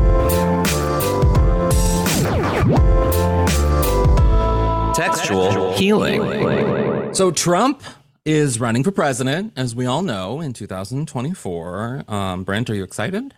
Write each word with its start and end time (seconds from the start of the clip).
Textual 4.95 5.75
healing. 5.75 7.15
So 7.15 7.30
Trump 7.30 7.83
is 8.25 8.61
running 8.61 8.85
for 8.85 8.91
president, 8.93 9.52
as 9.57 9.75
we 9.75 9.87
all 9.87 10.02
know, 10.02 10.41
in 10.41 10.52
2024. 10.52 12.05
Um, 12.09 12.45
Brent, 12.45 12.69
are 12.71 12.75
you 12.75 12.85
excited? 12.85 13.35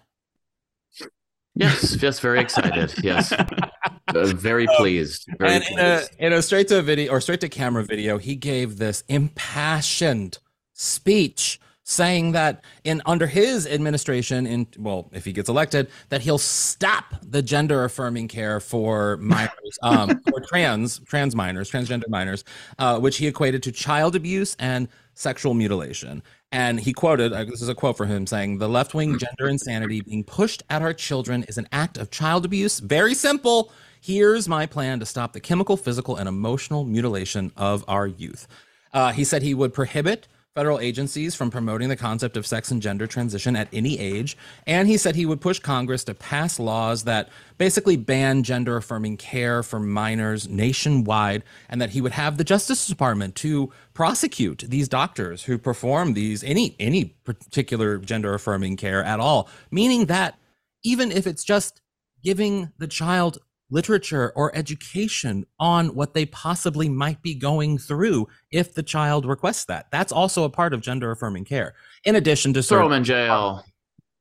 Yes, 1.54 2.00
yes, 2.00 2.20
very 2.20 2.40
excited. 2.40 2.94
Yes, 3.02 3.32
uh, 4.14 4.26
very 4.26 4.66
pleased. 4.76 5.26
Very 5.38 5.54
and 5.54 5.64
in 5.70 5.78
a, 5.78 6.02
in 6.18 6.32
a 6.32 6.42
straight 6.42 6.68
to 6.68 6.82
video 6.82 7.12
or 7.12 7.20
straight 7.20 7.40
to 7.40 7.48
camera 7.48 7.84
video, 7.84 8.18
he 8.18 8.36
gave 8.36 8.78
this 8.78 9.04
impassioned 9.08 10.38
speech 10.72 11.60
saying 11.84 12.32
that 12.32 12.62
in 12.84 13.02
under 13.04 13.26
his 13.26 13.66
administration 13.66 14.46
in 14.46 14.66
well 14.78 15.10
if 15.12 15.24
he 15.24 15.32
gets 15.32 15.48
elected 15.48 15.90
that 16.08 16.20
he'll 16.20 16.38
stop 16.38 17.16
the 17.20 17.42
gender 17.42 17.82
affirming 17.84 18.28
care 18.28 18.60
for 18.60 19.16
minors 19.16 19.50
um 19.82 20.20
for 20.28 20.40
trans 20.40 21.00
trans 21.00 21.34
minors 21.34 21.68
transgender 21.68 22.08
minors 22.08 22.44
uh, 22.78 22.96
which 23.00 23.16
he 23.16 23.26
equated 23.26 23.60
to 23.60 23.72
child 23.72 24.14
abuse 24.14 24.54
and 24.60 24.88
sexual 25.20 25.54
mutilation. 25.54 26.22
And 26.50 26.80
he 26.80 26.92
quoted 26.92 27.32
uh, 27.32 27.44
this 27.44 27.62
is 27.62 27.68
a 27.68 27.74
quote 27.74 27.96
for 27.96 28.06
him 28.06 28.26
saying 28.26 28.58
the 28.58 28.68
left-wing 28.68 29.18
gender 29.18 29.48
insanity 29.48 30.00
being 30.00 30.24
pushed 30.24 30.62
at 30.70 30.82
our 30.82 30.94
children 30.94 31.44
is 31.44 31.58
an 31.58 31.68
act 31.70 31.98
of 31.98 32.10
child 32.10 32.44
abuse. 32.44 32.80
Very 32.80 33.14
simple 33.14 33.72
here's 34.00 34.48
my 34.48 34.66
plan 34.66 34.98
to 34.98 35.06
stop 35.06 35.32
the 35.32 35.40
chemical 35.40 35.76
physical 35.76 36.16
and 36.16 36.28
emotional 36.28 36.84
mutilation 36.84 37.52
of 37.56 37.84
our 37.88 38.06
youth 38.06 38.46
uh, 38.92 39.12
he 39.12 39.24
said 39.24 39.42
he 39.42 39.54
would 39.54 39.72
prohibit 39.72 40.26
federal 40.54 40.80
agencies 40.80 41.36
from 41.36 41.48
promoting 41.50 41.88
the 41.88 41.96
concept 41.96 42.36
of 42.36 42.46
sex 42.46 42.72
and 42.72 42.82
gender 42.82 43.06
transition 43.06 43.54
at 43.54 43.68
any 43.72 43.98
age. 43.98 44.36
And 44.66 44.88
he 44.88 44.96
said 44.96 45.14
he 45.14 45.24
would 45.24 45.40
push 45.40 45.60
Congress 45.60 46.02
to 46.04 46.14
pass 46.14 46.58
laws 46.58 47.04
that 47.04 47.28
basically 47.56 47.96
ban 47.96 48.42
gender 48.42 48.76
affirming 48.76 49.16
care 49.16 49.62
for 49.62 49.78
minors 49.78 50.48
nationwide, 50.48 51.44
and 51.68 51.80
that 51.80 51.90
he 51.90 52.00
would 52.00 52.12
have 52.12 52.36
the 52.36 52.44
Justice 52.44 52.86
Department 52.86 53.36
to 53.36 53.72
prosecute 53.94 54.64
these 54.66 54.88
doctors 54.88 55.44
who 55.44 55.56
perform 55.56 56.14
these 56.14 56.42
any 56.42 56.74
any 56.80 57.04
particular 57.24 57.98
gender 57.98 58.34
affirming 58.34 58.76
care 58.76 59.04
at 59.04 59.20
all. 59.20 59.48
Meaning 59.70 60.06
that 60.06 60.36
even 60.82 61.12
if 61.12 61.26
it's 61.26 61.44
just 61.44 61.80
giving 62.22 62.72
the 62.78 62.88
child 62.88 63.38
literature 63.70 64.32
or 64.34 64.54
education 64.54 65.46
on 65.58 65.94
what 65.94 66.14
they 66.14 66.26
possibly 66.26 66.88
might 66.88 67.22
be 67.22 67.34
going 67.34 67.78
through 67.78 68.28
if 68.50 68.74
the 68.74 68.82
child 68.82 69.24
requests 69.24 69.64
that. 69.66 69.86
That's 69.90 70.12
also 70.12 70.44
a 70.44 70.50
part 70.50 70.74
of 70.74 70.80
gender 70.80 71.10
affirming 71.10 71.44
care, 71.44 71.74
in 72.04 72.16
addition 72.16 72.52
to 72.54 72.62
throw 72.62 72.88
them 72.88 72.98
in 72.98 73.04
jail, 73.04 73.64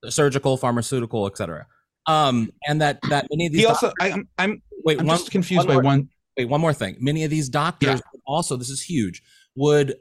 surgical, 0.07 0.57
pharmaceutical, 0.57 1.27
etc. 1.27 1.67
Um, 2.05 2.51
and 2.67 2.81
that 2.81 2.99
that 3.09 3.27
many 3.31 3.47
of 3.47 3.51
these 3.53 3.61
he 3.61 3.67
also 3.67 3.87
doctors, 3.87 4.13
I, 4.13 4.13
am 4.13 4.29
I'm 4.37 4.61
wait 4.83 4.99
I'm 4.99 5.07
one, 5.07 5.17
just 5.17 5.31
confused 5.31 5.67
one 5.67 5.67
by 5.67 5.73
more, 5.73 5.83
one. 5.83 6.09
Wait, 6.37 6.45
one 6.45 6.61
more 6.61 6.73
thing. 6.73 6.97
Many 6.99 7.23
of 7.23 7.29
these 7.29 7.49
doctors 7.49 8.01
yeah. 8.13 8.19
also 8.25 8.55
this 8.55 8.69
is 8.69 8.81
huge 8.81 9.21
would 9.55 9.95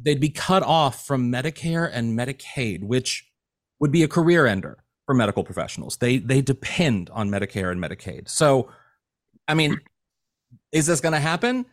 they'd 0.00 0.20
be 0.20 0.30
cut 0.30 0.62
off 0.62 1.06
from 1.06 1.30
Medicare 1.30 1.88
and 1.92 2.18
Medicaid, 2.18 2.82
which 2.82 3.30
would 3.78 3.92
be 3.92 4.02
a 4.02 4.08
career 4.08 4.46
ender 4.46 4.82
for 5.06 5.14
medical 5.14 5.44
professionals. 5.44 5.96
They 5.98 6.18
they 6.18 6.42
depend 6.42 7.10
on 7.10 7.30
Medicare 7.30 7.70
and 7.70 7.82
Medicaid. 7.82 8.28
So 8.28 8.68
I 9.48 9.54
mean, 9.54 9.80
is 10.72 10.86
this 10.86 11.00
going 11.00 11.14
to 11.14 11.20
happen? 11.20 11.66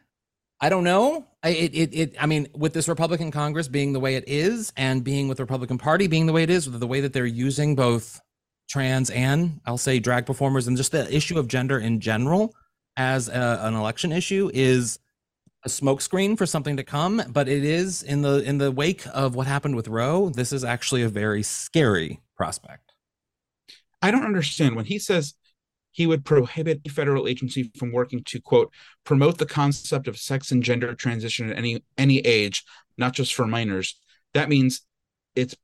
I 0.61 0.69
don't 0.69 0.84
know. 0.84 1.25
It, 1.44 1.75
it, 1.75 1.94
it, 1.94 2.16
I 2.19 2.25
mean, 2.25 2.47
with 2.53 2.73
this 2.73 2.88
Republican 2.88 3.31
Congress 3.31 3.67
being 3.67 3.91
the 3.91 4.00
way 4.00 4.16
it 4.16 4.23
is, 4.28 4.72
and 4.78 5.03
being 5.03 5.28
with 5.28 5.38
the 5.38 5.44
Republican 5.44 5.78
Party 5.78 6.07
being 6.07 6.25
the 6.25 6.33
way 6.33 6.44
it 6.44 6.50
is, 6.50 6.69
with 6.69 6.79
the 6.79 6.88
way 6.88 7.01
that 7.01 7.12
they're 7.12 7.25
using 7.25 7.75
both 7.75 8.22
trans 8.69 9.09
and 9.09 9.59
I'll 9.66 9.78
say 9.78 10.00
drag 10.00 10.25
performers, 10.25 10.67
and 10.67 10.78
just 10.78 10.91
the 10.91 11.13
issue 11.13 11.38
of 11.38 11.47
gender 11.47 11.79
in 11.79 12.00
general 12.00 12.56
as 12.95 13.28
a, 13.28 13.59
an 13.63 13.73
election 13.73 14.12
issue 14.12 14.50
is 14.53 15.00
a 15.66 15.69
smokescreen 15.69 16.38
for 16.38 16.45
something 16.45 16.78
to 16.78 16.83
come. 16.83 17.22
But 17.29 17.50
it 17.50 17.66
is 17.66 18.03
in 18.03 18.22
the 18.22 18.41
in 18.44 18.57
the 18.57 18.72
wake 18.72 19.06
of 19.13 19.35
what 19.35 19.47
happened 19.47 19.75
with 19.75 19.88
Roe. 19.88 20.29
This 20.29 20.53
is 20.53 20.63
actually 20.63 21.03
a 21.03 21.09
very 21.09 21.44
scary 21.44 22.22
prospect. 22.38 22.94
I 24.01 24.12
don't 24.12 24.25
understand 24.25 24.75
when 24.75 24.85
he 24.85 25.00
says 25.00 25.33
he 25.94 26.06
would 26.06 26.26
prohibit 26.26 26.81
a 26.86 26.90
federal 26.90 27.28
agency 27.28 27.72
from 27.78 27.94
working 27.94 28.22
to 28.26 28.42
quote 28.42 28.74
promote 29.06 29.38
the 29.38 29.46
concept 29.46 30.09
of 30.09 30.18
sex 30.18 30.52
and 30.52 30.64
gender 30.64 30.94
transition 30.94 31.50
at 31.50 31.58
any 31.58 31.81
any 31.98 32.20
age 32.20 32.66
not 32.98 33.14
just 33.14 33.34
for 33.34 33.48
minors. 33.48 34.00
That 34.34 34.50
means 34.50 34.81
it's 35.36 35.56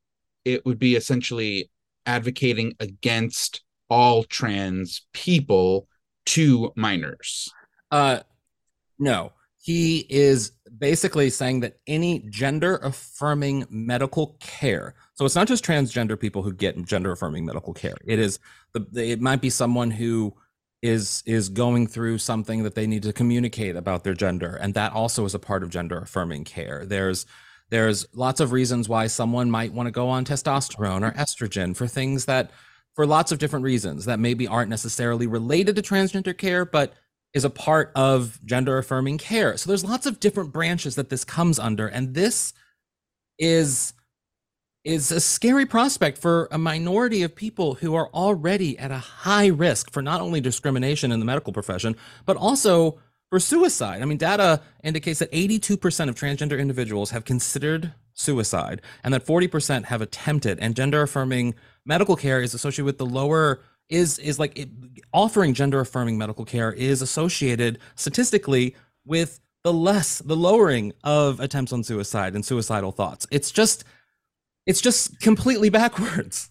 it 0.46 0.66
would 0.66 0.80
be 0.80 0.96
essentially 0.96 1.70
advocating 2.06 2.76
against 2.80 3.62
all 3.90 4.24
trans 4.24 5.06
people 5.14 5.88
to 6.28 6.72
minors. 6.76 7.50
Uh 7.92 8.20
no 8.98 9.34
he 9.70 10.04
is 10.10 10.52
basically 10.80 11.30
saying 11.30 11.60
that 11.60 11.78
any 11.86 12.26
gender 12.28 12.78
affirming 12.78 13.68
medical 13.70 14.36
care 14.40 14.96
so 15.14 15.26
it's 15.26 15.36
not 15.36 15.48
just 15.48 15.64
transgender 15.64 16.20
people 16.20 16.42
who 16.42 16.52
get 16.52 16.84
gender 16.86 17.12
affirming 17.12 17.46
medical 17.46 17.74
care. 17.74 17.94
It 18.04 18.18
is 18.18 18.40
the, 18.74 18.88
it 18.96 19.22
might 19.22 19.42
be 19.42 19.52
someone 19.52 19.92
who 19.92 20.34
is 20.82 21.22
is 21.28 21.50
going 21.50 21.86
through 21.86 22.18
something 22.18 22.64
that 22.64 22.74
they 22.74 22.88
need 22.88 23.04
to 23.04 23.14
communicate 23.14 23.76
about 23.76 24.04
their 24.04 24.16
gender 24.16 24.56
and 24.56 24.74
that 24.74 24.94
also 24.94 25.24
is 25.26 25.36
a 25.36 25.40
part 25.40 25.62
of 25.62 25.70
gender 25.70 26.00
affirming 26.00 26.46
care. 26.46 26.84
There's 26.84 27.28
there's 27.70 28.08
lots 28.16 28.40
of 28.40 28.52
reasons 28.52 28.90
why 28.90 29.06
someone 29.06 29.52
might 29.52 29.72
want 29.72 29.86
to 29.86 29.92
go 29.92 30.10
on 30.10 30.26
testosterone 30.26 31.08
or 31.08 31.12
estrogen 31.12 31.76
for 31.76 31.86
things 31.86 32.26
that 32.26 32.50
for 32.96 33.06
lots 33.06 33.32
of 33.32 33.38
different 33.38 33.66
reasons 33.66 34.06
that 34.06 34.20
maybe 34.20 34.48
aren't 34.48 34.72
necessarily 34.72 35.28
related 35.28 35.76
to 35.76 35.84
transgender 35.84 36.36
care 36.36 36.66
but 36.66 36.94
is 37.34 37.46
a 37.46 37.50
part 37.50 37.92
of 37.96 38.40
gender 38.46 38.78
affirming 38.78 39.18
care 39.18 39.58
so 39.58 39.68
there's 39.68 39.86
lots 39.86 40.06
of 40.06 40.20
different 40.20 40.52
branches 40.52 40.96
that 40.96 41.10
this 41.10 41.24
comes 41.24 41.60
under 41.60 41.88
and 41.88 42.14
this 42.14 42.54
is 43.38 43.94
is 44.86 45.12
a 45.12 45.20
scary 45.20 45.66
prospect 45.66 46.18
for 46.18 46.48
a 46.52 46.58
minority 46.58 47.22
of 47.22 47.36
people 47.36 47.76
who 47.76 47.96
are 47.96 48.08
already 48.14 48.78
at 48.80 48.92
a 48.92 48.98
high 48.98 49.48
risk 49.48 49.92
for 49.92 50.02
not 50.02 50.22
only 50.22 50.40
discrimination 50.40 51.12
in 51.12 51.20
the 51.20 51.26
medical 51.26 51.52
profession, 51.52 51.96
but 52.26 52.38
also 52.38 52.98
for 53.30 53.40
suicide. 53.40 54.02
I 54.02 54.06
mean, 54.06 54.18
data 54.18 54.62
indicates 54.84 55.20
that 55.20 55.32
82% 55.32 56.10
of 56.10 56.16
transgender 56.16 56.58
individuals 56.60 57.12
have 57.12 57.26
considered 57.26 57.94
suicide 58.14 58.82
and 59.04 59.14
that 59.14 59.26
40% 59.26 59.86
have 59.86 60.02
attempted 60.02 60.60
and 60.60 60.76
gender 60.76 61.02
affirming 61.02 61.56
medical 61.86 62.16
care 62.16 62.42
is 62.42 62.54
associated 62.54 62.86
with 62.86 62.98
the 62.98 63.06
lower 63.06 63.62
is 63.90 64.20
is 64.20 64.40
like 64.40 64.58
it, 64.58 64.70
offering 65.14 65.54
gender 65.54 65.80
affirming 65.80 66.18
medical 66.18 66.46
care 66.46 66.72
is 66.72 67.02
associated 67.02 67.80
statistically 67.96 68.76
with 69.06 69.40
the 69.64 69.74
less 69.74 70.20
the 70.20 70.36
lowering 70.36 70.94
of 71.04 71.40
attempts 71.40 71.74
on 71.74 71.84
suicide 71.84 72.36
and 72.36 72.46
suicidal 72.46 72.92
thoughts. 72.92 73.28
It's 73.32 73.52
just 73.52 73.84
it's 74.66 74.82
just 74.82 75.20
completely 75.20 75.70
backwards. 75.82 76.50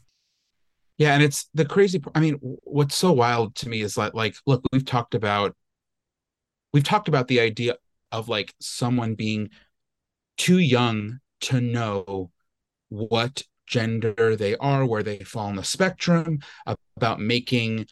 Yeah, 0.98 1.14
and 1.14 1.22
it's 1.22 1.48
the 1.54 1.64
crazy. 1.64 2.02
I 2.14 2.20
mean, 2.20 2.38
what's 2.64 2.96
so 2.96 3.12
wild 3.12 3.54
to 3.56 3.68
me 3.68 3.82
is 3.82 3.94
that, 3.94 4.16
like, 4.16 4.34
look, 4.46 4.62
we've 4.72 4.84
talked 4.84 5.14
about, 5.14 5.54
we've 6.72 6.82
talked 6.82 7.06
about 7.06 7.28
the 7.28 7.38
idea 7.38 7.76
of 8.10 8.28
like 8.28 8.52
someone 8.60 9.14
being 9.14 9.50
too 10.36 10.58
young 10.58 11.20
to 11.42 11.60
know 11.60 12.32
what 12.88 13.44
gender 13.68 14.36
they 14.36 14.56
are, 14.56 14.84
where 14.86 15.02
they 15.02 15.18
fall 15.20 15.46
on 15.46 15.56
the 15.56 15.64
spectrum, 15.64 16.40
about 16.96 17.20
making 17.20 17.86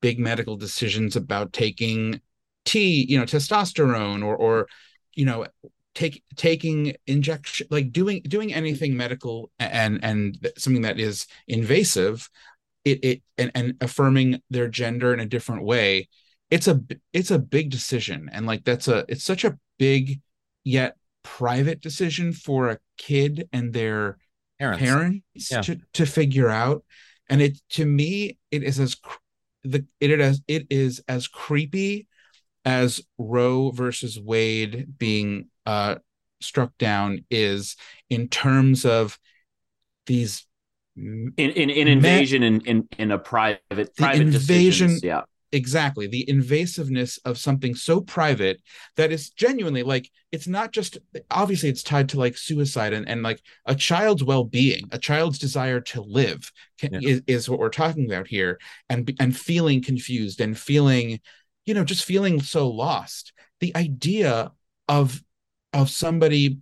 big 0.00 0.18
medical 0.18 0.56
decisions 0.56 1.16
about 1.16 1.52
taking 1.52 2.20
T, 2.64 3.06
you 3.08 3.18
know, 3.18 3.24
testosterone 3.24 4.24
or 4.24 4.36
or 4.36 4.68
you 5.14 5.24
know 5.24 5.46
take 5.94 6.22
taking 6.36 6.94
injection 7.06 7.66
like 7.70 7.92
doing 7.92 8.22
doing 8.22 8.54
anything 8.54 8.96
medical 8.96 9.50
and 9.58 10.02
and 10.02 10.48
something 10.56 10.82
that 10.82 10.98
is 10.98 11.26
invasive 11.48 12.30
it 12.84 13.04
it 13.04 13.22
and, 13.36 13.50
and 13.54 13.74
affirming 13.82 14.40
their 14.48 14.68
gender 14.68 15.12
in 15.12 15.20
a 15.20 15.26
different 15.26 15.64
way 15.64 16.08
it's 16.52 16.68
a 16.68 16.82
it's 17.14 17.30
a 17.30 17.38
big 17.38 17.70
decision. 17.70 18.28
And 18.30 18.44
like 18.44 18.62
that's 18.62 18.86
a 18.86 19.06
it's 19.08 19.24
such 19.24 19.42
a 19.42 19.58
big 19.78 20.20
yet 20.64 20.96
private 21.22 21.80
decision 21.80 22.34
for 22.34 22.68
a 22.68 22.78
kid 22.98 23.48
and 23.54 23.72
their 23.72 24.18
parents, 24.62 24.82
parents 24.82 25.50
yeah. 25.50 25.60
to 25.60 25.78
to 25.92 26.06
figure 26.06 26.48
out 26.48 26.84
and 27.28 27.42
it 27.42 27.58
to 27.70 27.84
me 27.84 28.38
it 28.50 28.62
is 28.62 28.78
as 28.78 28.96
the 29.64 29.84
it 30.00 30.10
is 30.10 30.42
it 30.48 30.66
is 30.70 31.02
as 31.08 31.28
creepy 31.28 32.06
as 32.64 33.00
Roe 33.18 33.70
versus 33.70 34.20
Wade 34.20 34.98
being 34.98 35.48
uh, 35.66 35.96
struck 36.40 36.76
down 36.78 37.24
is 37.30 37.76
in 38.08 38.28
terms 38.28 38.84
of 38.84 39.18
these 40.06 40.46
in 40.96 41.32
in, 41.36 41.70
in 41.70 41.88
invasion 41.88 42.42
in, 42.42 42.60
in 42.62 42.88
in 42.98 43.10
a 43.10 43.18
private 43.18 43.60
private 43.96 44.22
invasion 44.22 44.88
decisions. 44.88 45.02
yeah 45.02 45.22
exactly 45.52 46.06
the 46.06 46.24
invasiveness 46.28 47.18
of 47.24 47.36
something 47.38 47.74
so 47.74 48.00
private 48.00 48.60
that 48.96 49.12
is 49.12 49.30
genuinely 49.30 49.82
like 49.82 50.10
it's 50.32 50.46
not 50.48 50.72
just 50.72 50.98
obviously 51.30 51.68
it's 51.68 51.82
tied 51.82 52.08
to 52.08 52.18
like 52.18 52.36
suicide 52.36 52.92
and, 52.94 53.06
and 53.08 53.22
like 53.22 53.40
a 53.66 53.74
child's 53.74 54.24
well-being 54.24 54.88
a 54.92 54.98
child's 54.98 55.38
desire 55.38 55.80
to 55.80 56.00
live 56.02 56.50
can, 56.78 56.94
Yeah. 56.94 57.10
is, 57.10 57.22
is 57.26 57.48
what 57.50 57.58
we're 57.58 57.68
talking 57.68 58.06
about 58.10 58.26
here 58.28 58.58
and 58.88 59.14
and 59.20 59.36
feeling 59.36 59.82
confused 59.82 60.40
and 60.40 60.58
feeling 60.58 61.20
you 61.66 61.74
know 61.74 61.84
just 61.84 62.04
feeling 62.04 62.40
so 62.40 62.68
lost 62.68 63.32
the 63.60 63.76
idea 63.76 64.50
of 64.88 65.22
of 65.72 65.90
somebody 65.90 66.58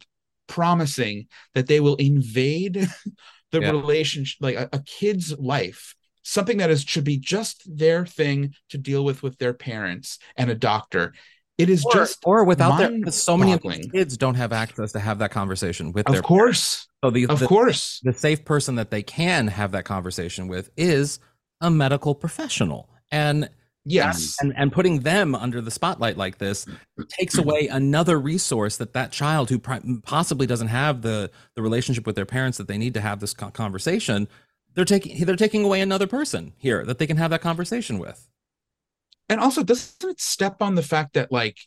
promising 0.46 1.26
that 1.54 1.66
they 1.68 1.80
will 1.80 1.96
invade 1.96 2.74
the 3.52 3.60
Yeah. 3.60 3.70
relationship 3.70 4.36
like 4.40 4.56
a, 4.56 4.68
a 4.72 4.82
kid's 4.82 5.32
life 5.38 5.94
something 6.22 6.58
that 6.58 6.70
is 6.70 6.82
should 6.82 7.04
be 7.04 7.18
just 7.18 7.62
their 7.66 8.06
thing 8.06 8.54
to 8.70 8.78
deal 8.78 9.04
with 9.04 9.22
with 9.22 9.38
their 9.38 9.54
parents 9.54 10.18
and 10.36 10.50
a 10.50 10.54
doctor. 10.54 11.14
It 11.58 11.68
is 11.68 11.84
or, 11.84 11.92
just 11.92 12.18
or 12.24 12.44
without 12.44 12.78
their 12.78 13.10
so 13.12 13.36
many 13.36 13.52
of 13.52 13.60
these 13.60 13.70
mind-boggling. 13.70 13.90
kids 13.90 14.16
don't 14.16 14.36
have 14.36 14.52
access 14.52 14.92
to 14.92 15.00
have 15.00 15.18
that 15.18 15.30
conversation 15.30 15.92
with 15.92 16.06
of 16.06 16.14
their 16.14 16.22
course. 16.22 16.88
So 17.04 17.10
the, 17.10 17.26
of 17.26 17.38
the, 17.38 17.46
course. 17.46 18.00
the 18.02 18.14
safe 18.14 18.44
person 18.44 18.76
that 18.76 18.90
they 18.90 19.02
can 19.02 19.46
have 19.46 19.72
that 19.72 19.84
conversation 19.84 20.48
with 20.48 20.70
is 20.76 21.18
a 21.60 21.70
medical 21.70 22.14
professional. 22.14 22.88
And 23.10 23.50
yes. 23.84 24.36
and 24.40 24.54
and 24.56 24.72
putting 24.72 25.00
them 25.00 25.34
under 25.34 25.60
the 25.60 25.70
spotlight 25.70 26.16
like 26.16 26.38
this 26.38 26.66
takes 27.08 27.36
away 27.38 27.68
another 27.68 28.18
resource 28.18 28.78
that 28.78 28.94
that 28.94 29.12
child 29.12 29.50
who 29.50 29.58
possibly 29.58 30.46
doesn't 30.46 30.68
have 30.68 31.02
the 31.02 31.30
the 31.56 31.62
relationship 31.62 32.06
with 32.06 32.16
their 32.16 32.26
parents 32.26 32.58
that 32.58 32.68
they 32.68 32.78
need 32.78 32.94
to 32.94 33.00
have 33.00 33.20
this 33.20 33.34
conversation 33.34 34.28
they're 34.74 34.84
taking 34.84 35.24
they're 35.24 35.36
taking 35.36 35.64
away 35.64 35.80
another 35.80 36.06
person 36.06 36.52
here 36.56 36.84
that 36.84 36.98
they 36.98 37.06
can 37.06 37.16
have 37.16 37.30
that 37.30 37.40
conversation 37.40 37.98
with. 37.98 38.28
And 39.28 39.40
also 39.40 39.62
doesn't 39.62 40.10
it 40.10 40.20
step 40.20 40.60
on 40.62 40.74
the 40.74 40.82
fact 40.82 41.14
that 41.14 41.30
like 41.30 41.58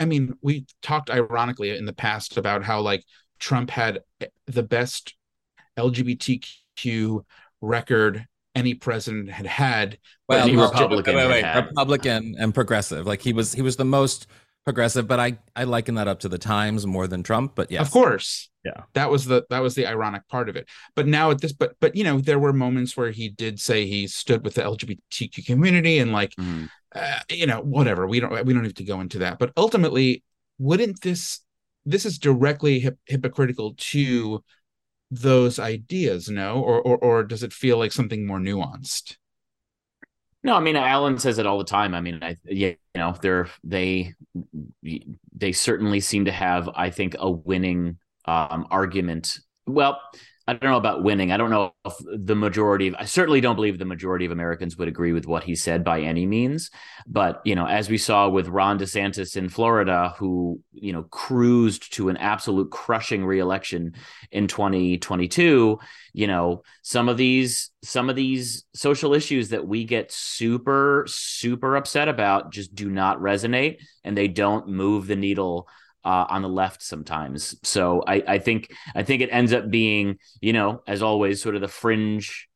i 0.00 0.04
mean 0.04 0.34
we 0.42 0.66
talked 0.82 1.10
ironically 1.10 1.76
in 1.76 1.84
the 1.84 1.92
past 1.92 2.36
about 2.36 2.64
how 2.64 2.80
like 2.80 3.04
trump 3.38 3.70
had 3.70 4.00
the 4.46 4.62
best 4.64 5.14
lgbtq 5.78 7.24
record 7.60 8.26
any 8.54 8.74
president 8.74 9.30
had 9.30 9.46
had 9.46 9.98
Well, 10.28 10.46
any 10.46 10.56
Republican 10.56 11.14
wait, 11.16 11.24
wait, 11.26 11.30
wait, 11.34 11.44
had. 11.44 11.66
republican 11.66 12.34
and 12.38 12.54
progressive. 12.54 13.06
Like 13.06 13.20
he 13.20 13.32
was 13.32 13.52
he 13.52 13.62
was 13.62 13.76
the 13.76 13.84
most 13.84 14.26
progressive 14.64 15.06
but 15.06 15.20
i 15.20 15.36
i 15.54 15.64
liken 15.64 15.94
that 15.96 16.08
up 16.08 16.20
to 16.20 16.28
the 16.28 16.38
times 16.38 16.86
more 16.86 17.06
than 17.06 17.22
trump 17.22 17.54
but 17.54 17.70
yeah, 17.70 17.80
of 17.82 17.90
course 17.90 18.48
Yeah. 18.64 18.84
that 18.94 19.10
was 19.10 19.26
the 19.26 19.44
that 19.50 19.60
was 19.60 19.74
the 19.74 19.86
ironic 19.86 20.26
part 20.28 20.48
of 20.48 20.56
it 20.56 20.66
but 20.96 21.06
now 21.06 21.30
at 21.30 21.40
this 21.40 21.52
but 21.52 21.74
but 21.80 21.94
you 21.94 22.02
know 22.02 22.18
there 22.18 22.38
were 22.38 22.52
moments 22.52 22.96
where 22.96 23.10
he 23.10 23.28
did 23.28 23.60
say 23.60 23.84
he 23.86 24.06
stood 24.06 24.42
with 24.42 24.54
the 24.54 24.62
lgbtq 24.62 25.44
community 25.44 25.98
and 25.98 26.12
like 26.12 26.34
Mhm. 26.36 26.68
uh, 26.94 27.18
you 27.28 27.46
know 27.46 27.60
whatever 27.60 28.06
we 28.06 28.20
don't 28.20 28.32
we 28.46 28.54
don't 28.54 28.62
need 28.62 28.76
to 28.76 28.84
go 28.84 29.00
into 29.00 29.18
that 29.18 29.38
but 29.38 29.52
ultimately 29.56 30.22
wouldn't 30.58 31.00
this 31.02 31.40
this 31.84 32.06
is 32.06 32.18
directly 32.18 32.80
hip, 32.80 32.98
hypocritical 33.04 33.74
to 33.76 34.42
those 35.10 35.58
ideas 35.58 36.30
no 36.30 36.60
or, 36.62 36.80
or 36.80 36.96
or 36.98 37.22
does 37.22 37.42
it 37.42 37.52
feel 37.52 37.76
like 37.76 37.92
something 37.92 38.26
more 38.26 38.38
nuanced 38.40 39.16
No, 40.42 40.54
I 40.56 40.60
mean 40.60 40.76
Alan 40.76 41.18
says 41.18 41.38
it 41.38 41.46
all 41.46 41.58
the 41.58 41.64
time. 41.64 41.94
I 41.94 42.00
mean, 42.00 42.18
I 42.22 42.36
yeah, 42.44 42.68
you 42.94 43.00
know, 43.00 43.16
they're 43.20 43.48
they 43.62 44.14
they 45.32 45.52
certainly 45.52 46.00
seem 46.00 46.26
to 46.26 46.32
have, 46.32 46.68
I 46.74 46.90
think, 46.90 47.16
a 47.18 47.30
winning 47.30 47.96
um, 48.24 48.66
argument. 48.70 49.38
Well, 49.66 50.00
I 50.46 50.52
don't 50.52 50.70
know 50.70 50.76
about 50.76 51.02
winning. 51.02 51.32
I 51.32 51.38
don't 51.38 51.48
know 51.48 51.72
if 51.86 51.94
the 52.04 52.34
majority 52.34 52.88
of 52.88 52.94
I 52.98 53.06
certainly 53.06 53.40
don't 53.40 53.54
believe 53.54 53.78
the 53.78 53.86
majority 53.86 54.26
of 54.26 54.32
Americans 54.32 54.76
would 54.76 54.88
agree 54.88 55.14
with 55.14 55.26
what 55.26 55.42
he 55.42 55.54
said 55.54 55.84
by 55.84 56.02
any 56.02 56.26
means. 56.26 56.70
But 57.06 57.40
you 57.46 57.54
know, 57.54 57.66
as 57.66 57.88
we 57.88 57.96
saw 57.96 58.28
with 58.28 58.48
Ron 58.48 58.78
DeSantis 58.78 59.38
in 59.38 59.48
Florida, 59.48 60.14
who 60.18 60.60
you 60.72 60.92
know 60.92 61.04
cruised 61.04 61.94
to 61.94 62.10
an 62.10 62.18
absolute 62.18 62.70
crushing 62.70 63.24
reelection 63.24 63.94
in 64.30 64.46
2022, 64.46 65.78
you 66.12 66.26
know 66.26 66.62
some 66.82 67.08
of 67.08 67.16
these 67.16 67.70
some 67.82 68.10
of 68.10 68.16
these 68.16 68.64
social 68.74 69.14
issues 69.14 69.48
that 69.48 69.66
we 69.66 69.84
get 69.84 70.12
super 70.12 71.06
super 71.08 71.74
upset 71.74 72.08
about 72.08 72.52
just 72.52 72.74
do 72.74 72.90
not 72.90 73.18
resonate 73.18 73.78
and 74.04 74.16
they 74.16 74.28
don't 74.28 74.68
move 74.68 75.06
the 75.06 75.16
needle 75.16 75.68
uh, 76.04 76.26
on 76.28 76.42
the 76.42 76.48
left 76.48 76.82
sometimes. 76.82 77.56
So 77.62 78.02
I, 78.06 78.22
I 78.26 78.38
think 78.38 78.72
i 78.94 79.02
think 79.02 79.22
it 79.22 79.28
ends 79.30 79.52
up 79.52 79.70
being 79.70 80.18
you 80.40 80.52
know 80.52 80.82
as 80.86 81.02
always 81.02 81.42
sort 81.42 81.54
of 81.54 81.60
the 81.60 81.68
fringe 81.68 82.48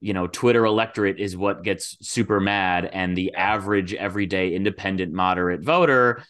you 0.00 0.12
know 0.12 0.26
twitter 0.26 0.64
electorate 0.64 1.18
is 1.18 1.36
what 1.36 1.62
gets 1.62 1.96
super 2.00 2.40
mad 2.40 2.86
and 2.86 3.16
the 3.16 3.34
average 3.34 3.94
everyday 3.94 4.54
independent 4.54 5.12
moderate 5.12 5.62
voter 5.62 6.24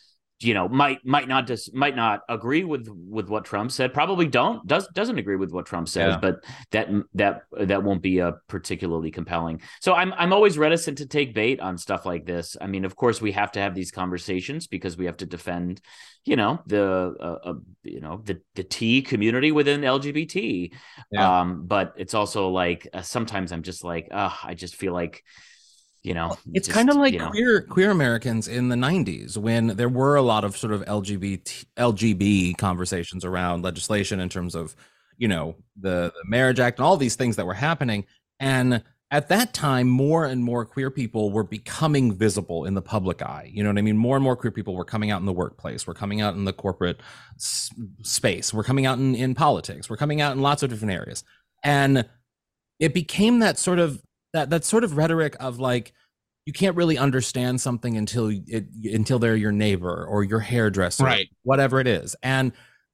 you 0.44 0.54
know 0.54 0.68
might 0.68 1.04
might 1.04 1.28
not 1.28 1.46
just 1.46 1.74
might 1.74 1.96
not 1.96 2.20
agree 2.28 2.64
with 2.64 2.88
with 2.88 3.28
what 3.28 3.44
Trump 3.44 3.70
said 3.72 3.92
probably 3.94 4.26
don't 4.26 4.66
does 4.66 4.86
doesn't 4.94 5.18
agree 5.18 5.36
with 5.36 5.50
what 5.50 5.66
Trump 5.66 5.88
says 5.88 6.14
Yeah. 6.14 6.18
but 6.20 6.44
that 6.72 6.88
that 7.14 7.42
that 7.58 7.82
won't 7.82 8.02
be 8.02 8.18
a 8.18 8.32
particularly 8.48 9.10
compelling 9.10 9.60
so 9.80 9.94
I'm 9.94 10.12
I'm 10.14 10.32
always 10.32 10.58
reticent 10.58 10.98
to 10.98 11.06
take 11.06 11.34
bait 11.34 11.60
on 11.60 11.78
stuff 11.78 12.04
like 12.06 12.26
this 12.26 12.56
I 12.60 12.66
mean 12.66 12.84
of 12.84 12.94
course 12.96 13.20
we 13.20 13.32
have 13.32 13.52
to 13.52 13.60
have 13.60 13.74
these 13.74 13.90
conversations 13.90 14.66
because 14.66 14.96
we 14.96 15.06
have 15.06 15.16
to 15.18 15.26
defend 15.26 15.80
you 16.24 16.36
know 16.36 16.60
the 16.66 16.82
uh, 17.20 17.48
uh, 17.50 17.54
you 17.82 18.00
know 18.00 18.20
the 18.24 18.40
the 18.54 18.64
T 18.64 19.02
community 19.02 19.52
within 19.52 19.80
LGBT 19.82 20.72
Yeah. 21.10 21.40
um 21.40 21.66
but 21.66 21.94
it's 21.96 22.14
also 22.14 22.48
like 22.50 22.88
uh, 22.92 23.02
sometimes 23.02 23.52
I'm 23.52 23.62
just 23.62 23.84
like 23.84 24.08
uh, 24.10 24.30
I 24.42 24.54
just 24.54 24.76
feel 24.76 24.92
like 24.92 25.22
you 26.04 26.12
know 26.14 26.36
it's 26.52 26.68
kind 26.68 26.90
of 26.90 26.96
like 26.96 27.14
you 27.14 27.18
know, 27.18 27.30
queer 27.30 27.62
queer 27.62 27.90
Americans 27.90 28.46
in 28.46 28.68
the 28.68 28.76
90s 28.76 29.36
when 29.36 29.68
there 29.68 29.88
were 29.88 30.16
a 30.16 30.22
lot 30.22 30.44
of 30.44 30.56
sort 30.56 30.72
of 30.72 30.84
LGBT 30.84 31.64
LGB 31.78 32.56
conversations 32.58 33.24
around 33.24 33.62
legislation 33.62 34.20
in 34.20 34.28
terms 34.28 34.54
of 34.54 34.76
you 35.16 35.26
know 35.26 35.56
the, 35.80 36.12
the 36.14 36.24
marriage 36.28 36.60
act 36.60 36.78
and 36.78 36.86
all 36.86 36.96
these 36.96 37.16
things 37.16 37.36
that 37.36 37.46
were 37.46 37.54
happening. 37.54 38.04
And 38.38 38.82
at 39.10 39.28
that 39.28 39.54
time 39.54 39.88
more 39.88 40.26
and 40.26 40.42
more 40.44 40.64
queer 40.66 40.90
people 40.90 41.30
were 41.30 41.44
becoming 41.44 42.12
visible 42.12 42.66
in 42.66 42.74
the 42.74 42.82
public 42.82 43.22
eye. 43.22 43.50
You 43.52 43.62
know 43.62 43.70
what 43.70 43.78
i 43.78 43.82
mean? 43.82 43.96
More 43.96 44.16
and 44.16 44.24
more 44.24 44.36
queer 44.36 44.50
people 44.50 44.74
were 44.74 44.84
coming 44.84 45.10
out 45.10 45.20
in 45.20 45.26
the 45.26 45.32
workplace 45.32 45.86
we're 45.86 45.94
coming 45.94 46.20
out 46.20 46.34
in 46.34 46.44
the 46.44 46.52
corporate 46.52 47.00
s- 47.36 47.70
space 48.02 48.52
we're 48.52 48.64
coming 48.64 48.84
out 48.84 48.98
in, 48.98 49.14
in 49.14 49.34
politics 49.34 49.88
we're 49.88 49.96
coming 49.96 50.20
out 50.20 50.36
in 50.36 50.42
lots 50.42 50.62
of 50.62 50.68
different 50.68 50.92
areas. 50.92 51.24
And 51.62 52.04
it 52.78 52.92
became 52.92 53.38
that 53.38 53.56
sort 53.56 53.78
of 53.78 54.02
that 54.34 54.50
that 54.50 54.64
sort 54.66 54.84
of 54.84 54.98
rhetoric 54.98 55.34
of 55.40 55.58
like 55.58 55.94
you 56.44 56.52
can't 56.52 56.76
really 56.76 56.98
understand 56.98 57.58
something 57.62 57.96
until 57.96 58.28
it 58.28 58.66
until 58.84 59.18
they're 59.18 59.36
your 59.36 59.52
neighbor 59.52 60.04
or 60.06 60.22
your 60.22 60.40
hairdresser 60.40 61.04
Right. 61.04 61.28
whatever 61.44 61.80
it 61.80 61.86
is 61.86 62.14
and 62.22 62.52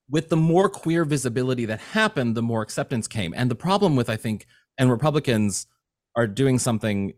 with 0.09 0.29
the 0.29 0.37
more 0.37 0.69
queer 0.69 1.05
visibility 1.05 1.65
that 1.67 1.81
happened 1.81 2.37
the 2.37 2.43
more 2.43 2.63
acceptance 2.63 3.09
came 3.09 3.35
and 3.37 3.51
the 3.51 3.57
problem 3.57 3.97
with 3.97 4.09
i 4.09 4.17
think 4.17 4.47
and 4.79 4.89
republicans 4.91 5.67
are 6.15 6.29
doing 6.29 6.59
something 6.61 7.13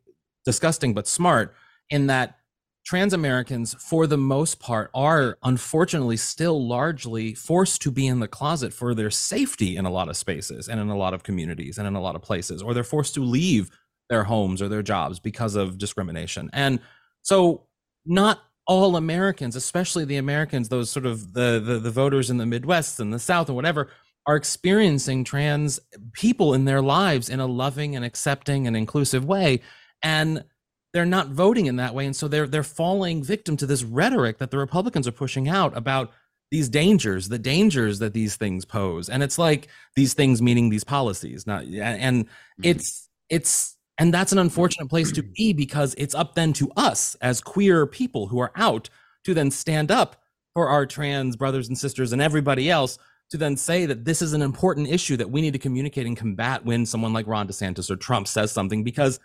disgusting 0.47 0.95
but 0.95 1.07
smart 1.07 1.55
in 1.91 2.07
that 2.07 2.39
trans 2.85 3.13
americans 3.13 3.75
for 3.75 4.07
the 4.07 4.17
most 4.19 4.59
part 4.59 4.91
are 4.95 5.39
unfortunately 5.45 6.17
still 6.17 6.67
largely 6.67 7.35
forced 7.35 7.81
to 7.83 7.91
be 7.91 8.07
in 8.07 8.21
the 8.21 8.29
closet 8.29 8.73
for 8.73 8.95
their 8.95 9.11
safety 9.11 9.77
in 9.77 9.85
a 9.85 9.91
lot 9.91 10.09
of 10.09 10.17
spaces 10.17 10.69
and 10.69 10.81
in 10.81 10.89
a 10.89 10.97
lot 10.97 11.15
of 11.15 11.23
communities 11.23 11.79
and 11.79 11.87
in 11.87 11.95
a 11.95 12.01
lot 12.01 12.17
of 12.17 12.23
places 12.23 12.63
or 12.63 12.73
they're 12.75 12.83
forced 12.85 13.15
to 13.15 13.23
leave 13.23 13.71
their 14.13 14.25
homes 14.25 14.63
or 14.63 14.69
their 14.69 14.83
jobs 14.83 15.19
because 15.19 15.57
of 15.57 15.79
discrimination. 15.79 16.51
And 16.53 16.79
so 17.23 17.67
not 18.07 18.41
all 18.65 18.95
americans 18.95 19.57
especially 19.57 20.05
the 20.05 20.17
americans 20.17 20.69
those 20.69 20.89
sort 20.89 21.05
of 21.05 21.33
the 21.33 21.61
the, 21.65 21.81
the 21.81 21.91
voters 21.91 22.31
in 22.31 22.39
the 22.39 22.47
midwest 22.47 23.01
and 23.01 23.13
the 23.13 23.19
south 23.19 23.49
and 23.49 23.57
whatever 23.57 23.89
are 24.27 24.37
experiencing 24.37 25.25
trans 25.25 25.81
people 26.13 26.55
in 26.55 26.65
their 26.65 26.81
lives 26.83 27.29
in 27.29 27.41
a 27.41 27.47
loving 27.47 27.97
and 27.97 28.05
accepting 28.05 28.67
and 28.67 28.77
inclusive 28.77 29.25
way. 29.25 29.61
And 30.03 30.45
they're 30.93 31.05
not 31.07 31.29
voting 31.29 31.67
in 31.67 31.77
that 31.77 31.95
way. 31.95 32.07
And 32.07 32.15
so 32.15 32.29
they're 32.29 32.47
they're 32.47 32.63
falling 32.63 33.23
victim 33.23 33.57
to 33.57 33.67
this 33.67 33.83
rhetoric 33.83 34.39
that 34.39 34.51
the 34.51 34.59
republicans 34.59 35.09
are 35.09 35.13
pushing 35.13 35.49
out 35.49 35.77
about 35.77 36.13
these 36.51 36.69
dangers 36.69 37.31
the 37.31 37.39
dangers 37.39 37.99
that 37.99 38.13
these 38.13 38.37
things 38.37 38.65
pose. 38.65 39.09
And 39.09 39.23
it's 39.23 39.39
like 39.39 39.69
these 39.97 40.15
things 40.15 40.43
meaning 40.43 40.69
these 40.69 40.85
policies 40.85 41.47
not 41.47 41.65
and 41.65 42.27
mm-hmm. 42.27 42.63
it's 42.63 43.09
it's 43.29 43.77
and 44.03 44.13
that's 44.13 44.33
an 44.33 44.39
unfortunate 44.39 44.89
place 44.89 45.13
to 45.13 45.23
mm. 45.23 45.33
be 45.35 45.53
because 45.53 45.95
it's 45.97 46.15
up 46.15 46.35
then 46.35 46.53
to 46.55 46.69
us 46.77 47.15
as 47.21 47.41
queer 47.41 47.87
people 47.87 48.27
who 48.27 48.41
are 48.41 48.51
out 48.57 48.91
to 49.23 49.33
then 49.33 49.49
stand 49.49 49.93
up 49.93 50.17
for 50.55 50.69
our 50.69 50.85
trans 50.87 51.37
brothers 51.37 51.69
and 51.69 51.79
sisters 51.79 52.13
and 52.13 52.21
everybody 52.21 52.69
else 52.69 52.99
to 53.31 53.37
then 53.37 53.57
say 53.57 53.87
that 53.87 54.05
this 54.05 54.21
is 54.21 54.33
an 54.33 54.43
important 54.43 54.89
issue 54.89 55.17
that 55.17 55.31
we 55.31 55.41
need 55.41 55.53
to 55.53 55.59
communicate 55.59 56.05
and 56.05 56.17
combat 56.17 56.65
when 56.65 56.85
someone 56.85 57.13
like 57.13 57.29
Ron 57.29 57.47
DeSantis 57.47 57.91
or 57.91 57.97
Trump 57.97 58.27
says 58.27 58.51
something 58.51 58.83
because 58.83 59.21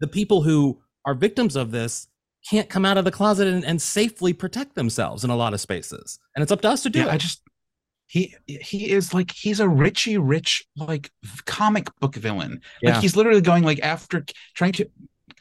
the 0.00 0.08
people 0.08 0.40
who 0.40 0.80
are 1.04 1.14
victims 1.14 1.54
of 1.54 1.70
this 1.70 2.08
can't 2.48 2.70
come 2.70 2.86
out 2.86 2.96
of 2.96 3.04
the 3.04 3.12
closet 3.12 3.46
and, 3.46 3.64
and 3.66 3.82
safely 3.82 4.32
protect 4.32 4.74
themselves 4.74 5.24
in 5.24 5.30
a 5.30 5.36
lot 5.36 5.52
of 5.52 5.60
spaces. 5.60 6.18
And 6.34 6.42
it's 6.42 6.50
up 6.50 6.62
to 6.62 6.70
us 6.70 6.82
to 6.84 6.90
do 6.90 7.00
yeah 7.00 7.06
it. 7.06 7.12
i 7.12 7.16
just 7.18 7.42
he 8.12 8.34
he 8.46 8.90
is 8.90 9.14
like 9.14 9.30
he's 9.30 9.58
a 9.58 9.66
richie 9.66 10.18
rich 10.18 10.66
like 10.76 11.10
comic 11.46 11.88
book 11.98 12.14
villain 12.16 12.60
Yeah. 12.82 12.90
like 12.92 13.00
he's 13.00 13.16
literally 13.16 13.40
going 13.40 13.64
like 13.64 13.80
after 13.82 14.22
trying 14.54 14.72
to 14.72 14.84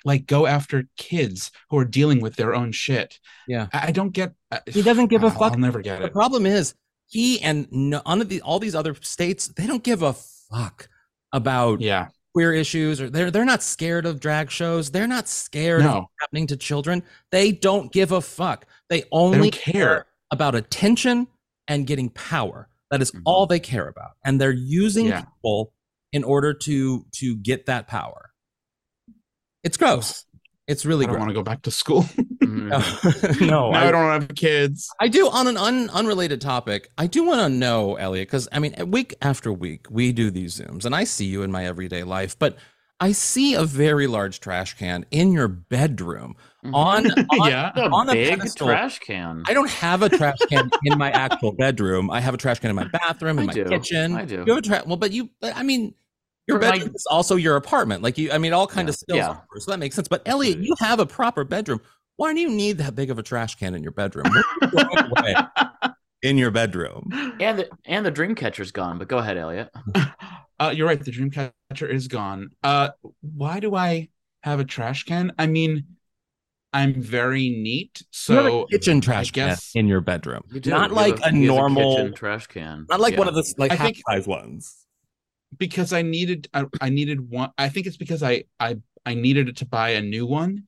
like 0.06 0.26
go 0.26 0.48
after 0.48 0.86
kids 0.96 1.52
who 1.70 1.78
are 1.80 1.86
dealing 1.86 2.22
with 2.22 2.36
their 2.38 2.56
own 2.56 2.72
shit. 2.72 3.20
Yeah. 3.48 3.68
I, 3.74 3.88
I 3.88 3.92
don't 3.92 4.12
get. 4.12 4.34
uh, 4.52 4.60
He 4.66 4.82
doesn't 4.82 5.08
give 5.08 5.24
a 5.24 5.28
I'll- 5.28 5.38
fuck. 5.38 5.52
I'll 5.54 5.60
never 5.60 5.82
get 5.82 6.00
The 6.00 6.06
it. 6.06 6.08
The 6.08 6.14
problem 6.14 6.46
is 6.46 6.74
he 7.08 7.40
and 7.42 7.68
no, 7.72 8.02
none 8.08 8.22
of 8.22 8.30
the, 8.30 8.42
all 8.42 8.58
these 8.58 8.74
other 8.74 8.96
states, 9.02 9.48
they 9.50 9.68
don't 9.68 9.84
give 9.84 10.02
a 10.02 10.14
fuck 10.14 10.88
about 11.34 11.82
Yeah, 11.82 12.08
queer 12.34 12.54
issues 12.54 13.00
or 13.02 13.10
they're 13.12 13.30
they're 13.32 13.46
not 13.46 13.62
scared 13.62 14.06
of 14.06 14.20
drag 14.22 14.50
shows. 14.50 14.90
They're 14.92 15.08
not 15.08 15.28
scared 15.28 15.82
of 15.82 15.88
no, 15.88 16.00
what's 16.00 16.14
happening 16.22 16.48
to 16.48 16.58
children. 16.58 17.04
They 17.32 17.52
don't 17.52 17.92
give 17.92 18.12
a 18.14 18.22
fuck. 18.22 18.66
They 18.90 19.02
they 19.02 19.08
only 19.12 19.50
don't 19.52 19.54
care. 19.62 20.06
about 20.32 20.56
attention 20.56 21.28
and 21.72 21.88
getting 21.88 22.10
power. 22.10 22.68
That 22.92 23.02
is 23.02 23.12
Mhm. 23.12 23.22
all 23.26 23.46
they 23.48 23.60
care 23.60 23.88
about. 23.88 24.12
And 24.26 24.40
they're 24.42 24.52
using 24.52 25.06
Yeah. 25.08 25.22
people 25.22 25.74
in 26.12 26.24
order 26.26 26.54
to 26.54 27.06
to 27.14 27.38
get 27.38 27.66
that 27.68 27.88
power. 27.88 28.32
It's 29.64 29.78
gross. 29.78 30.26
It's 30.68 30.86
really 30.86 31.06
I 31.06 31.08
don't 31.08 31.16
gross. 31.16 31.20
want 31.22 31.30
to 31.30 31.34
go 31.34 31.44
back 31.44 31.62
to 31.64 31.72
school. 31.72 32.04
Mhm. 32.42 33.40
no, 33.42 33.46
now 33.48 33.70
I, 33.72 33.88
I 33.88 33.92
don't 33.92 34.22
have 34.22 34.36
kids. 34.36 34.90
I 35.00 35.08
do 35.08 35.30
on 35.30 35.48
an 35.48 35.56
un, 35.56 35.90
unrelated 35.92 36.42
topic. 36.42 36.90
I 36.98 37.06
do 37.08 37.24
want 37.24 37.40
to 37.40 37.50
know, 37.50 37.96
Elliot, 37.96 38.28
because 38.28 38.48
I 38.52 38.58
mean, 38.60 38.74
week 38.88 39.14
after 39.22 39.54
week, 39.54 39.86
we 39.92 40.12
do 40.12 40.32
these 40.32 40.60
zooms, 40.60 40.84
and 40.84 40.94
I 40.96 41.04
see 41.06 41.26
you 41.26 41.44
in 41.44 41.52
my 41.52 41.66
everyday 41.66 42.04
life, 42.04 42.38
but 42.38 42.58
I 43.02 43.12
see 43.14 43.56
a 43.56 43.64
very 43.66 44.06
large 44.08 44.40
trash 44.40 44.76
can 44.78 45.06
in 45.12 45.32
your 45.34 45.48
bedroom 45.48 46.36
Mhm. 46.64 46.74
on, 46.76 47.06
on 47.42 47.50
yeah, 47.50 47.72
on 47.92 48.08
a 48.10 48.14
big 48.14 48.38
pedestal. 48.38 48.68
trash 48.68 49.00
can. 49.00 49.44
I 49.48 49.54
don't 49.54 49.70
have 49.72 50.04
a 50.04 50.10
trash 50.10 50.38
can 50.48 50.70
in 50.84 50.98
my 51.00 51.10
actual 51.12 51.52
bedroom. 51.54 52.12
I 52.12 52.20
have 52.22 52.36
a 52.36 52.38
trash 52.38 52.60
can 52.60 52.70
in 52.70 52.76
my 52.76 52.86
bathroom, 52.94 53.40
in 53.40 53.46
I 53.46 53.48
my 53.48 53.54
do. 53.54 53.66
kitchen. 53.66 54.16
I 54.16 54.26
do. 54.26 54.44
You 54.46 54.54
have 54.54 54.58
a 54.58 54.62
trash. 54.62 54.86
Well, 54.86 54.98
but 54.98 55.12
you, 55.12 55.30
but 55.42 55.58
I 55.58 55.64
mean, 55.64 55.96
your 56.48 56.60
For 56.60 56.66
my- 56.68 56.72
bedroom 56.78 56.94
is 56.96 57.08
also 57.10 57.36
your 57.36 57.56
apartment. 57.56 58.04
Like 58.04 58.18
you, 58.20 58.32
I 58.32 58.38
mean, 58.38 58.54
all 58.54 58.68
kind 58.68 58.88
Yeah. 58.88 58.90
of 58.92 58.96
spills 58.96 59.18
Yeah. 59.18 59.30
over, 59.32 59.42
so 59.60 59.72
that 59.72 59.80
makes 59.80 59.96
sense. 59.96 60.08
But 60.08 60.22
Elliot, 60.28 60.60
you 60.60 60.76
have 60.80 61.00
a 61.00 61.06
proper 61.08 61.44
bedroom. 61.44 61.82
Why 62.18 62.34
do 62.36 62.40
you 62.40 62.50
need 62.50 62.78
that 62.78 62.94
big 62.96 63.10
of 63.10 63.18
a 63.18 63.24
trash 63.24 63.56
can 63.56 63.74
in 63.74 63.82
your 63.82 63.94
bedroom? 63.94 64.26
What 64.30 64.86
are 64.86 64.90
you 64.92 65.10
throwing 65.10 65.12
away 65.18 65.36
in 66.22 66.38
your 66.38 66.52
bedroom. 66.52 67.10
and 67.40 67.58
the 67.58 67.70
and 67.86 68.06
the 68.06 68.12
dream 68.12 68.36
catcher's 68.36 68.72
gone. 68.72 69.00
But 69.00 69.08
go 69.08 69.18
ahead, 69.18 69.38
Elliot. 69.38 69.70
Uh, 70.62 70.70
you're 70.70 70.88
right. 70.88 71.04
The 71.04 71.12
dream 71.12 71.32
catcher 71.32 71.88
is 71.88 72.08
gone. 72.08 72.50
Uh, 72.64 72.90
why 73.22 73.60
do 73.60 73.74
I 73.76 74.10
have 74.44 74.60
a 74.60 74.64
trash 74.66 75.04
can? 75.06 75.32
I 75.40 75.48
mean, 75.48 75.86
I'm 76.74 77.02
very 77.02 77.50
neat, 77.50 78.04
you 78.30 78.36
have 78.36 78.46
a 78.46 78.50
so 78.50 78.66
kitchen 78.72 79.02
trash 79.02 79.32
can 79.32 79.58
in 79.76 79.88
your 79.88 80.00
bedroom, 80.02 80.44
You 80.52 80.62
not 80.72 80.92
like 80.92 81.20
have 81.20 81.34
a 81.34 81.36
normal, 81.36 81.96
kitchen 81.98 82.14
trash 82.14 82.48
can. 82.48 82.86
not 82.90 83.00
like 83.02 83.14
Yeah. 83.14 83.20
one 83.20 83.28
of 83.28 83.34
the 83.36 83.44
like 83.58 83.72
I 83.72 83.76
half 83.76 83.88
think- 83.88 83.98
size 84.08 84.28
ones. 84.28 84.78
because 85.58 85.92
I 85.92 86.02
needed 86.02 86.48
I, 86.54 86.66
I 86.80 86.90
needed 86.90 87.30
one. 87.30 87.50
I 87.58 87.68
think 87.70 87.88
it's 87.88 87.98
because 87.98 88.24
I 88.24 88.46
I 88.58 88.78
I 89.06 89.16
needed 89.16 89.58
to 89.58 89.66
buy 89.66 89.90
a 89.92 90.02
new 90.02 90.26
one, 90.26 90.64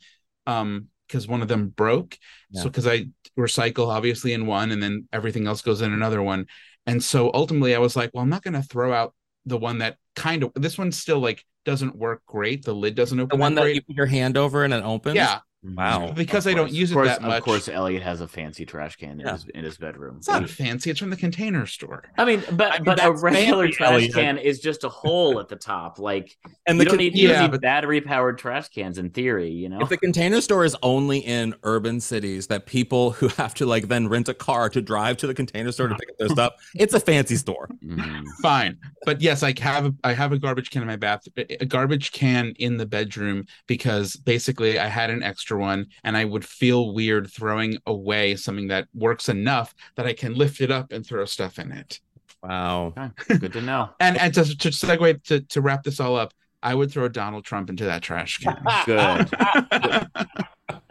um, 0.45 0.87
because 1.07 1.25
one 1.27 1.41
of 1.41 1.47
them 1.47 1.69
broke. 1.69 2.17
So 2.51 2.63
because 2.65 2.85
I 2.85 3.05
recycle 3.39 3.87
obviously 3.87 4.33
in 4.33 4.45
one, 4.45 4.71
and 4.71 4.83
then 4.83 5.07
everything 5.13 5.47
else 5.47 5.61
goes 5.61 5.81
in 5.81 5.93
another 5.93 6.21
one, 6.21 6.47
and 6.85 7.01
so 7.01 7.31
ultimately 7.33 7.75
I 7.75 7.79
was 7.79 7.95
like, 7.95 8.09
well, 8.13 8.23
I'm 8.23 8.29
not 8.29 8.43
going 8.43 8.55
to 8.55 8.63
throw 8.63 8.91
out 8.91 9.13
the 9.45 9.57
one 9.57 9.79
that 9.79 9.97
kind 10.15 10.43
of 10.43 10.51
this 10.55 10.77
one 10.77 10.91
still 10.91 11.19
like 11.19 11.43
doesn't 11.65 11.95
work 11.95 12.21
great. 12.25 12.63
The 12.63 12.73
lid 12.73 12.95
doesn't 12.95 13.19
open. 13.19 13.37
The 13.37 13.41
one 13.41 13.55
that 13.55 13.63
that 13.63 13.75
you 13.75 13.81
put 13.81 13.95
your 13.95 14.05
hand 14.05 14.37
over 14.37 14.63
and 14.63 14.73
it 14.73 14.83
opens. 14.83 15.15
yeah, 15.15 15.39
Wow. 15.63 16.11
because 16.11 16.45
I 16.47 16.53
don't 16.53 16.71
use 16.71 16.91
it 16.91 16.95
course- 16.95 17.07
that 17.07 17.21
much. 17.21 17.37
Of 17.39 17.43
course, 17.43 17.69
Elliot 17.69 18.03
has 18.03 18.21
a 18.21 18.27
fancy 18.27 18.65
trash 18.65 18.95
can 18.97 19.21
in, 19.21 19.27
his, 19.27 19.45
in 19.55 19.63
his 19.63 19.77
bedroom. 19.77 20.17
It's 20.17 20.27
not 20.27 20.49
fancy. 20.49 20.89
It's 20.89 20.99
from 20.99 21.09
the 21.09 21.15
container 21.15 21.65
store. 21.65 22.03
I 22.17 22.25
mean, 22.25 22.43
but 22.53 22.71
I 22.71 22.75
mean, 22.75 22.83
but 22.85 23.03
a 23.03 23.11
regular 23.11 23.69
trash 23.69 23.91
Elliot. 23.93 24.13
can 24.13 24.37
is 24.37 24.59
just 24.59 24.83
a 24.83 24.89
hole 24.89 25.39
at 25.39 25.47
the 25.47 25.55
top. 25.55 25.99
Like 25.99 26.37
And 26.67 26.77
you 26.77 26.79
the 26.79 26.85
don't 26.85 26.91
con- 26.91 26.97
need, 26.97 27.17
you 27.17 27.29
yeah, 27.29 27.41
need 27.43 27.51
but- 27.51 27.61
battery 27.61 28.01
powered 28.01 28.37
trash 28.37 28.67
cans 28.69 28.97
in 28.97 29.09
theory. 29.09 29.49
You 29.51 29.69
know, 29.69 29.79
If 29.81 29.89
the 29.89 29.97
container 29.97 30.41
store 30.41 30.65
is 30.65 30.75
only 30.83 31.19
in 31.19 31.55
urban 31.63 31.99
cities 32.01 32.47
that 32.47 32.65
people 32.65 33.11
who 33.11 33.27
have 33.37 33.53
to 33.55 33.65
like 33.65 33.87
then 33.87 34.07
rent 34.09 34.27
a 34.29 34.33
car 34.33 34.69
to 34.69 34.81
drive 34.81 35.17
to 35.17 35.27
the 35.27 35.33
container 35.33 35.71
store 35.71 35.87
to 35.87 35.95
pick 35.95 36.09
up 36.09 36.17
their 36.17 36.29
stuff, 36.29 36.53
it's 36.75 36.93
a 36.93 36.99
fancy 36.99 37.35
store. 37.35 37.69
Mhm. 37.85 38.23
Fine, 38.41 38.77
but 39.05 39.21
yes, 39.21 39.43
I 39.43 39.53
have 39.61 39.85
a, 39.85 39.93
I 40.03 40.13
have 40.13 40.31
a 40.33 40.37
garbage 40.39 40.71
can 40.71 40.81
in 40.81 40.87
my 40.87 40.95
bath, 40.97 41.21
a 41.37 41.65
garbage 41.65 42.11
can 42.11 42.53
in 42.59 42.77
the 42.77 42.85
bedroom 42.85 43.45
because 43.67 44.15
basically 44.17 44.77
I 44.79 44.87
had 44.87 45.09
an 45.09 45.23
extra 45.23 45.52
one, 45.57 45.87
and 46.03 46.15
I 46.17 46.25
would 46.25 46.45
feel 46.45 46.93
weird 46.93 47.29
throwing 47.29 47.77
away 47.85 48.35
something 48.35 48.67
that 48.67 48.87
works 48.93 49.29
enough 49.29 49.73
that 49.95 50.05
I 50.05 50.13
can 50.13 50.35
lift 50.35 50.61
it 50.61 50.71
up 50.71 50.91
and 50.91 51.05
throw 51.05 51.25
stuff 51.25 51.59
in 51.59 51.71
it. 51.71 51.99
Wow. 52.41 52.93
Okay, 52.97 53.37
good 53.37 53.53
to 53.53 53.61
know. 53.61 53.89
And 53.99 54.17
and 54.17 54.33
to, 54.33 54.43
to 54.57 54.69
segue 54.69 55.23
to 55.23 55.41
to 55.41 55.61
wrap 55.61 55.83
this 55.83 55.99
all 55.99 56.15
up, 56.17 56.33
I 56.61 56.75
would 56.75 56.91
throw 56.91 57.07
Donald 57.07 57.45
Trump 57.45 57.69
into 57.69 57.85
that 57.85 58.01
trash 58.01 58.37
can. 58.37 58.55
Good, 58.85 59.29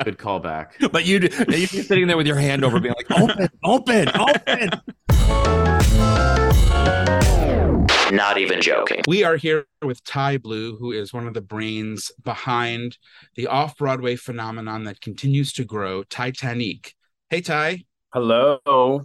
good 0.04 0.18
callback. 0.18 0.90
But 0.90 1.06
you'd 1.06 1.32
you'd 1.32 1.48
be 1.48 1.82
sitting 1.82 2.06
there 2.06 2.16
with 2.16 2.26
your 2.26 2.36
hand 2.36 2.64
over, 2.64 2.80
being 2.80 2.94
like, 2.96 3.10
"Open, 3.20 3.48
open, 3.64 4.08
open." 4.18 4.70
Not 8.12 8.36
even 8.36 8.60
joking. 8.60 9.00
We 9.08 9.24
are 9.24 9.36
here 9.36 9.64
with 9.80 10.04
Tye 10.04 10.36
Blue, 10.36 10.76
who 10.76 10.92
is 10.92 11.14
one 11.14 11.26
of 11.26 11.32
the 11.32 11.40
brains 11.40 12.12
behind 12.22 12.98
the 13.36 13.46
off 13.46 13.78
Broadway 13.78 14.16
phenomenon 14.16 14.84
that 14.84 15.00
continues 15.00 15.50
to 15.54 15.64
grow, 15.64 16.02
Titanique. 16.04 16.92
Hey, 17.30 17.40
Tye. 17.40 17.84
Hello. 18.12 18.60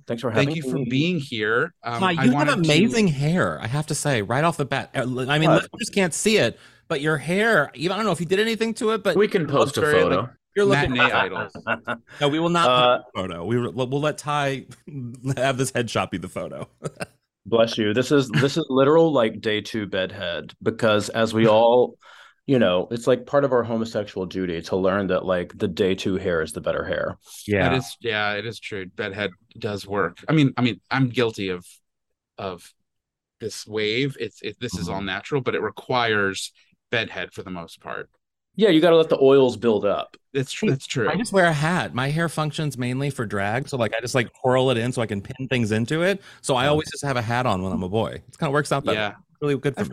Thanks 0.07 0.21
for 0.21 0.29
having 0.29 0.49
me. 0.49 0.55
Thank 0.55 0.65
you 0.65 0.71
for 0.71 0.83
being 0.89 1.19
here. 1.19 1.73
Um, 1.83 2.01
Tye, 2.01 2.07
I 2.07 2.11
you 2.11 2.19
have 2.23 2.33
wanted 2.33 2.51
to- 2.65 2.69
amazing 2.69 3.07
hair. 3.07 3.57
I 3.61 3.67
have 3.67 3.87
to 3.87 3.95
say, 3.95 4.21
right 4.23 4.43
off 4.43 4.57
the 4.57 4.65
bat. 4.65 4.89
Uh, 4.93 4.99
I 5.29 5.39
mean, 5.39 5.49
What? 5.51 5.63
listeners 5.71 5.89
can't 5.95 6.13
see 6.13 6.37
it, 6.39 6.59
but 6.89 6.99
your 6.99 7.15
hair. 7.15 7.71
Even 7.75 7.93
I 7.93 7.95
don't 7.95 8.05
know 8.05 8.11
if 8.11 8.19
you 8.19 8.25
did 8.25 8.41
anything 8.41 8.73
to 8.73 8.89
it, 8.91 9.03
but 9.03 9.15
We 9.15 9.29
can 9.29 9.47
post 9.47 9.77
a 9.77 9.81
very, 9.81 10.01
photo. 10.01 10.19
like, 10.21 10.29
you're 10.53 10.65
looking. 10.65 10.91
matinee 10.91 11.13
idol. 11.13 11.47
No, 12.19 12.27
we 12.27 12.39
will 12.39 12.49
not 12.49 12.69
Uh, 12.69 12.97
put 12.97 13.05
a 13.21 13.21
photo. 13.27 13.45
We 13.45 13.57
will, 13.57 13.71
we'll 13.87 14.01
let 14.01 14.17
Tye 14.17 14.65
have 15.37 15.57
this 15.57 15.71
headshot 15.71 16.11
be 16.11 16.17
the 16.17 16.27
photo. 16.27 16.67
Bless 17.47 17.77
you. 17.77 17.93
This 17.93 18.11
is 18.11 18.29
this 18.29 18.57
is 18.57 18.65
literal 18.69 19.13
like 19.13 19.39
day 19.39 19.61
two 19.61 19.87
bedhead 19.87 20.53
because 20.61 21.07
as 21.07 21.33
we 21.33 21.47
all, 21.47 21.97
you 22.45 22.59
know, 22.59 22.89
it's 22.91 23.07
like 23.07 23.25
part 23.25 23.45
of 23.45 23.53
our 23.53 23.63
homosexual 23.63 24.25
duty 24.25 24.61
to 24.63 24.75
learn 24.75 25.07
that 25.07 25.23
like 25.23 25.57
the 25.57 25.69
day 25.69 25.95
two 25.95 26.17
hair 26.17 26.41
is 26.41 26.51
the 26.51 26.59
better 26.59 26.83
hair. 26.83 27.17
Yeah 27.47 27.69
that 27.69 27.77
is, 27.77 27.97
yeah, 28.01 28.33
it 28.33 28.45
is 28.45 28.59
true. 28.59 28.87
Bedhead 28.87 29.31
does 29.57 29.87
work. 29.87 30.17
I 30.27 30.33
mean, 30.33 30.53
I 30.57 30.61
mean, 30.61 30.81
I'm 30.91 31.07
guilty 31.07 31.47
of 31.47 31.65
of 32.37 32.69
this 33.39 33.65
wave. 33.65 34.17
It's 34.19 34.41
it, 34.41 34.57
this 34.59 34.77
is 34.77 34.89
all 34.89 34.97
mm-hmm. 34.97 35.05
natural, 35.05 35.41
but 35.41 35.55
it 35.55 35.61
requires 35.61 36.51
bedhead 36.91 37.31
for 37.31 37.43
the 37.43 37.49
most 37.49 37.79
part. 37.79 38.09
Yeah, 38.57 38.69
you 38.69 38.81
got 38.81 38.89
to 38.89 38.97
let 38.97 39.07
the 39.09 39.19
oils 39.21 39.55
build 39.55 39.85
up. 39.85 40.17
It's 40.33 40.51
true. 40.51 40.69
It's 40.69 40.85
true. 40.85 41.07
I 41.09 41.15
just 41.15 41.31
wear 41.31 41.45
a 41.45 41.53
hat. 41.53 41.93
My 41.93 42.09
hair 42.09 42.27
functions 42.27 42.77
mainly 42.77 43.09
for 43.11 43.25
drag, 43.25 43.69
so 43.69 43.77
like 43.77 43.93
I 43.95 44.01
just 44.01 44.15
like 44.15 44.29
twirl 44.41 44.71
it 44.71 44.77
in 44.77 44.91
so 44.91 45.01
I 45.01 45.05
can 45.05 45.21
pin 45.21 45.47
things 45.47 45.71
into 45.71 46.01
it. 46.01 46.21
So 46.41 46.55
I 46.55 46.67
always 46.67 46.89
just 46.91 47.05
have 47.05 47.17
a 47.17 47.21
hat 47.21 47.45
on 47.45 47.61
when 47.61 47.71
I'm 47.71 47.83
a 47.83 47.89
boy. 47.89 48.09
It 48.27 48.37
kind 48.37 48.49
of 48.49 48.53
works 48.53 48.71
out 48.71 48.83
that 48.85 48.93
Yeah. 48.95 49.13
really 49.41 49.55
good 49.57 49.75
for 49.75 49.85
me. 49.85 49.91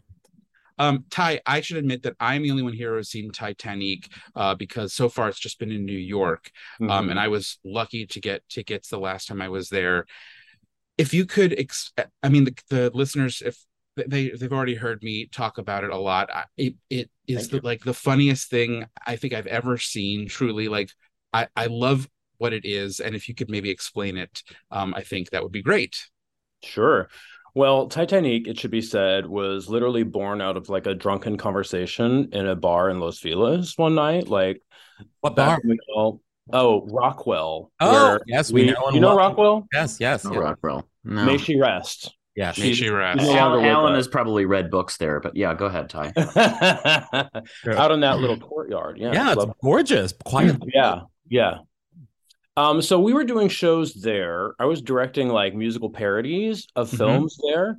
Um, 0.78 1.04
Tye, 1.08 1.40
I 1.46 1.60
should 1.60 1.76
admit 1.76 2.02
that 2.02 2.16
I'm 2.18 2.42
the 2.42 2.50
only 2.50 2.62
one 2.64 2.72
here 2.72 2.96
who's 2.96 3.08
seen 3.10 3.30
Titanique, 3.30 4.08
uh, 4.34 4.54
because 4.56 4.92
so 4.92 5.08
far 5.08 5.28
it's 5.28 5.38
just 5.38 5.58
been 5.60 5.70
in 5.70 5.84
New 5.84 5.96
York. 5.96 6.50
Um, 6.80 6.88
Mhm. 6.88 7.10
and 7.12 7.20
I 7.20 7.28
was 7.28 7.58
lucky 7.64 8.06
to 8.06 8.20
get 8.20 8.42
tickets 8.48 8.88
the 8.88 8.98
last 8.98 9.28
time 9.28 9.40
I 9.40 9.50
was 9.50 9.68
there. 9.68 10.04
If 10.98 11.14
you 11.14 11.26
could, 11.26 11.52
ex- 11.58 11.92
I 12.22 12.28
mean, 12.28 12.44
the, 12.44 12.54
the 12.70 12.90
listeners, 12.92 13.40
if 13.44 13.56
they 13.96 14.30
they've 14.30 14.52
already 14.52 14.74
heard 14.74 15.02
me 15.02 15.26
talk 15.26 15.58
about 15.58 15.84
it 15.84 15.90
a 15.90 15.98
lot, 15.98 16.30
I, 16.32 16.44
it 16.56 16.74
it 16.90 17.10
is 17.26 17.48
the, 17.48 17.60
like 17.62 17.84
the 17.84 17.94
funniest 17.94 18.50
thing 18.50 18.86
I 19.06 19.16
think 19.16 19.32
I've 19.34 19.46
ever 19.46 19.78
seen. 19.78 20.28
Truly, 20.28 20.68
like 20.68 20.90
I 21.32 21.48
I 21.56 21.66
love 21.66 22.08
what 22.38 22.52
it 22.52 22.64
is, 22.64 23.00
and 23.00 23.14
if 23.14 23.28
you 23.28 23.34
could 23.34 23.50
maybe 23.50 23.70
explain 23.70 24.16
it, 24.16 24.42
um, 24.70 24.94
I 24.94 25.02
think 25.02 25.30
that 25.30 25.42
would 25.42 25.52
be 25.52 25.62
great. 25.62 26.08
Sure. 26.62 27.08
Well, 27.54 27.88
Titanique, 27.88 28.48
it 28.48 28.58
should 28.58 28.72
be 28.72 28.82
said, 28.82 29.26
was 29.26 29.68
literally 29.68 30.02
born 30.02 30.40
out 30.40 30.56
of 30.56 30.68
like 30.68 30.86
a 30.86 30.94
drunken 30.94 31.36
conversation 31.36 32.30
in 32.32 32.48
a 32.48 32.56
bar 32.56 32.90
in 32.90 32.98
Los 32.98 33.20
Feliz 33.20 33.78
one 33.78 33.94
night. 33.94 34.26
Like 34.28 34.60
What 35.20 35.36
bar? 35.36 35.60
we 35.64 35.78
all, 35.94 36.20
oh, 36.52 36.84
Rockwell. 36.90 37.70
Oh, 37.78 38.18
yes, 38.26 38.50
we, 38.50 38.64
we, 38.64 38.72
know. 38.72 38.90
you 38.90 39.00
know 39.00 39.16
Rockwell? 39.16 39.68
Yes, 39.72 39.98
yes, 40.00 40.24
No, 40.24 40.32
yes. 40.32 40.40
Rockwell. 40.40 40.88
No. 41.04 41.24
May 41.24 41.38
she 41.38 41.56
rest. 41.56 42.12
Yeah, 42.36 42.48
May 42.58 42.72
she, 42.72 42.74
she 42.74 42.88
rest. 42.88 43.18
no 43.22 43.28
longer 43.28 43.58
Alan, 43.58 43.64
Alan 43.66 43.94
has 43.94 44.08
probably 44.08 44.44
read 44.44 44.68
books 44.70 44.96
there, 44.96 45.20
but 45.20 45.36
yeah, 45.36 45.54
go 45.54 45.66
ahead, 45.66 45.88
Tye. 45.88 46.12
Out 47.76 47.92
in 47.92 48.00
that 48.00 48.18
little 48.18 48.36
courtyard. 48.40 48.98
Yeah. 48.98 49.12
yeah, 49.12 49.28
it's 49.32 49.36
love- 49.38 49.54
gorgeous. 49.62 50.12
Quiet. 50.24 50.56
yeah. 50.74 51.02
Yeah. 51.28 51.58
Um, 52.56 52.82
so 52.82 53.00
we 53.00 53.12
were 53.12 53.24
doing 53.24 53.48
shows 53.48 53.94
there. 53.94 54.54
I 54.58 54.64
was 54.66 54.80
directing 54.82 55.28
like 55.28 55.54
musical 55.54 55.90
parodies 55.90 56.66
of 56.76 56.90
Mhm. 56.90 56.96
films 56.98 57.38
there 57.48 57.78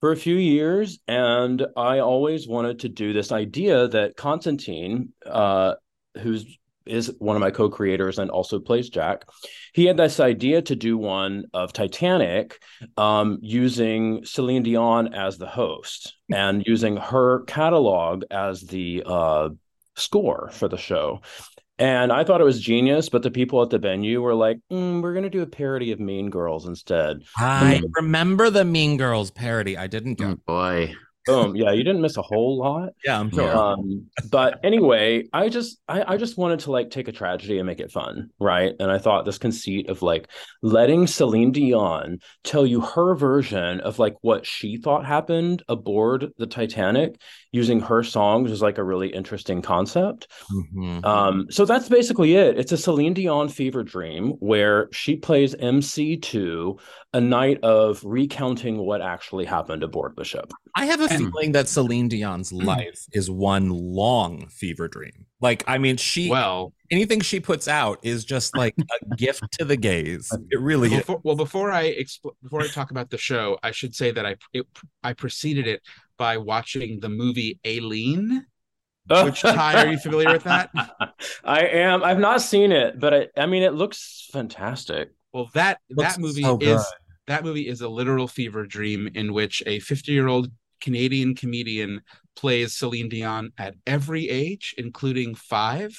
for 0.00 0.12
a 0.12 0.16
few 0.16 0.36
years, 0.36 0.98
and 1.06 1.64
I 1.76 2.00
always 2.00 2.48
wanted 2.48 2.80
to 2.80 2.88
do 2.88 3.12
this 3.12 3.30
idea 3.32 3.88
that 3.88 4.16
Constantine, 4.16 5.12
uh, 5.26 5.74
who's 6.20 6.58
is 6.86 7.12
one 7.18 7.36
of 7.36 7.40
my 7.40 7.50
co-creators 7.50 8.18
and 8.18 8.30
also 8.30 8.58
plays 8.58 8.88
Jack, 8.88 9.24
he 9.72 9.86
had 9.86 9.96
this 9.96 10.20
idea 10.20 10.62
to 10.62 10.76
do 10.76 10.96
one 10.98 11.44
of 11.52 11.72
Titanic, 11.72 12.62
um, 12.96 13.38
using 13.42 14.24
Celine 14.24 14.62
Dion 14.62 15.14
as 15.14 15.38
the 15.38 15.46
host 15.46 16.14
and 16.32 16.62
using 16.66 16.96
her 16.96 17.44
catalog 17.44 18.24
as 18.30 18.62
the 18.62 19.02
uh, 19.06 19.48
score 19.96 20.50
for 20.52 20.68
the 20.68 20.78
show. 20.78 21.20
And 21.78 22.12
I 22.12 22.22
thought 22.22 22.40
it 22.40 22.44
was 22.44 22.60
genius, 22.60 23.08
but 23.08 23.22
the 23.22 23.30
people 23.30 23.62
at 23.62 23.70
the 23.70 23.78
venue 23.78 24.20
were 24.20 24.34
like, 24.34 24.58
mm, 24.70 25.02
"We're 25.02 25.14
going 25.14 25.24
to 25.24 25.30
do 25.30 25.42
a 25.42 25.46
parody 25.46 25.90
of 25.90 25.98
Mean 25.98 26.30
Girls 26.30 26.66
instead." 26.66 27.22
I 27.38 27.82
remember 27.96 28.50
the 28.50 28.64
Mean 28.64 28.98
Girls 28.98 29.30
parody. 29.30 29.76
I 29.76 29.86
didn't 29.88 30.14
go. 30.14 30.32
Oh, 30.32 30.36
boy. 30.46 30.94
Boom. 31.26 31.54
Yeah, 31.54 31.70
you 31.70 31.84
didn't 31.84 32.02
miss 32.02 32.16
a 32.16 32.22
whole 32.22 32.58
lot. 32.58 32.90
Yeah, 33.04 33.20
I'm 33.20 33.30
sure. 33.30 33.56
Um, 33.56 34.06
but 34.30 34.58
anyway, 34.64 35.24
I 35.32 35.48
just 35.48 35.78
I, 35.88 36.14
I 36.14 36.16
just 36.16 36.36
wanted 36.36 36.60
to 36.60 36.72
like 36.72 36.90
take 36.90 37.08
a 37.08 37.12
tragedy 37.12 37.58
and 37.58 37.66
make 37.66 37.80
it 37.80 37.92
fun, 37.92 38.30
right? 38.40 38.72
And 38.80 38.90
I 38.90 38.98
thought 38.98 39.24
this 39.24 39.38
conceit 39.38 39.88
of 39.88 40.02
like 40.02 40.28
letting 40.62 41.06
Celine 41.06 41.52
Dion 41.52 42.18
tell 42.42 42.66
you 42.66 42.80
her 42.80 43.14
version 43.14 43.80
of 43.80 43.98
like 43.98 44.16
what 44.22 44.44
she 44.46 44.78
thought 44.78 45.06
happened 45.06 45.62
aboard 45.68 46.32
the 46.38 46.46
Titanic 46.46 47.20
using 47.52 47.80
her 47.80 48.02
songs 48.02 48.50
was 48.50 48.62
like 48.62 48.78
a 48.78 48.84
really 48.84 49.08
interesting 49.08 49.62
concept. 49.62 50.26
Mhm. 50.50 51.04
Um, 51.04 51.46
so 51.50 51.64
that's 51.64 51.88
basically 51.88 52.34
it. 52.34 52.58
It's 52.58 52.72
a 52.72 52.76
Celine 52.76 53.14
Dion 53.14 53.48
fever 53.48 53.82
dream 53.84 54.30
where 54.40 54.88
she 54.90 55.16
plays 55.16 55.54
MC 55.54 56.16
to 56.16 56.78
a 57.12 57.20
night 57.20 57.62
of 57.62 58.02
recounting 58.04 58.78
what 58.78 59.02
actually 59.02 59.44
happened 59.44 59.82
aboard 59.82 60.14
the 60.16 60.24
ship. 60.24 60.50
I 60.74 60.86
have 60.86 61.00
a 61.00 61.04
And- 61.12 61.30
feeling 61.32 61.52
that 61.52 61.68
Celine 61.68 62.08
Dion's 62.08 62.52
life 62.52 63.04
is 63.12 63.30
one 63.30 63.68
long 63.68 64.48
fever 64.48 64.88
dream. 64.88 65.26
Like, 65.40 65.64
I 65.66 65.78
mean, 65.78 65.96
she 65.96 66.30
Well, 66.30 66.72
anything 66.90 67.20
she 67.20 67.40
puts 67.40 67.68
out 67.68 67.98
is 68.02 68.24
just 68.24 68.56
like 68.56 68.74
a 68.78 69.16
gift 69.16 69.42
to 69.58 69.64
the 69.64 69.76
gays. 69.76 70.30
It 70.50 70.60
really 70.60 70.88
is. 70.92 70.98
before, 71.00 71.20
well, 71.24 71.36
before 71.36 71.72
I 71.72 71.92
expl- 71.94 72.34
before 72.42 72.62
I 72.62 72.68
talk 72.68 72.90
about 72.90 73.10
the 73.10 73.18
show, 73.18 73.58
I 73.62 73.70
should 73.72 73.94
say 73.94 74.12
that 74.12 74.24
I 74.24 74.36
it, 74.52 74.66
I 75.02 75.12
preceded 75.12 75.66
it 75.66 75.82
by 76.16 76.36
watching 76.38 77.00
the 77.00 77.08
movie 77.08 77.58
Aline. 77.64 78.46
Which 79.08 79.40
Tye, 79.42 79.84
are 79.84 79.90
you 79.90 79.98
familiar 79.98 80.32
with 80.32 80.44
that? 80.44 80.70
I 81.44 81.66
am. 81.66 82.04
I've 82.04 82.20
not 82.20 82.40
seen 82.40 82.70
it, 82.70 83.00
but 83.00 83.12
I, 83.12 83.28
I 83.36 83.46
mean, 83.46 83.64
it 83.64 83.74
looks 83.74 84.28
fantastic. 84.32 85.10
Well, 85.32 85.50
that 85.54 85.80
Looks 85.90 86.14
that 86.14 86.20
movie 86.20 86.42
so 86.42 86.56
is 86.60 86.86
that 87.26 87.42
movie 87.42 87.66
is 87.68 87.80
a 87.80 87.88
literal 87.88 88.28
fever 88.28 88.64
dream 88.64 89.08
in 89.14 89.32
which 89.32 89.60
a 89.66 89.80
50 89.80 90.12
year 90.12 90.28
old 90.28 90.52
Canadian 90.82 91.34
comedian 91.34 92.02
plays 92.36 92.74
Celine 92.76 93.08
Dion 93.08 93.52
at 93.56 93.74
every 93.86 94.28
age, 94.28 94.74
including 94.76 95.34
five. 95.34 95.96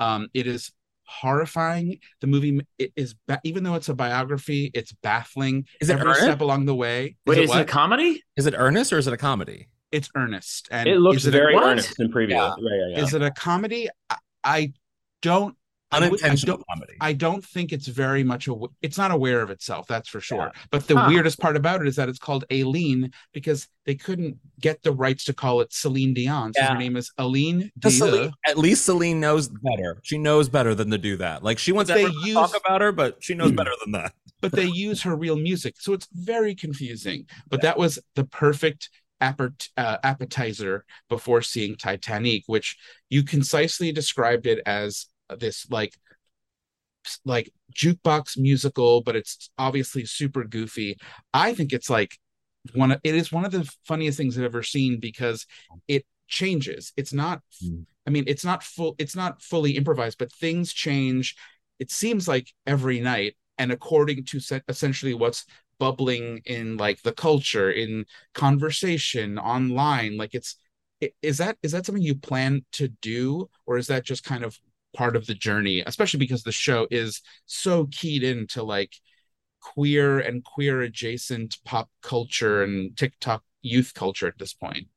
Um, 0.00 0.28
it 0.34 0.48
is 0.48 0.72
horrifying. 1.04 1.98
The 2.20 2.26
movie 2.26 2.60
it 2.78 2.92
is 2.96 3.14
ba- 3.28 3.40
even 3.44 3.62
though 3.62 3.74
it's 3.76 3.88
a 3.88 3.94
biography, 3.94 4.70
it's 4.74 4.92
baffling. 4.92 5.66
Is 5.80 5.90
it 5.90 5.94
every 5.94 6.06
earnest? 6.06 6.22
step 6.22 6.40
along 6.40 6.64
the 6.64 6.74
way. 6.74 7.16
Wait, 7.26 7.38
it 7.38 7.44
is 7.44 7.54
it 7.54 7.60
a 7.60 7.64
comedy? 7.64 8.24
Is 8.36 8.46
it 8.46 8.54
earnest 8.56 8.92
or 8.92 8.98
is 8.98 9.06
it 9.06 9.12
a 9.14 9.18
comedy? 9.18 9.68
it's 9.92 10.08
earnest 10.16 10.68
and 10.70 10.88
It 10.88 10.98
looks 10.98 11.18
is 11.18 11.26
it 11.26 11.32
very 11.32 11.54
what? 11.54 11.64
earnest 11.64 12.00
in 12.00 12.10
preview. 12.10 12.30
Yeah. 12.30 12.54
Yeah, 12.58 12.70
yeah, 12.72 12.96
yeah. 12.96 13.04
Is 13.04 13.12
it 13.12 13.20
a 13.22 13.30
comedy? 13.30 13.90
I, 14.08 14.16
I 14.42 14.72
don't. 15.20 15.54
I 15.92 15.98
I 15.98 16.06
Unintentional 16.06 16.56
don't- 16.56 16.66
comedy. 16.68 16.94
I 17.00 17.12
don't 17.12 17.44
think 17.44 17.72
it's 17.72 17.86
very 17.86 18.24
much 18.24 18.48
a. 18.48 18.54
It's 18.80 18.96
not 18.98 19.10
aware 19.10 19.42
of 19.42 19.50
itself, 19.50 19.86
that's 19.86 20.08
for 20.08 20.20
sure. 20.20 20.50
But 20.70 20.86
the 20.88 20.96
Huh. 20.98 21.06
weirdest 21.08 21.38
part 21.38 21.56
about 21.56 21.82
it 21.82 21.86
is 21.88 21.96
that 21.96 22.08
it's 22.08 22.18
called 22.18 22.44
Aline 22.50 23.12
because 23.32 23.68
they 23.84 23.94
couldn't 23.94 24.38
get 24.60 24.82
the 24.82 24.92
rights 24.92 25.24
to 25.24 25.32
call 25.34 25.60
it 25.60 25.72
Celine 25.72 26.14
Dion. 26.14 26.52
So 26.54 26.62
Yeah. 26.62 26.72
her 26.72 26.78
name 26.78 26.96
is 26.96 27.10
Aline 27.18 27.70
Because 27.74 27.98
Dieu. 27.98 28.06
Celine- 28.10 28.32
at 28.46 28.56
least 28.58 28.84
Celine 28.86 29.20
knows 29.20 29.48
better. 29.48 30.00
She 30.02 30.18
knows 30.18 30.48
better 30.48 30.74
than 30.74 30.90
to 30.90 30.98
do 30.98 31.16
that. 31.18 31.44
Like 31.44 31.58
she 31.58 31.72
wants 31.72 31.88
They 31.90 32.04
everyone 32.04 32.22
to 32.22 32.26
use- 32.28 32.34
talk 32.34 32.56
about 32.56 32.80
her, 32.80 32.92
but 32.92 33.22
she 33.22 33.34
knows 33.34 33.52
better 33.52 33.72
than 33.84 33.92
that. 33.92 34.14
but 34.40 34.52
they 34.52 34.66
use 34.66 35.02
her 35.02 35.14
real 35.14 35.36
music, 35.36 35.74
so 35.78 35.92
it's 35.92 36.08
very 36.12 36.54
confusing. 36.54 37.26
But 37.50 37.60
that 37.62 37.76
was 37.76 37.98
the 38.14 38.24
perfect 38.24 38.88
uh, 39.20 39.98
appetizer 40.02 40.84
before 41.08 41.42
seeing 41.42 41.76
Titanique, 41.76 42.42
which 42.46 42.76
you 43.08 43.22
concisely 43.22 43.92
described 43.92 44.46
it 44.46 44.60
as 44.66 45.06
this 45.38 45.68
like 45.70 45.94
like 47.24 47.52
jukebox 47.74 48.38
musical, 48.38 49.02
but 49.02 49.16
it's 49.16 49.50
obviously 49.58 50.04
super 50.04 50.44
goofy. 50.44 50.96
I 51.34 51.54
think 51.54 51.72
it's 51.72 51.90
like 51.90 52.16
one 52.74 52.92
of 52.92 53.00
it 53.02 53.14
is 53.14 53.32
one 53.32 53.44
of 53.44 53.52
the 53.52 53.68
funniest 53.84 54.16
things 54.18 54.38
I've 54.38 54.44
ever 54.44 54.62
seen 54.62 55.00
because 55.00 55.46
it 55.88 56.04
changes. 56.28 56.92
It's 56.96 57.12
not 57.12 57.40
Mm. 57.64 57.86
I 58.06 58.10
mean, 58.10 58.24
it's 58.26 58.44
not 58.44 58.62
full 58.64 58.94
it's 58.98 59.14
not 59.16 59.42
fully 59.42 59.72
improvised, 59.76 60.18
but 60.18 60.32
things 60.32 60.72
change. 60.72 61.36
It 61.78 61.90
seems 61.90 62.26
like 62.28 62.52
every 62.66 63.00
night 63.00 63.36
and 63.58 63.70
according 63.72 64.24
to 64.26 64.40
se- 64.40 64.62
essentially 64.68 65.14
what's 65.14 65.44
bubbling 65.78 66.40
in 66.46 66.76
like 66.76 67.02
the 67.02 67.12
culture 67.12 67.70
in 67.70 68.04
conversation 68.34 69.38
online 69.38 70.16
like 70.16 70.32
it's 70.32 70.56
is 71.22 71.38
that 71.38 71.56
is 71.62 71.72
that 71.72 71.84
something 71.84 72.04
you 72.04 72.14
plan 72.14 72.64
to 72.70 72.86
do 73.00 73.48
or 73.66 73.76
is 73.78 73.88
that 73.88 74.04
just 74.04 74.22
kind 74.22 74.44
of 74.44 74.56
part 74.94 75.16
of 75.16 75.26
the 75.26 75.34
journey 75.34 75.82
especially 75.86 76.18
because 76.18 76.42
the 76.42 76.52
show 76.52 76.86
is 76.90 77.22
so 77.46 77.86
keyed 77.90 78.22
into 78.22 78.62
like 78.62 78.92
queer 79.60 80.18
and 80.18 80.44
queer 80.44 80.82
adjacent 80.82 81.58
pop 81.64 81.88
culture 82.02 82.62
and 82.62 82.96
TikTok 82.96 83.42
youth 83.62 83.92
culture 83.94 84.26
at 84.26 84.38
this 84.38 84.54
point 84.54 84.88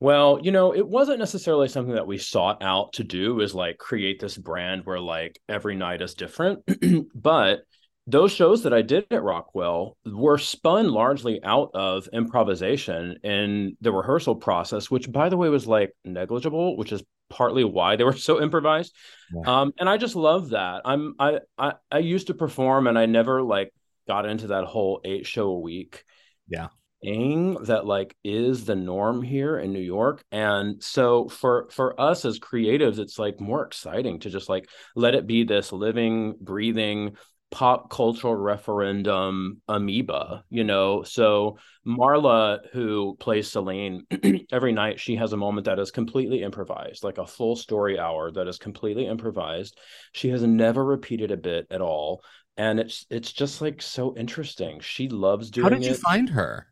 Well, 0.00 0.38
you 0.40 0.52
know, 0.52 0.72
it 0.72 0.86
wasn't 0.86 1.18
necessarily 1.18 1.66
something 1.66 1.94
that 1.94 2.06
we 2.06 2.18
sought 2.18 2.62
out 2.62 2.92
to 2.94 3.04
do 3.04 3.40
is 3.40 3.52
like 3.52 3.78
create 3.78 4.20
this 4.20 4.38
brand 4.38 4.86
where 4.86 5.00
like 5.00 5.40
every 5.48 5.74
night 5.74 6.02
is 6.02 6.14
different. 6.14 6.62
but 7.14 7.62
those 8.06 8.32
shows 8.32 8.62
that 8.62 8.72
I 8.72 8.80
did 8.80 9.06
at 9.10 9.22
Rockwell 9.22 9.98
were 10.06 10.38
spun 10.38 10.88
largely 10.88 11.42
out 11.44 11.70
of 11.74 12.08
improvisation 12.12 13.18
in 13.22 13.76
the 13.82 13.92
rehearsal 13.92 14.36
process, 14.36 14.90
which 14.90 15.12
by 15.12 15.28
the 15.28 15.36
way 15.36 15.50
was 15.50 15.66
like 15.66 15.92
negligible, 16.04 16.76
which 16.76 16.92
is 16.92 17.02
partly 17.28 17.64
why 17.64 17.96
they 17.96 18.04
were 18.04 18.16
so 18.16 18.40
improvised. 18.42 18.94
Yeah. 19.32 19.60
Um, 19.60 19.72
and 19.78 19.88
I 19.88 19.96
just 19.96 20.16
love 20.16 20.50
that. 20.50 20.82
I'm 20.84 21.14
I, 21.18 21.40
I 21.58 21.74
I 21.90 21.98
used 21.98 22.28
to 22.28 22.34
perform 22.34 22.86
and 22.86 22.98
I 22.98 23.06
never 23.06 23.42
like 23.42 23.72
got 24.06 24.26
into 24.26 24.48
that 24.48 24.64
whole 24.64 25.00
eight 25.04 25.26
show 25.26 25.48
a 25.48 25.58
week 25.58 26.04
Yeah 26.48 26.68
thing 27.02 27.54
that 27.64 27.86
like 27.86 28.16
is 28.24 28.64
the 28.64 28.74
norm 28.74 29.22
here 29.22 29.58
in 29.58 29.72
New 29.72 29.80
York. 29.80 30.24
And 30.32 30.82
so 30.82 31.28
for 31.28 31.68
for 31.70 32.00
us 32.00 32.24
as 32.24 32.38
creatives, 32.38 32.98
it's 32.98 33.18
like 33.18 33.40
more 33.40 33.64
exciting 33.64 34.20
to 34.20 34.30
just 34.30 34.48
like 34.48 34.68
let 34.96 35.14
it 35.14 35.26
be 35.26 35.44
this 35.44 35.72
living, 35.72 36.34
breathing 36.40 37.16
pop 37.50 37.88
cultural 37.90 38.34
referendum 38.34 39.62
amoeba, 39.68 40.44
you 40.50 40.64
know. 40.64 41.02
So 41.02 41.58
Marla, 41.86 42.58
who 42.72 43.16
plays 43.18 43.50
Celine, 43.50 44.06
every 44.52 44.72
night 44.72 45.00
she 45.00 45.16
has 45.16 45.32
a 45.32 45.38
moment 45.38 45.64
that 45.64 45.78
is 45.78 45.90
completely 45.90 46.42
improvised, 46.42 47.04
like 47.04 47.18
a 47.18 47.26
full 47.26 47.56
story 47.56 47.98
hour 47.98 48.30
that 48.32 48.48
is 48.48 48.58
completely 48.58 49.06
improvised. 49.06 49.78
She 50.12 50.28
has 50.30 50.42
never 50.42 50.84
repeated 50.84 51.30
a 51.30 51.36
bit 51.36 51.66
at 51.70 51.80
all. 51.80 52.22
And 52.56 52.80
it's 52.80 53.06
it's 53.08 53.32
just 53.32 53.62
like 53.62 53.80
so 53.80 54.16
interesting. 54.16 54.80
She 54.80 55.08
loves 55.08 55.50
doing 55.50 55.64
How 55.64 55.70
did 55.70 55.84
you 55.84 55.92
it. 55.92 55.98
find 55.98 56.28
her? 56.30 56.66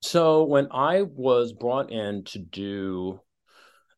So 0.00 0.44
when 0.44 0.68
I 0.70 1.02
was 1.02 1.52
brought 1.52 1.90
in 1.90 2.24
to 2.26 2.38
do 2.38 3.20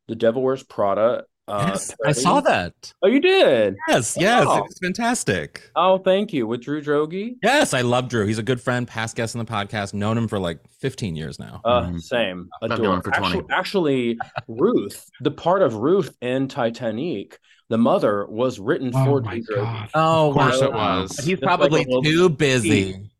the 0.08 0.14
Devil 0.14 0.42
Wears 0.42 0.62
Prada, 0.62 1.24
uh, 1.48 1.66
yes, 1.68 1.94
I 2.06 2.12
saw 2.12 2.40
that. 2.42 2.92
Oh, 3.02 3.08
you 3.08 3.20
did? 3.20 3.74
Yes, 3.88 4.16
yes, 4.18 4.46
Wow. 4.46 4.64
it's 4.64 4.78
fantastic. 4.78 5.68
Oh, 5.74 5.98
thank 5.98 6.32
you. 6.32 6.46
With 6.46 6.62
Drew 6.62 6.80
Droege. 6.80 7.36
Yes, 7.42 7.74
I 7.74 7.80
love 7.80 8.08
Drew. 8.08 8.26
He's 8.26 8.38
a 8.38 8.42
good 8.42 8.60
friend, 8.60 8.86
past 8.86 9.16
guest 9.16 9.34
on 9.34 9.44
the 9.44 9.50
podcast. 9.50 9.92
Known 9.94 10.16
him 10.16 10.28
for 10.28 10.38
like 10.38 10.60
15 10.80 11.16
years 11.16 11.38
now. 11.38 11.60
Uh, 11.64 11.82
Mhm. 11.82 12.00
Same. 12.00 12.48
I've 12.62 12.70
known 12.70 12.98
Adore. 12.98 13.02
for 13.02 13.10
20. 13.10 13.38
Actually, 13.50 13.50
actually, 13.50 14.18
Ruth, 14.48 15.04
the 15.22 15.30
part 15.32 15.62
of 15.62 15.74
Ruth 15.74 16.16
in 16.20 16.46
Titanique, 16.48 17.34
the 17.68 17.78
mother 17.78 18.26
was 18.28 18.58
written 18.60 18.92
for 18.92 19.20
Drew 19.20 19.40
Droege. 19.42 19.88
oh, 19.94 20.28
of 20.30 20.34
course 20.34 20.60
wow. 20.60 20.66
it 20.66 20.72
was 20.72 21.16
he's 21.18 21.26
Just 21.40 21.42
like 21.42 21.48
probably 21.58 21.84
too 22.04 22.28
busy. 22.28 23.10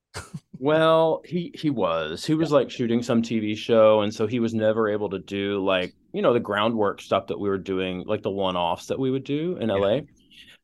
Well, 0.62 1.22
he 1.24 1.52
he 1.54 1.70
was. 1.70 2.26
He 2.26 2.34
was 2.34 2.52
like 2.52 2.70
shooting 2.70 3.02
some 3.02 3.22
TV 3.22 3.56
show, 3.56 4.02
and 4.02 4.14
so 4.14 4.26
he 4.26 4.40
was 4.40 4.52
never 4.52 4.90
able 4.90 5.08
to 5.08 5.18
do 5.18 5.64
like 5.64 5.94
you 6.12 6.20
know 6.20 6.34
the 6.34 6.40
groundwork 6.40 7.00
stuff 7.00 7.28
that 7.28 7.40
we 7.40 7.48
were 7.48 7.56
doing, 7.56 8.04
like 8.06 8.22
the 8.22 8.30
one-offs 8.30 8.86
that 8.88 8.98
we 8.98 9.10
would 9.10 9.24
do 9.24 9.56
in 9.56 9.70
Yeah. 9.70 9.76
LA. 9.76 10.00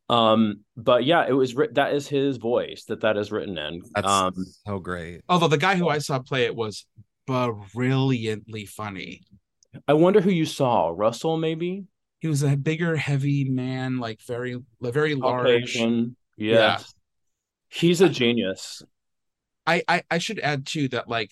Um, 0.09 0.61
but 0.76 1.04
yeah, 1.06 1.24
it 1.26 1.32
was 1.32 1.54
writ- 1.56 1.74
that 1.76 1.94
is 1.94 2.06
his 2.06 2.37
voice 2.37 2.85
that 2.88 3.00
that 3.00 3.16
is 3.16 3.32
written 3.32 3.56
in. 3.56 3.80
That's 3.94 4.06
um, 4.06 4.35
so 4.66 4.78
great. 4.78 5.22
although 5.30 5.48
the 5.48 5.56
guy 5.56 5.76
who 5.76 5.88
i 5.88 5.98
saw 5.98 6.18
play 6.18 6.44
it 6.44 6.54
was 6.54 6.87
brilliantly 7.26 8.66
funny 8.66 9.22
I 9.88 9.94
wonder 9.94 10.20
who 10.20 10.30
you 10.30 10.44
saw, 10.46 10.92
Russell 10.94 11.37
maybe, 11.37 11.85
he 12.20 12.28
was 12.28 12.42
a 12.42 12.56
bigger 12.56 12.96
heavy 12.96 13.44
man 13.44 13.98
like 13.98 14.20
very 14.26 14.59
very 14.80 15.14
large 15.14 15.46
Caucasian. 15.46 16.16
Yes, 16.37 16.94
he's 17.68 18.00
a 18.02 18.09
genius. 18.09 18.82
I, 19.66 19.83
I 19.88 20.02
I 20.11 20.18
should 20.18 20.40
add 20.40 20.66
too 20.66 20.88
that 20.88 21.09
like 21.09 21.31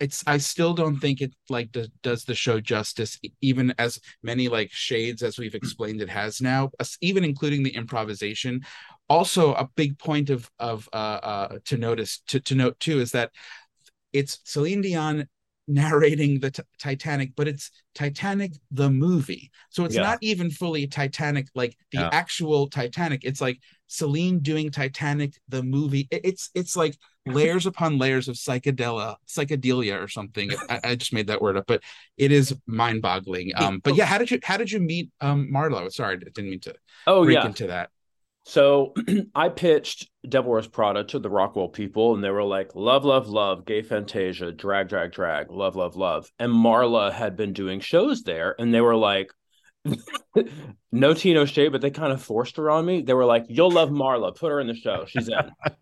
it's 0.00 0.24
I 0.26 0.38
still 0.38 0.74
don't 0.74 0.98
think 0.98 1.20
it 1.20 1.32
like 1.48 1.72
do, 1.72 1.86
does 2.02 2.24
the 2.24 2.34
show 2.34 2.60
justice 2.60 3.18
even 3.40 3.74
as 3.78 4.00
many 4.22 4.48
like 4.48 4.70
shades 4.72 5.22
as 5.22 5.38
we've 5.38 5.54
explained 5.54 6.00
it 6.00 6.08
has 6.08 6.40
now 6.40 6.70
even 7.00 7.24
including 7.24 7.62
the 7.62 7.74
improvisation 7.74 8.62
also 9.08 9.54
a 9.54 9.68
big 9.76 9.98
point 9.98 10.30
of 10.30 10.50
of 10.58 10.88
uh, 10.92 10.96
uh 10.96 11.58
to 11.64 11.76
notice 11.76 12.22
to 12.26 12.40
to 12.40 12.54
note 12.54 12.78
too 12.80 13.00
is 13.00 13.12
that 13.12 13.30
it's 14.12 14.40
Celine 14.44 14.82
Dion 14.82 15.26
narrating 15.68 16.40
the 16.40 16.50
t- 16.50 16.62
Titanic, 16.78 17.32
but 17.36 17.48
it's 17.48 17.70
Titanic 17.94 18.52
the 18.70 18.90
movie. 18.90 19.50
So 19.70 19.84
it's 19.84 19.94
Yeah. 19.94 20.02
not 20.02 20.18
even 20.20 20.50
fully 20.50 20.86
Titanic 20.86 21.48
like 21.54 21.76
the 21.92 21.98
Yeah. 22.00 22.10
actual 22.12 22.68
Titanic. 22.68 23.24
It's 23.24 23.40
like 23.40 23.60
Celine 23.86 24.40
doing 24.40 24.70
Titanic 24.70 25.34
the 25.48 25.62
movie. 25.62 26.08
It- 26.10 26.22
it's 26.24 26.50
it's 26.54 26.76
like 26.76 26.96
layers 27.26 27.66
upon 27.66 27.98
layers 27.98 28.28
of 28.28 28.36
psychedelia, 28.36 29.16
psychedelia 29.28 30.02
or 30.02 30.08
something. 30.08 30.50
I, 30.68 30.80
I 30.84 30.94
just 30.96 31.12
made 31.12 31.28
that 31.28 31.40
word 31.40 31.56
up, 31.56 31.66
but 31.66 31.82
it 32.16 32.32
is 32.32 32.54
mind-boggling. 32.66 33.52
Um, 33.56 33.80
but 33.82 33.94
yeah, 33.96 34.04
how 34.04 34.18
did 34.18 34.30
you 34.30 34.40
how 34.42 34.56
did 34.56 34.70
you 34.70 34.80
meet 34.80 35.10
um 35.20 35.48
Marla? 35.52 35.90
Sorry, 35.92 36.14
I 36.14 36.18
didn't 36.18 36.50
mean 36.50 36.60
to 36.60 36.74
Oh 37.06 37.26
yeah. 37.26 37.46
into 37.46 37.68
that. 37.68 37.90
So 38.44 38.92
I 39.34 39.48
pitched 39.48 40.10
Devil 40.28 40.50
Wears 40.50 40.66
Prada 40.66 41.04
to 41.04 41.18
the 41.18 41.30
Rockwell 41.30 41.68
people, 41.68 42.14
and 42.14 42.24
they 42.24 42.30
were 42.30 42.42
like, 42.42 42.74
"Love, 42.74 43.04
love, 43.04 43.28
love, 43.28 43.64
gay 43.64 43.82
Fantasia, 43.82 44.52
drag, 44.52 44.88
drag, 44.88 45.12
drag, 45.12 45.50
love, 45.50 45.76
love, 45.76 45.96
love." 45.96 46.30
And 46.38 46.52
Marla 46.52 47.12
had 47.12 47.36
been 47.36 47.52
doing 47.52 47.80
shows 47.80 48.22
there, 48.24 48.54
and 48.58 48.74
they 48.74 48.80
were 48.80 48.96
like, 48.96 49.30
"No 50.92 51.14
tea, 51.14 51.34
no 51.34 51.44
shade," 51.44 51.72
but 51.72 51.80
they 51.80 51.90
kind 51.90 52.12
of 52.12 52.22
forced 52.22 52.56
her 52.56 52.70
on 52.70 52.84
me. 52.84 53.02
They 53.02 53.14
were 53.14 53.24
like, 53.24 53.46
"You'll 53.48 53.70
love 53.70 53.90
Marla, 53.90 54.34
put 54.36 54.50
her 54.50 54.60
in 54.60 54.66
the 54.66 54.74
show, 54.74 55.04
she's 55.06 55.28
in." 55.28 55.36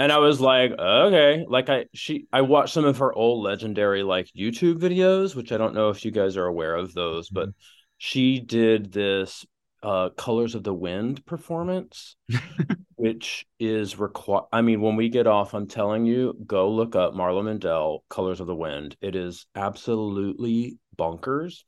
and 0.00 0.12
I 0.12 0.18
was 0.18 0.40
like, 0.40 0.72
"Okay." 0.72 1.44
Like 1.48 1.70
I, 1.70 1.86
she, 1.94 2.26
I 2.32 2.42
watched 2.42 2.74
some 2.74 2.86
of 2.86 2.98
her 2.98 3.12
old 3.14 3.44
legendary 3.44 4.02
like 4.02 4.28
YouTube 4.36 4.80
videos, 4.80 5.36
which 5.36 5.52
I 5.52 5.58
don't 5.58 5.74
know 5.74 5.90
if 5.90 6.04
you 6.04 6.10
guys 6.10 6.36
are 6.36 6.46
aware 6.46 6.74
of 6.74 6.94
those, 6.94 7.30
but 7.30 7.50
she 7.98 8.40
did 8.40 8.92
this 8.92 9.46
uh 9.82 10.10
colors 10.10 10.54
of 10.54 10.62
the 10.64 10.74
wind 10.74 11.24
performance 11.24 12.16
which 12.96 13.46
is 13.58 13.98
required 13.98 14.44
i 14.52 14.60
mean 14.60 14.82
when 14.82 14.96
we 14.96 15.08
get 15.08 15.26
off 15.26 15.54
i'm 15.54 15.66
telling 15.66 16.04
you 16.04 16.36
go 16.46 16.70
look 16.70 16.94
up 16.94 17.14
Marla 17.14 17.42
Mindelle 17.42 18.00
colors 18.10 18.40
of 18.40 18.46
the 18.46 18.54
wind. 18.54 18.96
It 19.00 19.16
is 19.16 19.46
absolutely 19.54 20.78
bonkers. 20.98 21.64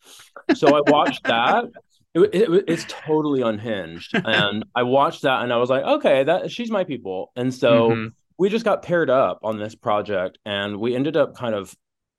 So 0.53 0.75
i 0.75 0.81
watched 0.83 1.25
that. 1.27 1.65
It, 2.15 2.35
it, 2.35 2.65
it's 2.69 2.85
totally 2.87 3.41
unhinged. 3.43 4.15
And 4.27 4.65
i 4.75 4.83
watched 4.83 5.23
that 5.23 5.43
and 5.43 5.53
i 5.53 5.57
was 5.57 5.71
like 5.71 5.85
okay 5.85 6.25
that 6.25 6.51
she's 6.51 6.71
my 6.71 6.85
people. 6.85 7.33
And 7.37 7.55
so 7.55 7.91
Mhm. 7.93 8.13
We 8.43 8.49
just 8.49 8.65
got 8.65 8.83
paired 8.83 9.09
up 9.09 9.39
on 9.45 9.57
this 9.57 9.77
project 9.77 10.37
and 10.45 10.77
we 10.81 10.97
ended 10.97 11.17
up 11.17 11.37
kind 11.37 11.55
of 11.55 11.73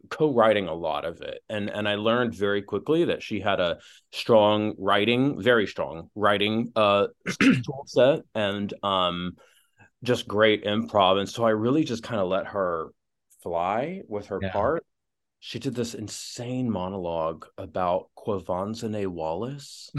co-writing 0.10 0.70
a 0.70 0.74
lot 0.74 1.04
of 1.04 1.20
it. 1.20 1.40
And 1.50 1.70
and 1.70 1.86
I 1.86 1.96
learned 1.96 2.34
very 2.34 2.62
quickly 2.62 3.04
that 3.04 3.22
she 3.22 3.42
had 3.42 3.60
a 3.60 3.80
strong 4.14 4.74
writing 4.78 5.42
very 5.42 5.68
strong 5.68 6.10
writing 6.16 6.72
uh 6.78 7.08
tool 7.42 7.84
set 7.88 8.22
and 8.34 8.74
um 8.84 9.36
just 10.02 10.26
great 10.26 10.64
improv. 10.64 11.20
And 11.20 11.28
so 11.28 11.44
I 11.44 11.50
really 11.50 11.84
just 11.84 12.04
kind 12.04 12.22
of 12.22 12.30
let 12.30 12.48
her 12.48 12.92
fly 13.42 14.04
with 14.08 14.28
her 14.28 14.40
Yeah. 14.40 14.52
part 14.54 14.86
she 15.46 15.60
did 15.60 15.76
this 15.76 15.94
insane 15.94 16.70
monologue 16.72 17.46
about 17.58 18.08
Quvenzhané 18.18 19.08
Wallis 19.08 19.92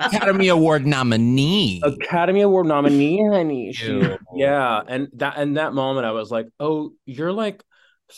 Academy 0.00 0.48
Award 0.48 0.84
nominee. 0.84 1.80
Academy 1.84 2.40
Award 2.40 2.66
nominee, 2.66 3.24
honey. 3.24 3.72
She- 3.72 4.02
yeah, 4.34 4.82
and 4.88 5.08
that 5.14 5.34
and 5.36 5.56
that 5.58 5.74
moment, 5.74 6.06
I 6.06 6.10
was 6.10 6.32
like, 6.32 6.48
"Oh, 6.58 6.92
you're 7.06 7.30
like 7.32 7.62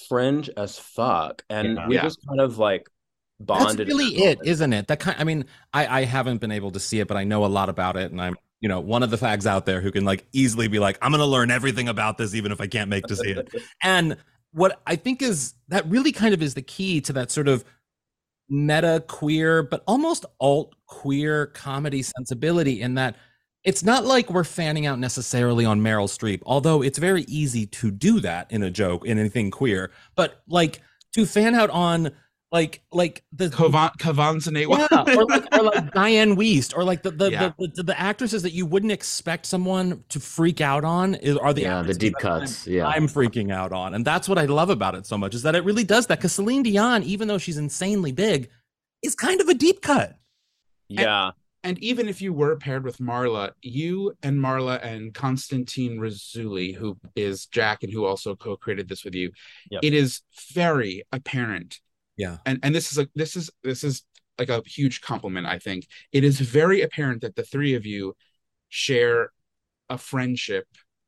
fringe 0.08 0.48
as 0.56 0.78
fuck," 0.78 1.42
and 1.50 1.76
Yeah. 1.76 1.88
we 1.88 1.94
Yeah. 1.96 2.02
just 2.04 2.26
kind 2.26 2.40
of 2.40 2.56
like 2.56 2.88
bonded. 3.38 3.86
That's 3.86 3.88
really 3.88 4.14
it, 4.16 4.38
isn't 4.44 4.72
it? 4.72 4.86
That 4.88 5.00
kind. 5.00 5.16
I 5.20 5.24
mean, 5.24 5.44
I 5.74 6.00
I 6.00 6.04
haven't 6.04 6.40
been 6.40 6.52
able 6.52 6.70
to 6.70 6.80
see 6.80 7.00
it, 7.00 7.06
but 7.08 7.18
I 7.18 7.24
know 7.24 7.44
a 7.44 7.48
lot 7.52 7.68
about 7.68 7.98
it, 7.98 8.10
and 8.12 8.20
I'm 8.20 8.36
you 8.60 8.68
know 8.70 8.80
one 8.80 9.02
of 9.02 9.10
the 9.10 9.18
fags 9.18 9.44
out 9.44 9.66
there 9.66 9.82
who 9.82 9.92
can 9.92 10.06
like 10.06 10.26
easily 10.32 10.68
be 10.68 10.78
like, 10.78 10.96
I'm 11.02 11.10
gonna 11.10 11.26
learn 11.26 11.50
everything 11.50 11.86
about 11.90 12.16
this, 12.16 12.34
even 12.34 12.50
if 12.50 12.62
I 12.62 12.66
can't 12.66 12.88
make 12.88 13.04
to 13.08 13.16
see 13.16 13.32
it. 13.32 13.52
And 13.82 14.16
what 14.56 14.80
I 14.86 14.96
think 14.96 15.20
is 15.20 15.52
that 15.68 15.86
really 15.86 16.12
kind 16.12 16.32
of 16.32 16.42
is 16.42 16.54
the 16.54 16.62
key 16.62 17.02
to 17.02 17.12
that 17.12 17.30
sort 17.30 17.46
of 17.46 17.62
meta 18.48 19.04
queer, 19.06 19.62
but 19.62 19.82
almost 19.86 20.24
alt 20.40 20.74
queer 20.86 21.46
comedy 21.48 22.00
sensibility 22.00 22.80
in 22.80 22.94
that 22.94 23.16
it's 23.64 23.82
not 23.82 24.06
like 24.06 24.30
we're 24.30 24.44
fanning 24.44 24.86
out 24.86 24.98
necessarily 24.98 25.66
on 25.66 25.80
Meryl 25.82 26.08
Streep, 26.08 26.40
although 26.46 26.80
it's 26.80 26.96
very 26.98 27.24
easy 27.24 27.66
to 27.66 27.90
do 27.90 28.18
that 28.20 28.50
in 28.50 28.62
a 28.62 28.70
joke, 28.70 29.04
in 29.04 29.18
anything 29.18 29.50
queer, 29.50 29.90
but 30.14 30.40
like 30.48 30.80
to 31.12 31.26
fan 31.26 31.54
out 31.54 31.68
on 31.68 32.10
like 32.52 32.80
like 32.92 33.24
the 33.32 33.48
Kavan 33.48 33.96
Quvenzhané. 33.98 34.62
yeah, 34.68 35.16
or 35.16 35.24
like, 35.26 35.44
or 35.56 35.62
like 35.64 35.92
Dianne 35.94 36.36
Wiest, 36.36 36.76
or 36.76 36.84
like 36.84 37.02
the 37.02 37.10
the, 37.10 37.30
Yeah. 37.30 37.52
the, 37.58 37.68
the 37.74 37.82
the 37.82 38.00
actresses 38.00 38.42
that 38.42 38.52
you 38.52 38.66
wouldn't 38.66 38.92
expect 38.92 39.46
someone 39.46 40.04
to 40.10 40.20
freak 40.20 40.60
out 40.60 40.84
on 40.84 41.14
is, 41.16 41.36
are 41.38 41.52
the 41.52 41.62
yeah, 41.62 41.82
the 41.82 41.94
deep 41.94 42.14
that 42.20 42.26
I'm- 42.28 42.40
cuts. 42.42 42.66
Yeah. 42.66 42.86
I'm 42.86 43.08
freaking 43.08 43.52
out 43.52 43.72
on, 43.72 43.94
and 43.94 44.04
that's 44.04 44.28
what 44.28 44.38
I 44.38 44.44
love 44.44 44.70
about 44.70 44.94
it 44.94 45.06
so 45.06 45.18
much 45.18 45.34
is 45.34 45.42
that 45.42 45.54
it 45.56 45.64
really 45.64 45.84
does 45.84 46.06
that. 46.06 46.18
Because 46.18 46.32
Celine 46.34 46.62
Dion, 46.62 47.02
even 47.02 47.26
though 47.28 47.38
she's 47.38 47.56
insanely 47.58 48.12
big, 48.12 48.48
is 49.02 49.14
kind 49.14 49.40
of 49.40 49.48
a 49.48 49.54
deep 49.54 49.82
cut. 49.82 50.14
yeah, 50.88 51.32
and 51.64 51.78
even 51.82 52.08
if 52.08 52.22
you 52.22 52.32
were 52.32 52.54
paired 52.56 52.84
with 52.84 52.98
Marla, 52.98 53.50
you 53.60 54.14
and 54.22 54.38
Marla 54.38 54.80
and 54.84 55.12
Constantine 55.12 55.98
Rousouli, 55.98 56.74
who 56.76 56.96
is 57.16 57.46
Jack 57.46 57.82
and 57.82 57.92
who 57.92 58.04
also 58.06 58.36
co-created 58.36 58.88
this 58.88 59.04
with 59.04 59.16
you, 59.16 59.32
Yep. 59.72 59.80
it 59.82 59.92
is 59.94 60.20
very 60.52 61.02
apparent. 61.10 61.80
Yeah. 62.16 62.38
And 62.46 62.58
and 62.62 62.74
this 62.74 62.92
is 62.92 62.98
like 62.98 63.10
this 63.14 63.36
is 63.36 63.50
this 63.62 63.84
is 63.84 64.02
like 64.38 64.48
a 64.48 64.62
huge 64.66 65.00
compliment, 65.00 65.46
I 65.46 65.58
think. 65.58 65.86
It 66.12 66.24
is 66.24 66.40
very 66.40 66.82
apparent 66.82 67.22
that 67.22 67.36
the 67.36 67.42
three 67.42 67.74
of 67.74 67.86
you 67.86 68.14
share 68.68 69.30
a 69.88 69.98
friendship 69.98 70.66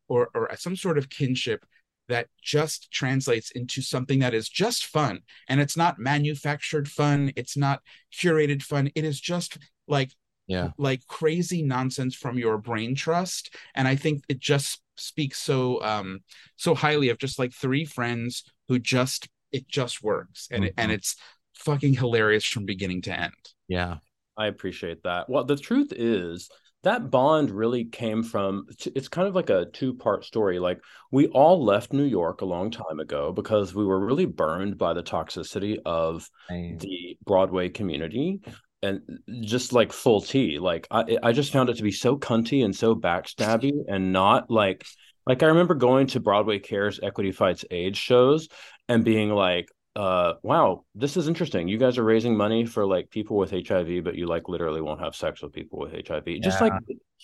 or 0.08 0.28
or 0.34 0.48
some 0.56 0.76
sort 0.76 0.98
of 0.98 1.08
kinship 1.10 1.64
that 2.08 2.28
just 2.42 2.90
translates 2.90 3.50
into 3.50 3.82
something 3.82 4.20
that 4.20 4.32
is 4.32 4.48
just 4.48 4.86
fun 4.86 5.20
and 5.48 5.60
it's 5.60 5.76
not 5.76 5.98
manufactured 5.98 6.88
fun 6.88 7.32
it's 7.36 7.56
not 7.56 7.82
curated 8.12 8.62
fun 8.62 8.90
it 8.94 9.04
is 9.04 9.20
just 9.20 9.58
like 9.86 10.12
Yeah. 10.46 10.70
like 10.78 11.06
crazy 11.06 11.62
nonsense 11.62 12.14
from 12.14 12.38
your 12.38 12.56
brain 12.56 12.94
trust 12.94 13.54
and 13.74 13.86
i 13.86 13.94
think 13.96 14.24
it 14.28 14.38
just 14.38 14.80
speaks 14.96 15.38
so 15.38 15.82
um 15.82 16.20
so 16.56 16.74
highly 16.74 17.10
of 17.10 17.18
just 17.18 17.38
like 17.38 17.52
three 17.52 17.84
friends 17.84 18.44
who 18.68 18.78
just 18.78 19.28
it 19.52 19.68
just 19.68 20.02
works 20.02 20.48
and 20.50 20.64
it, 20.64 20.74
and 20.76 20.90
Mhm. 20.90 20.94
it's 20.94 21.16
fucking 21.54 21.94
hilarious 21.94 22.44
from 22.44 22.64
beginning 22.64 23.02
to 23.02 23.18
end 23.18 23.32
Yeah. 23.68 23.96
I 24.36 24.46
appreciate 24.46 25.02
that. 25.02 25.28
Well, 25.28 25.42
the 25.44 25.56
truth 25.56 25.92
is 25.96 26.48
that 26.84 27.10
bond 27.10 27.50
really 27.50 27.86
came 27.86 28.22
from. 28.22 28.66
It's 28.94 29.08
kind 29.08 29.26
of 29.26 29.34
like 29.34 29.50
a 29.50 29.66
two-part 29.72 30.24
story. 30.24 30.60
Like 30.60 30.78
we 31.10 31.26
all 31.26 31.64
left 31.64 31.92
New 31.92 32.04
York 32.04 32.40
a 32.40 32.44
long 32.46 32.70
time 32.70 33.00
ago 33.00 33.32
because 33.32 33.74
we 33.74 33.84
were 33.84 33.98
really 33.98 34.26
burned 34.26 34.78
by 34.78 34.94
the 34.94 35.02
toxicity 35.02 35.78
of 35.84 36.30
the 36.78 37.18
Broadway 37.24 37.68
community 37.68 38.40
and 38.80 39.00
just 39.40 39.72
like 39.72 39.92
full 39.92 40.20
tea. 40.20 40.60
Like 40.60 40.86
I, 40.88 41.18
I 41.20 41.32
just 41.32 41.52
found 41.52 41.68
it 41.68 41.76
to 41.78 41.82
be 41.82 41.90
so 41.90 42.16
cunty 42.16 42.64
and 42.64 42.74
so 42.76 42.94
backstabby 42.94 43.72
and 43.88 44.12
not 44.12 44.48
like 44.48 44.86
like 45.28 45.42
I 45.42 45.46
remember 45.46 45.74
going 45.74 46.08
to 46.08 46.20
Broadway 46.20 46.58
Cares 46.58 46.98
Equity 47.02 47.30
Fights 47.32 47.64
AIDS 47.70 47.98
shows 47.98 48.48
and 48.88 49.04
being 49.04 49.30
like, 49.30 49.68
uh, 49.96 50.34
wow, 50.42 50.84
this 50.94 51.16
is 51.16 51.26
interesting. 51.28 51.66
You 51.68 51.76
guys 51.76 51.98
are 51.98 52.04
raising 52.04 52.36
money 52.36 52.64
for 52.64 52.86
like 52.86 53.10
people 53.10 53.36
with 53.36 53.50
HIV, 53.50 54.04
but 54.04 54.14
you 54.14 54.26
like 54.26 54.48
literally 54.48 54.80
won't 54.80 55.00
have 55.00 55.14
sex 55.16 55.42
with 55.42 55.52
people 55.52 55.78
with 55.80 55.92
HIV. 55.92 56.40
Just 56.40 56.60
like 56.60 56.72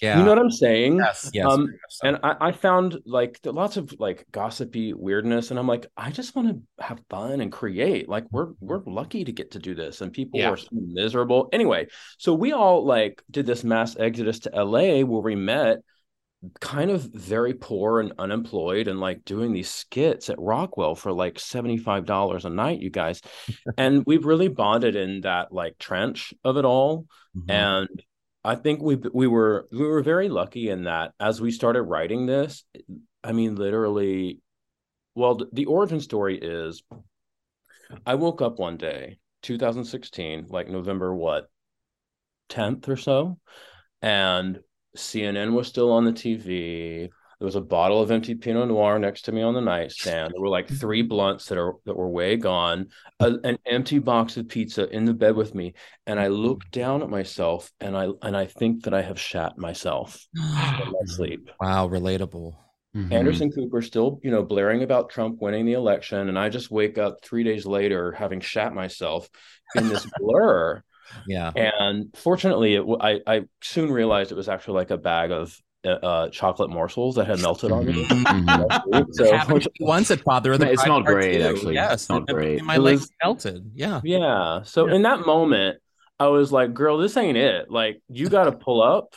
Yeah. 0.03 0.19
you 0.19 0.25
know 0.25 0.31
what 0.31 0.41
I'm 0.41 0.51
saying? 0.51 0.97
yes. 0.97 1.31
Yes. 1.33 1.47
um. 1.47 1.69
And 2.03 2.19
I, 2.25 2.49
I 2.49 2.53
found 2.53 2.99
like 3.07 3.39
lots 3.45 3.77
of 3.77 3.95
like 4.01 4.27
gossipy 4.33 4.93
weirdness, 4.93 5.51
and 5.51 5.59
I'm 5.59 5.69
like, 5.69 5.87
I 5.97 6.11
just 6.11 6.35
want 6.35 6.49
to 6.49 6.85
have 6.85 7.01
fun 7.09 7.41
and 7.41 7.53
create. 7.53 8.09
Like 8.09 8.25
we're 8.33 8.49
we're 8.61 8.83
lucky 8.87 9.23
to 9.25 9.31
get 9.31 9.53
to 9.53 9.61
do 9.61 9.77
this, 9.77 10.01
and 10.01 10.13
people 10.13 10.41
Yeah. 10.41 10.51
are 10.51 10.57
so 10.57 10.69
miserable 10.73 11.49
anyway. 11.53 11.87
So 12.19 12.35
we 12.35 12.53
all 12.53 12.85
like 12.85 13.23
did 13.31 13.47
this 13.47 13.63
mass 13.63 13.97
exodus 13.97 14.41
to 14.41 14.51
LA 14.51 15.05
where 15.05 15.23
we 15.23 15.37
met, 15.37 15.79
kind 16.61 16.91
of 16.91 17.03
very 17.03 17.55
poor 17.55 18.01
and 18.01 18.13
unemployed, 18.19 18.89
and 18.89 19.01
like 19.01 19.25
doing 19.25 19.53
these 19.53 19.71
skits 19.71 20.31
at 20.31 20.39
Rockwell 20.39 20.95
for 20.95 21.13
like 21.13 21.39
seventy 21.39 21.77
five 21.77 22.05
dollars 22.05 22.45
a 22.45 22.51
night, 22.51 22.81
you 22.81 22.91
guys, 22.91 23.21
and 23.77 24.05
we've 24.07 24.25
really 24.25 24.49
bonded 24.49 24.97
in 24.97 25.23
that 25.23 25.53
like 25.53 25.79
trench 25.79 26.35
of 26.45 26.57
it 26.57 26.65
all. 26.65 27.07
Mhm. 27.37 27.51
and 27.51 27.89
I 28.45 28.57
think 28.57 28.83
we 28.83 28.97
we 28.97 29.27
were 29.27 29.67
we 29.73 29.87
were 29.87 30.03
very 30.03 30.29
lucky 30.29 30.69
in 30.69 30.85
that 30.85 31.13
as 31.19 31.41
we 31.41 31.51
started 31.51 31.83
writing 31.83 32.27
this, 32.27 32.65
I 33.23 33.33
mean, 33.33 33.57
literally, 33.57 34.41
well, 35.15 35.41
the 35.53 35.65
origin 35.65 36.01
story 36.01 36.39
is, 36.39 36.83
I 38.05 38.17
woke 38.17 38.43
up 38.43 38.59
one 38.59 38.77
day, 38.77 39.19
2016, 39.43 40.47
like 40.51 40.69
November 40.69 41.15
what, 41.15 41.49
10th 42.51 42.89
or 42.89 42.97
so, 42.97 43.39
and 44.03 44.61
CNN 44.97 45.53
was 45.53 45.69
still 45.69 45.93
on 45.93 46.05
the 46.05 46.13
TV. 46.13 47.09
There 47.39 47.47
was 47.47 47.57
a 47.57 47.61
bottle 47.61 48.01
of 48.01 48.11
empty 48.11 48.35
Pinot 48.35 48.69
Noir 48.69 48.99
next 48.99 49.23
to 49.23 49.33
me 49.33 49.43
on 49.43 49.55
the 49.55 49.61
nightstand. 49.61 50.33
There 50.33 50.41
were 50.41 50.49
like 50.49 50.69
three 50.69 51.03
blunts 51.03 51.47
that 51.47 51.59
are 51.59 51.75
that 51.85 51.97
were 51.97 52.09
way 52.09 52.37
gone. 52.37 52.89
A, 53.21 53.35
an 53.45 53.59
empty 53.67 53.99
box 53.99 54.37
of 54.37 54.49
pizza 54.49 54.89
in 54.89 55.05
the 55.05 55.15
bed 55.15 55.35
with 55.35 55.55
me, 55.55 55.75
and 56.07 56.19
I 56.19 56.29
look 56.29 56.63
down 56.71 57.03
at 57.03 57.11
myself, 57.11 57.71
and 57.81 57.97
I 57.97 58.09
and 58.23 58.37
I 58.37 58.47
think 58.47 58.85
that 58.85 58.95
I 58.95 59.03
have 59.03 59.19
shat 59.21 59.59
myself 59.59 60.27
in 60.35 60.43
my 60.43 60.93
sleep. 61.07 61.51
Wow, 61.61 61.89
relatable. 61.89 62.55
Mhm. 62.97 63.13
Anderson 63.13 63.51
Cooper 63.51 63.83
still, 63.83 64.21
you 64.23 64.31
know, 64.31 64.45
blaring 64.45 64.85
about 64.85 65.11
Trump 65.11 65.43
winning 65.43 65.67
the 65.67 65.73
election, 65.73 66.29
and 66.29 66.39
I 66.39 66.49
just 66.49 66.71
wake 66.71 66.97
up 66.97 67.17
three 67.25 67.43
days 67.43 67.67
later 67.67 68.13
having 68.13 68.41
shat 68.41 68.73
myself 68.73 69.29
in 69.75 69.89
this 69.89 70.07
blur. 70.19 70.83
Yeah. 71.27 71.51
And 71.55 72.15
fortunately, 72.17 72.75
it, 72.75 72.79
w- 72.81 72.99
I 73.01 73.21
I 73.27 73.43
soon 73.63 73.91
realized 73.93 74.33
it 74.33 74.37
was 74.37 74.49
actually 74.49 74.75
like 74.75 74.91
a 74.91 74.97
bag 74.99 75.31
of 75.31 75.59
uh, 75.85 75.89
uh, 75.91 76.29
chocolate 76.31 76.71
morsels 76.71 77.17
that 77.17 77.27
had 77.27 77.41
melted 77.43 77.71
on 77.71 77.85
me. 77.87 78.07
Mhm. 78.07 79.07
So 79.15 79.31
Happened 79.37 79.63
to 79.63 79.71
me 79.79 79.87
once 79.87 80.11
at 80.11 80.21
Father 80.21 80.53
of 80.55 80.61
the 80.61 80.71
It 80.71 80.75
Bride 80.77 80.85
smelled 80.85 81.05
great, 81.07 81.39
Two. 81.39 81.45
actually. 81.49 81.73
It 81.73 81.75
Yes, 81.75 82.03
smelled 82.07 82.25
and- 82.29 82.37
great. 82.39 82.59
and 82.59 82.67
My 82.67 82.77
It 82.77 82.81
legs 82.81 83.01
was- 83.03 83.11
melted. 83.23 83.71
Yeah. 83.75 84.01
yeah. 84.03 84.63
So 84.63 84.89
in 84.89 85.03
that 85.03 85.27
moment, 85.27 85.79
I 86.19 86.29
was 86.29 86.51
like, 86.53 86.73
"Girl, 86.73 86.97
this 86.99 87.17
ain't 87.17 87.37
it. 87.37 87.71
Like, 87.71 88.01
you 88.09 88.29
got 88.29 88.45
to 88.45 88.53
pull 88.53 88.81
up." 88.83 89.15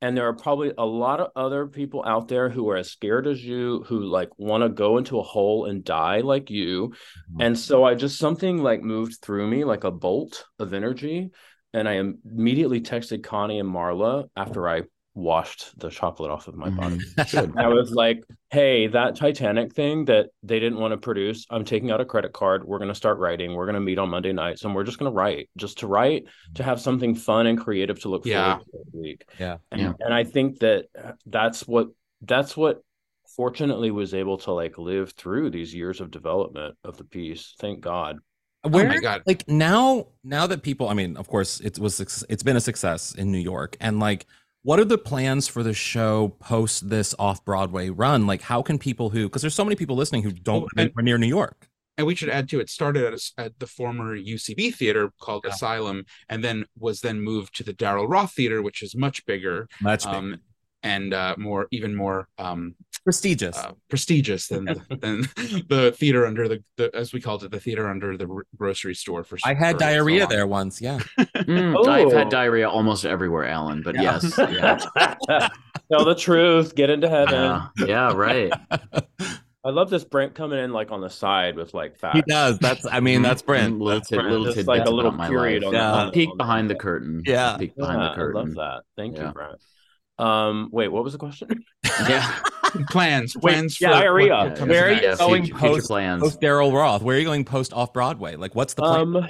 And 0.00 0.16
there 0.16 0.28
are 0.28 0.34
probably 0.34 0.72
a 0.78 0.86
lot 0.86 1.20
of 1.20 1.30
other 1.34 1.66
people 1.66 2.04
out 2.06 2.28
there 2.28 2.48
who 2.48 2.68
are 2.70 2.76
as 2.76 2.90
scared 2.90 3.26
as 3.26 3.44
you, 3.44 3.84
who 3.88 4.04
like 4.04 4.30
want 4.38 4.62
to 4.62 4.68
go 4.68 4.96
into 4.96 5.18
a 5.18 5.24
hole 5.24 5.64
and 5.64 5.82
die 5.82 6.20
like 6.20 6.50
you. 6.50 6.92
Mhm. 7.32 7.46
And 7.46 7.58
so 7.58 7.84
I 7.84 7.94
just 7.94 8.18
something 8.18 8.62
like 8.62 8.82
moved 8.82 9.18
through 9.20 9.48
me 9.48 9.64
like 9.64 9.84
a 9.84 9.90
bolt 9.90 10.46
of 10.58 10.72
energy. 10.72 11.30
And 11.74 11.88
I 11.88 11.94
immediately 11.94 12.80
texted 12.80 13.24
Connie 13.24 13.58
and 13.58 13.68
Marla 13.68 14.28
after 14.36 14.68
I 14.68 14.82
washed 15.14 15.78
the 15.78 15.90
chocolate 15.90 16.30
off 16.30 16.46
of 16.48 16.54
my 16.54 16.70
body. 16.70 16.98
Mhm. 17.16 17.56
I 17.58 17.66
was 17.68 17.90
like, 17.90 18.22
hey, 18.50 18.86
that 18.88 19.16
Titanic 19.16 19.74
thing 19.74 20.04
that 20.04 20.28
they 20.42 20.60
didn't 20.60 20.78
want 20.78 20.92
to 20.92 20.98
produce, 20.98 21.44
I'm 21.50 21.64
taking 21.64 21.90
out 21.90 22.00
a 22.00 22.04
credit 22.04 22.32
card. 22.32 22.64
We're 22.64 22.78
going 22.78 22.88
to 22.88 22.94
start 22.94 23.18
writing. 23.18 23.54
We're 23.54 23.64
going 23.66 23.74
to 23.74 23.80
meet 23.80 23.98
on 23.98 24.10
Monday 24.10 24.32
nights 24.32 24.64
and 24.64 24.74
we're 24.74 24.84
just 24.84 24.98
going 24.98 25.10
to 25.10 25.14
write, 25.14 25.50
just 25.56 25.78
to 25.78 25.86
write, 25.86 26.26
to 26.54 26.62
have 26.62 26.80
something 26.80 27.14
fun 27.14 27.46
and 27.48 27.58
creative 27.58 27.98
to 28.00 28.08
look 28.08 28.26
Yeah. 28.26 28.58
forward 28.58 28.64
to 28.66 28.78
this 28.84 28.94
week. 28.94 29.24
Yeah. 29.40 29.56
And, 29.72 29.80
Yeah. 29.80 29.92
and 30.00 30.14
I 30.14 30.24
think 30.24 30.60
that 30.60 30.86
that's 31.26 31.66
what, 31.66 31.88
that's 32.22 32.56
what 32.56 32.82
fortunately 33.36 33.90
was 33.90 34.14
able 34.14 34.38
to 34.38 34.52
like 34.52 34.78
live 34.78 35.12
through 35.12 35.50
these 35.50 35.74
years 35.74 36.00
of 36.00 36.10
development 36.10 36.76
of 36.84 36.96
the 36.96 37.04
piece. 37.04 37.54
Thank 37.58 37.80
God. 37.80 38.18
Where, 38.62 38.86
Oh 38.86 38.88
my 38.88 38.98
God. 38.98 39.22
like 39.26 39.48
now, 39.48 40.08
now 40.24 40.46
that 40.46 40.62
people, 40.62 40.88
I 40.88 40.94
mean, 40.94 41.16
of 41.16 41.28
course, 41.28 41.60
it 41.60 41.78
was 41.78 41.94
suc- 41.96 42.26
it's 42.28 42.42
been 42.42 42.56
a 42.56 42.60
success 42.60 43.14
in 43.14 43.30
New 43.30 43.38
York, 43.38 43.76
and 43.80 44.00
like, 44.00 44.26
what 44.68 44.78
are 44.78 44.84
the 44.84 44.98
plans 44.98 45.48
for 45.48 45.62
the 45.62 45.72
show 45.72 46.28
post 46.40 46.90
this 46.90 47.14
off 47.18 47.42
Broadway 47.42 47.88
run? 47.88 48.26
Like, 48.26 48.42
how 48.42 48.60
can 48.60 48.78
people 48.78 49.08
who, 49.08 49.22
because 49.26 49.40
there's 49.40 49.54
so 49.54 49.64
many 49.64 49.76
people 49.76 49.96
listening 49.96 50.22
who 50.22 50.30
don't 50.30 50.68
live 50.76 50.88
anywhere 50.88 51.02
near 51.02 51.16
New 51.16 51.26
York. 51.26 51.70
and 51.96 52.06
we 52.06 52.14
should 52.14 52.28
add 52.28 52.50
to 52.50 52.60
it 52.60 52.68
started 52.68 53.02
at, 53.02 53.14
a- 53.14 53.40
at 53.40 53.58
the 53.60 53.66
former 53.66 54.14
UCB 54.14 54.74
theater 54.74 55.10
called 55.22 55.44
Yeah. 55.46 55.52
Asylum, 55.52 56.04
and 56.28 56.44
then 56.44 56.66
was 56.78 57.00
then 57.00 57.18
moved 57.22 57.54
to 57.56 57.64
the 57.64 57.72
Daryl 57.72 58.06
Roth 58.06 58.34
Theater, 58.34 58.60
which 58.60 58.82
is 58.82 58.94
much 58.94 59.24
bigger 59.24 59.68
Much 59.80 60.04
um, 60.04 60.36
and 60.82 61.14
uh, 61.14 61.34
more, 61.38 61.66
even 61.70 61.94
more 61.94 62.28
um, 62.36 62.74
prestigious. 63.08 63.56
uh, 63.56 63.72
prestigious 63.88 64.48
than 64.48 64.64
the, 64.66 64.80
than 65.00 65.20
the 65.68 65.92
theater 65.96 66.26
under 66.26 66.46
the, 66.48 66.62
the, 66.76 66.90
as 66.94 67.12
we 67.14 67.20
called 67.20 67.42
it, 67.44 67.50
the 67.50 67.58
theater 67.60 67.88
under 67.88 68.16
the 68.18 68.26
grocery 68.56 68.94
store. 68.94 69.24
For 69.24 69.38
I 69.44 69.54
had 69.54 69.76
for 69.76 69.80
diarrhea 69.80 70.20
long. 70.20 70.28
there 70.28 70.46
once. 70.46 70.80
Yeah. 70.80 70.98
Mm, 71.48 71.88
I've 71.88 72.06
Oh. 72.12 72.16
had 72.18 72.28
diarrhea 72.28 72.68
almost 72.68 73.06
everywhere, 73.06 73.46
Alan. 73.46 73.82
But 73.82 73.94
Yeah. 73.94 74.18
yes, 74.22 74.36
yeah, 74.38 75.48
Tell 75.90 76.04
the 76.04 76.14
truth. 76.14 76.74
Get 76.74 76.90
into 76.90 77.08
heaven. 77.08 77.32
yeah, 77.34 77.68
yeah, 77.86 78.12
right. 78.12 78.52
I 79.64 79.70
love 79.70 79.88
this 79.88 80.04
Brent 80.04 80.34
coming 80.34 80.58
in 80.58 80.72
like 80.72 80.90
on 80.90 81.00
the 81.00 81.08
side 81.08 81.56
with 81.56 81.72
like 81.72 81.96
facts. 81.98 82.16
He 82.16 82.22
does. 82.22 82.58
That's. 82.58 82.84
I 82.86 83.00
mean, 83.00 83.22
that's 83.22 83.40
Brent. 83.40 83.74
Mm-hmm. 83.74 83.82
Little, 83.82 83.98
That's 84.00 84.08
tid- 84.10 84.16
Brent. 84.16 84.30
little 84.30 84.52
Just 84.52 84.66
like 84.68 84.84
a 84.86 84.90
little 84.90 85.12
period 85.12 85.64
on 85.64 85.72
Yeah. 85.72 85.90
the 85.90 85.96
on, 85.96 86.10
Peek 86.12 86.28
on 86.30 86.36
behind 86.36 86.68
the 86.70 86.74
the 86.74 86.80
curtain. 86.80 87.22
Yeah. 87.24 87.56
Peek 87.56 87.74
behind 87.76 88.02
the 88.02 88.14
curtain. 88.14 88.36
I 88.36 88.44
love 88.44 88.54
that. 88.56 88.82
Thank 88.96 89.16
Yeah. 89.16 89.28
you, 89.28 89.32
Brent. 89.32 89.56
Um, 90.18 90.68
wait, 90.72 90.88
what 90.88 91.04
was 91.04 91.12
the 91.14 91.18
question? 91.18 91.48
Yeah. 92.08 92.38
Plans, 92.90 93.34
Wait, 93.36 93.42
plans 93.52 93.80
yeah, 93.80 93.88
for 93.88 93.94
what- 93.94 94.00
diarrhea. 94.00 94.36
what 94.36 94.56
comes 94.56 94.68
Where 94.70 94.86
are 94.88 94.92
you 94.92 95.00
Yeah, 95.02 95.16
going 95.16 95.44
future, 95.44 95.58
future 95.58 95.74
post- 95.74 95.86
plans. 95.88 96.22
Post 96.22 96.40
Daryl 96.40 96.72
Roth. 96.72 97.02
Where 97.02 97.16
are 97.16 97.18
you 97.18 97.24
going 97.24 97.44
post 97.44 97.72
off 97.72 97.92
Broadway? 97.92 98.36
Like, 98.36 98.54
what's 98.54 98.74
the 98.74 98.82
plan? 98.82 99.00
Um, 99.16 99.28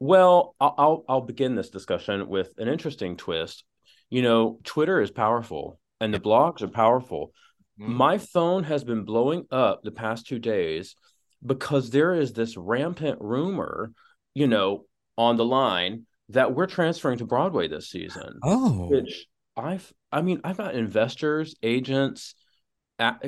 well, 0.00 0.54
I'll, 0.60 0.74
I'll 0.78 1.04
I'll 1.08 1.20
begin 1.20 1.54
this 1.54 1.70
discussion 1.70 2.28
with 2.28 2.52
an 2.58 2.68
interesting 2.68 3.16
twist. 3.16 3.64
You 4.08 4.22
know, 4.22 4.58
Twitter 4.64 5.00
is 5.00 5.10
powerful, 5.10 5.78
and 6.00 6.12
the 6.12 6.18
blogs 6.20 6.62
are 6.62 6.68
powerful. 6.68 7.32
Mhm. 7.80 7.88
My 7.88 8.18
phone 8.18 8.64
has 8.64 8.82
been 8.84 9.04
blowing 9.04 9.46
up 9.50 9.82
the 9.82 9.90
past 9.92 10.26
two 10.26 10.38
days 10.38 10.96
because 11.44 11.90
there 11.90 12.14
is 12.14 12.32
this 12.32 12.56
rampant 12.56 13.18
rumor, 13.20 13.92
you 14.34 14.46
know, 14.46 14.84
on 15.16 15.36
the 15.36 15.44
line 15.44 16.06
that 16.30 16.54
we're 16.54 16.66
transferring 16.66 17.18
to 17.18 17.26
Broadway 17.26 17.68
this 17.68 17.90
season. 17.90 18.38
oh, 18.42 18.86
which 18.88 19.26
I've 19.56 19.92
I 20.12 20.22
mean 20.22 20.40
I've 20.44 20.56
got 20.56 20.74
investors, 20.74 21.54
agents, 21.62 22.34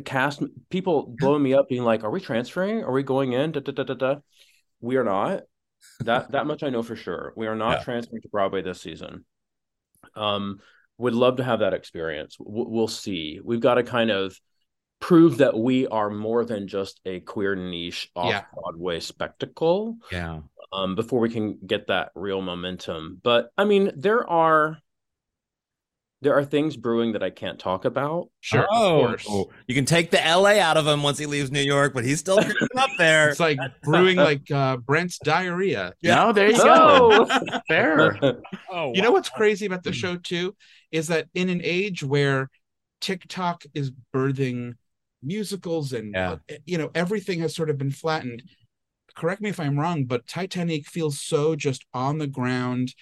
cast 0.05 0.43
people 0.71 1.15
blowing 1.19 1.43
me 1.43 1.55
up, 1.55 1.69
being 1.69 1.85
like, 1.85 2.05
"Are 2.05 2.11
we 2.11 2.21
transferring? 2.21 2.85
Are 2.85 2.93
we 2.93 3.03
going 3.03 3.33
in?" 3.33 3.53
Da, 3.53 3.61
da, 3.61 3.73
da, 3.73 3.85
da, 3.85 3.95
da. 3.95 4.17
We 4.81 4.97
are 4.97 5.05
not. 5.05 5.43
That 6.01 6.31
that 6.33 6.47
much 6.47 6.63
I 6.63 6.71
know 6.71 6.83
for 6.83 6.97
sure. 6.97 7.33
We 7.37 7.47
are 7.47 7.57
not 7.57 7.79
Yeah. 7.79 7.85
transferring 7.85 8.23
to 8.23 8.29
Broadway 8.29 8.63
this 8.63 8.81
season. 8.81 9.25
Um, 10.15 10.61
would 10.99 11.15
love 11.15 11.37
to 11.37 11.45
have 11.45 11.61
that 11.61 11.75
experience. 11.75 12.37
W- 12.37 12.69
we'll 12.69 12.89
see. 12.89 13.41
We've 13.43 13.61
got 13.61 13.75
to 13.75 13.83
kind 13.83 14.11
of 14.11 14.39
prove 15.01 15.39
that 15.39 15.57
we 15.59 15.87
are 15.89 16.11
more 16.11 16.45
than 16.45 16.69
just 16.69 17.01
a 17.05 17.19
queer 17.21 17.57
niche 17.57 18.11
off 18.15 18.29
Yeah. 18.31 18.45
Broadway 18.55 19.01
spectacle 19.01 19.97
yeah. 20.13 20.41
um, 20.73 20.95
before 20.95 21.19
we 21.19 21.31
can 21.31 21.59
get 21.67 21.89
that 21.89 22.13
real 22.15 22.41
momentum. 22.41 23.19
But 23.23 23.51
I 23.59 23.65
mean, 23.65 23.91
there 23.97 24.29
are 24.29 24.79
there 26.23 26.35
are 26.35 26.45
things 26.45 26.77
brewing 26.77 27.13
that 27.13 27.23
I 27.23 27.31
can't 27.31 27.59
talk 27.59 27.85
about. 27.85 28.29
Sure, 28.41 28.67
oh, 28.71 29.07
of 29.07 29.23
course. 29.25 29.49
you 29.67 29.75
can 29.75 29.85
take 29.85 30.11
the 30.11 30.19
LA 30.19 30.59
out 30.61 30.77
of 30.77 30.87
him 30.87 31.03
once 31.03 31.19
he 31.19 31.27
leaves 31.27 31.51
New 31.51 31.61
York, 31.61 31.93
but 31.93 32.05
he's 32.05 32.21
still 32.21 32.39
up 32.39 32.91
there. 32.97 33.29
It's 33.31 33.41
like 33.41 33.59
brewing 33.83 34.17
like 34.17 34.51
uh, 34.51 34.79
Brent's 34.79 35.19
diarrhea. 35.19 35.93
No, 36.03 36.33
there 36.33 36.51
you 36.51 36.57
Oh! 36.61 37.27
go. 37.27 37.61
Fair. 37.69 38.19
oh, 38.71 38.93
You 38.95 39.03
know 39.03 39.13
what's 39.13 39.29
crazy 39.29 39.67
about 39.67 39.83
the 39.83 39.93
show 39.93 40.17
too 40.17 40.55
is 40.91 41.09
that 41.09 41.27
in 41.35 41.49
an 41.49 41.61
age 41.65 42.03
where 42.03 42.49
TikTok 43.01 43.65
is 43.75 43.91
birthing 44.15 44.75
musicals 45.23 45.93
and 45.93 46.13
Yeah. 46.15 46.33
uh, 46.51 46.55
you 46.65 46.79
know 46.79 46.91
everything 46.95 47.41
has 47.41 47.55
sort 47.55 47.69
of 47.71 47.79
been 47.79 47.91
flattened. 47.91 48.43
Correct 49.15 49.43
me 49.43 49.51
if 49.51 49.61
I'm 49.61 49.79
wrong, 49.79 50.05
but 50.05 50.27
Titanique 50.27 50.87
feels 50.87 51.21
so 51.21 51.55
just 51.55 51.85
on 51.93 52.19
the 52.19 52.27
ground, 52.27 52.95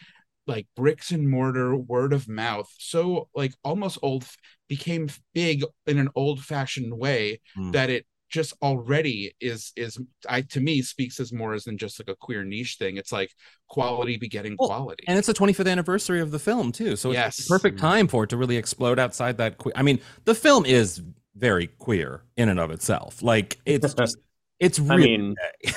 like 0.51 0.67
bricks 0.77 1.11
and 1.13 1.29
mortar, 1.29 1.77
word 1.77 2.13
of 2.13 2.29
mouth. 2.29 2.69
So 2.79 3.29
like 3.35 3.53
almost 3.65 3.99
old 4.03 4.25
became 4.69 5.09
big 5.33 5.65
in 5.87 5.99
an 5.99 6.09
old 6.15 6.39
fashioned 6.45 6.93
way 7.05 7.41
Hmm. 7.55 7.71
that 7.71 7.89
it 7.89 8.05
just 8.29 8.53
already 8.63 9.33
is 9.41 9.73
is 9.77 9.99
I 10.29 10.43
to 10.55 10.61
me 10.61 10.83
speaks 10.83 11.19
as 11.19 11.33
more 11.33 11.53
as 11.55 11.65
than 11.65 11.77
just 11.79 11.99
like 12.01 12.09
a 12.09 12.15
queer 12.17 12.45
niche 12.45 12.77
thing. 12.79 12.97
It's 12.97 13.11
like 13.13 13.31
quality 13.69 14.17
begetting 14.17 14.55
Well, 14.59 14.69
quality. 14.69 15.05
And 15.09 15.19
it's 15.19 15.27
the 15.27 15.35
25th 15.35 15.67
anniversary 15.69 16.21
of 16.21 16.31
the 16.31 16.39
film 16.39 16.71
too, 16.73 16.95
so 16.97 17.11
it's 17.11 17.17
Yes. 17.17 17.37
the 17.39 17.49
perfect 17.55 17.79
time 17.81 18.07
for 18.09 18.25
it 18.25 18.31
to 18.31 18.37
really 18.37 18.57
explode 18.57 18.99
outside 18.99 19.37
that. 19.39 19.59
Que- 19.59 19.73
I 19.75 19.83
mean, 19.83 19.99
the 20.25 20.35
film 20.35 20.65
is 20.67 21.03
very 21.37 21.67
queer 21.79 22.23
in 22.37 22.49
and 22.49 22.61
of 22.61 22.71
itself. 22.71 23.23
Like 23.23 23.59
it's 23.67 23.95
just, 24.01 24.17
it's 24.61 24.79
I 24.79 24.95
really. 24.95 25.17
mean, 25.19 25.35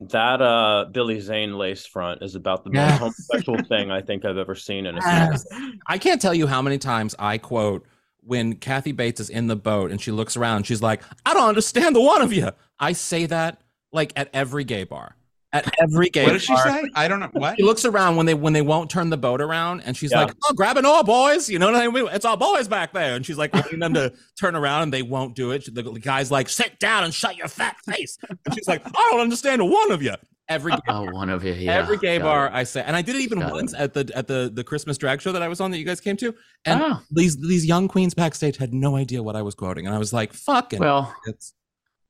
that 0.00 0.40
uh 0.40 0.86
Billy 0.92 1.18
Zane 1.20 1.58
lace 1.58 1.84
front 1.84 2.22
is 2.22 2.34
about 2.34 2.64
the 2.64 2.70
most 2.70 2.98
homosexual 2.98 3.62
thing 3.64 3.90
I 3.90 4.00
think 4.00 4.24
I've 4.24 4.36
ever 4.38 4.54
seen 4.54 4.86
in 4.86 4.96
a 4.96 5.00
Yes. 5.00 5.46
I 5.86 5.98
can't 5.98 6.22
tell 6.22 6.34
you 6.34 6.46
how 6.46 6.62
many 6.62 6.78
times 6.78 7.14
I 7.18 7.38
quote 7.38 7.84
when 8.20 8.54
Kathy 8.54 8.92
Bates 8.92 9.20
is 9.20 9.30
in 9.30 9.48
the 9.48 9.56
boat 9.56 9.90
and 9.90 10.00
she 10.00 10.12
looks 10.12 10.36
around. 10.36 10.66
She's 10.66 10.82
like, 10.82 11.02
"I 11.26 11.34
don't 11.34 11.48
understand 11.48 11.96
the 11.96 12.00
one 12.00 12.22
of 12.22 12.32
you." 12.32 12.50
I 12.78 12.92
say 12.92 13.26
that 13.26 13.60
like 13.92 14.12
at 14.14 14.28
every 14.32 14.64
gay 14.64 14.84
bar. 14.84 15.16
At 15.50 15.72
every 15.80 16.10
gay 16.10 16.24
what 16.26 16.32
does 16.32 16.42
she 16.42 16.52
bar. 16.52 16.62
say? 16.68 16.90
I 16.94 17.08
don't 17.08 17.20
know 17.20 17.30
what. 17.32 17.56
She 17.56 17.62
looks 17.62 17.86
around 17.86 18.16
when 18.16 18.26
they 18.26 18.34
when 18.34 18.52
they 18.52 18.60
won't 18.60 18.90
turn 18.90 19.08
the 19.08 19.16
boat 19.16 19.40
around, 19.40 19.80
and 19.80 19.96
she's 19.96 20.10
Yeah. 20.12 20.24
like, 20.24 20.34
"Oh, 20.44 20.52
grab 20.52 20.76
an 20.76 20.84
oar, 20.84 21.02
boys!" 21.02 21.48
You 21.48 21.58
know 21.58 21.72
what 21.72 21.74
I 21.76 21.88
mean? 21.88 22.06
It's 22.12 22.26
all 22.26 22.36
boys 22.36 22.68
back 22.68 22.92
there, 22.92 23.14
and 23.16 23.24
she's 23.24 23.38
like 23.38 23.54
wanting 23.54 23.78
them 23.78 23.94
to 23.94 24.12
turn 24.38 24.54
around, 24.54 24.82
and 24.82 24.92
they 24.92 25.00
won't 25.02 25.34
do 25.34 25.52
it. 25.52 25.74
The 25.74 25.82
guy's 26.02 26.30
like, 26.30 26.50
"Sit 26.50 26.78
down 26.78 27.04
and 27.04 27.14
shut 27.14 27.36
your 27.38 27.48
fat 27.48 27.76
face," 27.86 28.18
and 28.28 28.54
she's 28.54 28.68
like, 28.68 28.82
"I 28.86 29.08
don't 29.10 29.20
understand 29.20 29.62
one 29.66 29.90
of 29.90 30.02
you." 30.02 30.14
Every 30.50 30.72
gay, 30.72 30.78
Oh, 30.88 31.04
one 31.12 31.28
of 31.30 31.44
you. 31.44 31.52
Yeah, 31.52 31.74
every 31.76 31.96
gay 31.98 32.18
got 32.18 32.24
bar 32.24 32.46
it. 32.48 32.52
I 32.54 32.64
say, 32.64 32.82
and 32.86 32.94
I 32.96 33.00
did 33.02 33.16
it 33.16 33.20
even 33.22 33.38
Got 33.40 33.50
it. 33.50 33.54
once 33.54 33.74
at 33.74 33.94
the 33.94 34.10
at 34.14 34.26
the 34.28 34.50
the 34.52 34.64
Christmas 34.64 34.98
drag 34.98 35.20
show 35.22 35.32
that 35.32 35.42
I 35.42 35.48
was 35.48 35.60
on 35.62 35.70
that 35.70 35.78
you 35.78 35.84
guys 35.86 36.00
came 36.00 36.16
to, 36.18 36.34
and 36.66 36.80
Oh, 36.82 37.00
these 37.10 37.36
these 37.38 37.64
young 37.64 37.88
queens 37.88 38.12
backstage 38.12 38.58
had 38.58 38.74
no 38.74 38.96
idea 38.96 39.22
what 39.22 39.34
I 39.36 39.40
was 39.42 39.54
quoting, 39.54 39.86
and 39.86 39.94
I 39.94 39.98
was 39.98 40.12
like, 40.12 40.32
"Fucking." 40.34 40.78
well, 40.78 41.14
it's, 41.26 41.54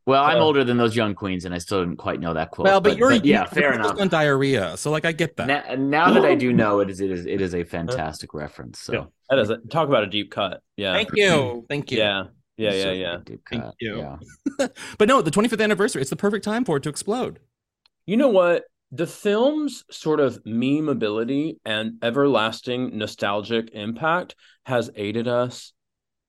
well, 0.09 0.25
I'm 0.25 0.39
Uh, 0.39 0.41
older 0.41 0.65
than 0.65 0.77
those 0.79 0.97
young 0.97 1.15
queens, 1.15 1.45
and 1.45 1.55
I 1.55 1.59
still 1.59 1.81
didn't 1.81 1.99
quite 1.99 2.19
know 2.19 2.33
that 2.35 2.51
quote. 2.51 2.65
well, 2.67 2.81
but, 2.81 2.97
you're 2.97 3.13
yeah, 3.13 3.21
you're 3.41 3.47
fair 3.47 3.73
enough. 3.75 4.01
on 4.01 4.09
diarrhea, 4.09 4.77
so 4.77 4.91
like 4.91 5.05
I 5.05 5.13
get 5.13 5.37
that. 5.37 5.47
Now, 5.47 5.75
now 5.77 6.13
that 6.15 6.25
I 6.25 6.35
do 6.35 6.53
know 6.61 6.81
it 6.81 6.89
is, 6.91 7.01
it 7.01 7.11
is, 7.11 7.27
it 7.27 7.41
is 7.41 7.55
a 7.55 7.63
fantastic 7.65 8.33
reference. 8.35 8.81
So 8.81 8.93
Yeah. 8.93 9.05
That 9.29 9.39
is 9.39 9.51
a, 9.51 9.59
talk 9.59 9.89
about 9.89 10.05
a 10.05 10.07
deep 10.07 10.31
cut. 10.31 10.63
Yeah. 10.77 10.95
Thank 10.95 11.11
you, 11.15 11.67
thank 11.69 11.91
you. 11.93 11.99
Yeah. 11.99 12.25
Yeah, 12.57 12.73
yeah, 12.73 12.91
yeah. 12.91 13.15
a 13.17 13.19
deep 13.19 13.41
Thank 13.49 13.63
cut. 13.63 13.75
you. 13.79 13.99
Yeah. 13.99 14.67
But 14.99 15.07
no, 15.09 15.23
the 15.23 15.31
25th 15.31 15.63
anniversary, 15.63 16.01
it's 16.03 16.11
the 16.11 16.17
perfect 16.17 16.45
time 16.45 16.65
for 16.65 16.79
it 16.79 16.83
to 16.85 16.89
explode. 16.89 17.39
You 18.07 18.17
know 18.17 18.31
what? 18.31 18.65
The 18.91 19.07
film's 19.07 19.85
sort 19.91 20.19
of 20.19 20.41
meme 20.47 20.89
ability 20.89 21.59
and 21.65 21.99
everlasting 22.03 22.97
nostalgic 22.99 23.71
impact 23.75 24.35
has 24.65 24.91
aided 24.97 25.29
us 25.29 25.73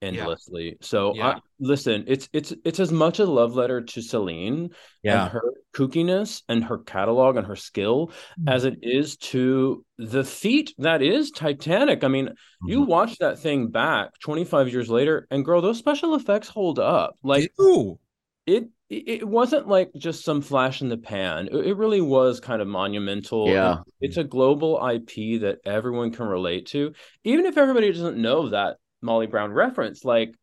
endlessly. 0.02 0.78
So 0.82 1.14
Yeah. 1.16 1.28
I, 1.28 1.40
listen, 1.60 2.04
it's 2.08 2.30
it's 2.34 2.54
it's 2.64 2.80
as 2.80 2.92
much 2.92 3.20
a 3.20 3.26
love 3.26 3.56
letter 3.56 3.82
to 3.82 4.02
Celine 4.02 4.70
Yeah. 5.04 5.24
and 5.24 5.32
her 5.32 5.42
kookiness 5.76 6.42
and 6.50 6.64
her 6.64 6.78
catalog 6.80 7.36
and 7.36 7.46
her 7.48 7.56
skill 7.56 8.12
Mm. 8.40 8.52
as 8.54 8.66
it 8.66 8.80
is 8.82 9.18
to 9.18 9.84
the 9.98 10.24
feat 10.24 10.74
that 10.78 11.02
is 11.02 11.32
Titanic. 11.32 12.04
I 12.04 12.08
mean, 12.08 12.30
you 12.66 12.82
Mhm. 12.84 12.88
watch 12.88 13.18
that 13.18 13.40
thing 13.40 13.68
back 13.68 14.12
25 14.20 14.72
years 14.72 14.90
later, 14.90 15.28
and 15.32 15.44
girl, 15.44 15.62
those 15.62 15.78
special 15.78 16.16
effects 16.16 16.48
hold 16.50 16.80
up. 16.80 17.16
Like 17.24 17.52
Ew. 17.60 18.00
it 18.46 18.70
it 18.92 19.28
wasn't 19.28 19.68
like 19.68 19.92
just 19.96 20.24
some 20.26 20.42
flash 20.42 20.82
in 20.82 20.90
the 20.90 20.98
pan. 20.98 21.48
It, 21.52 21.68
it 21.68 21.74
really 21.78 22.02
was 22.02 22.40
kind 22.40 22.60
of 22.60 22.68
monumental. 22.68 23.48
Yeah. 23.48 23.82
It's 24.02 24.18
a 24.18 24.24
global 24.24 24.80
IP 24.84 25.38
that 25.42 25.60
everyone 25.64 26.10
can 26.12 26.26
relate 26.26 26.66
to, 26.68 26.94
even 27.24 27.46
if 27.46 27.56
everybody 27.56 27.92
doesn't 27.92 28.18
know 28.18 28.50
that 28.50 28.78
Molly 29.02 29.28
Brown 29.28 29.52
reference. 29.52 30.04
Like, 30.04 30.34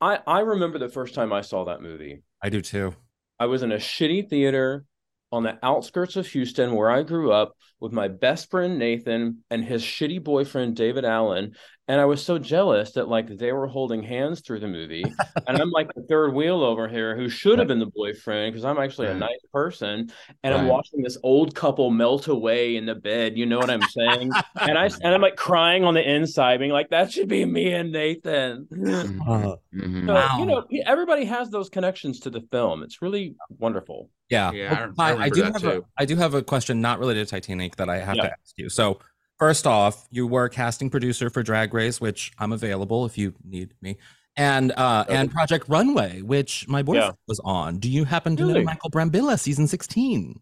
I 0.00 0.18
I 0.26 0.40
remember 0.40 0.78
the 0.78 0.88
first 0.88 1.14
time 1.14 1.32
I 1.32 1.40
saw 1.40 1.64
that 1.64 1.82
movie. 1.82 2.22
I 2.42 2.50
do 2.50 2.60
too. 2.60 2.94
I 3.38 3.46
was 3.46 3.62
in 3.62 3.72
a 3.72 3.76
shitty 3.76 4.28
theater 4.28 4.84
on 5.30 5.42
the 5.42 5.58
outskirts 5.62 6.16
of 6.16 6.26
Houston 6.28 6.74
where 6.74 6.90
I 6.90 7.02
grew 7.02 7.32
up 7.32 7.52
with 7.80 7.92
my 7.92 8.08
best 8.08 8.50
friend 8.50 8.78
Nathan 8.78 9.44
and 9.50 9.64
his 9.64 9.82
shitty 9.82 10.22
boyfriend 10.22 10.76
David 10.76 11.04
Allen. 11.04 11.54
And 11.88 12.00
I 12.00 12.04
was 12.04 12.22
so 12.22 12.38
jealous 12.38 12.92
that 12.92 13.08
like 13.08 13.38
they 13.38 13.50
were 13.52 13.66
holding 13.66 14.02
hands 14.02 14.40
through 14.42 14.60
the 14.60 14.68
movie. 14.68 15.04
and 15.46 15.58
I'm 15.60 15.70
like 15.70 15.92
the 15.94 16.02
third 16.02 16.34
wheel 16.34 16.62
over 16.62 16.86
here 16.86 17.16
who 17.16 17.30
should 17.30 17.58
have 17.58 17.66
been 17.66 17.78
the 17.78 17.90
boyfriend 17.94 18.52
because 18.52 18.64
I'm 18.66 18.78
actually 18.78 19.06
a 19.08 19.14
nice 19.14 19.40
person. 19.54 20.12
And 20.42 20.54
I'm 20.54 20.66
watching 20.66 21.02
this 21.02 21.16
old 21.22 21.54
couple 21.54 21.90
melt 21.90 22.28
away 22.28 22.76
in 22.76 22.84
the 22.84 22.94
bed. 22.94 23.38
You 23.38 23.46
know 23.46 23.56
what 23.58 23.70
I'm 23.70 23.80
saying? 23.82 24.30
and 24.60 24.78
I 24.78 24.84
and 25.02 25.14
I'm 25.14 25.22
like 25.22 25.36
crying 25.36 25.84
on 25.84 25.94
the 25.94 26.06
inside, 26.08 26.58
being 26.58 26.72
like, 26.72 26.90
that 26.90 27.10
should 27.10 27.28
be 27.28 27.44
me 27.46 27.72
and 27.72 27.90
Nathan. 27.90 28.68
Uh, 29.26 29.56
Mhm. 29.74 30.06
So, 30.06 30.14
Wow. 30.14 30.36
you 30.38 30.46
know, 30.46 30.64
everybody 30.84 31.24
has 31.24 31.50
those 31.50 31.68
connections 31.70 32.20
to 32.20 32.30
the 32.30 32.40
film. 32.50 32.82
It's 32.82 33.00
really 33.00 33.34
wonderful. 33.58 34.10
Yeah, 34.28 34.50
Yeah, 34.52 34.74
I- 34.74 34.86
Well, 34.86 34.92
I 34.98 35.08
I, 35.24 35.28
remember 35.28 35.34
do 35.34 35.42
have 35.44 35.64
a, 35.64 35.72
too. 35.76 35.86
I 35.96 36.04
do 36.04 36.16
have 36.16 36.34
a 36.34 36.42
question 36.42 36.80
not 36.82 36.98
related 36.98 37.26
to 37.26 37.30
Titanic 37.30 37.76
that 37.76 37.88
I 37.88 37.98
have 37.98 38.16
Yeah. 38.16 38.22
to 38.24 38.30
ask 38.32 38.52
you. 38.58 38.68
So, 38.68 38.98
first 39.38 39.66
off, 39.66 40.06
you 40.10 40.26
were 40.26 40.44
a 40.44 40.50
casting 40.50 40.90
producer 40.90 41.30
for 41.30 41.42
Drag 41.42 41.72
Race, 41.74 42.00
which 42.00 42.32
I'm 42.38 42.52
available 42.52 43.06
if 43.06 43.16
you 43.18 43.34
need 43.44 43.74
me, 43.80 43.96
and 44.36 44.72
uh, 44.76 45.04
Okay. 45.08 45.16
and 45.16 45.30
Project 45.30 45.68
Runway, 45.68 46.22
which 46.22 46.66
my 46.68 46.82
boyfriend 46.82 47.14
was 47.26 47.40
on. 47.44 47.78
Do 47.78 47.90
you 47.90 48.04
happen 48.04 48.36
to 48.36 48.44
know 48.46 48.62
Michael 48.62 48.90
Brambilla, 48.90 49.38
season 49.38 49.66
16? 49.66 50.40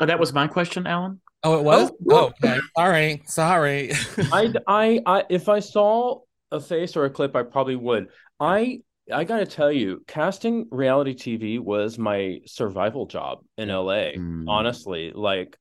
Oh, 0.00 0.06
that 0.06 0.18
was 0.18 0.32
my 0.32 0.46
question, 0.46 0.86
Alan. 0.86 1.20
Oh, 1.42 1.58
it 1.58 1.62
was. 1.64 1.90
Oh, 1.90 1.96
Oh, 2.10 2.32
okay. 2.44 2.58
Sorry, 2.76 3.22
sorry. 3.26 3.92
I, 4.32 4.52
I, 4.66 5.00
I, 5.06 5.24
if 5.30 5.48
I 5.48 5.60
saw 5.60 6.20
a 6.50 6.60
face 6.60 6.96
or 6.96 7.04
a 7.04 7.10
clip, 7.10 7.34
I 7.36 7.42
probably 7.44 7.76
would. 7.76 8.08
I, 8.40 8.80
I 9.12 9.24
got 9.24 9.38
to 9.38 9.46
tell 9.46 9.70
you, 9.70 10.02
casting 10.06 10.66
reality 10.70 11.14
TV 11.14 11.60
was 11.60 11.98
my 11.98 12.40
survival 12.46 13.06
job 13.06 13.40
in 13.56 13.68
LA. 13.68 14.14
Mm. 14.16 14.44
Honestly, 14.48 15.12
like 15.14 15.56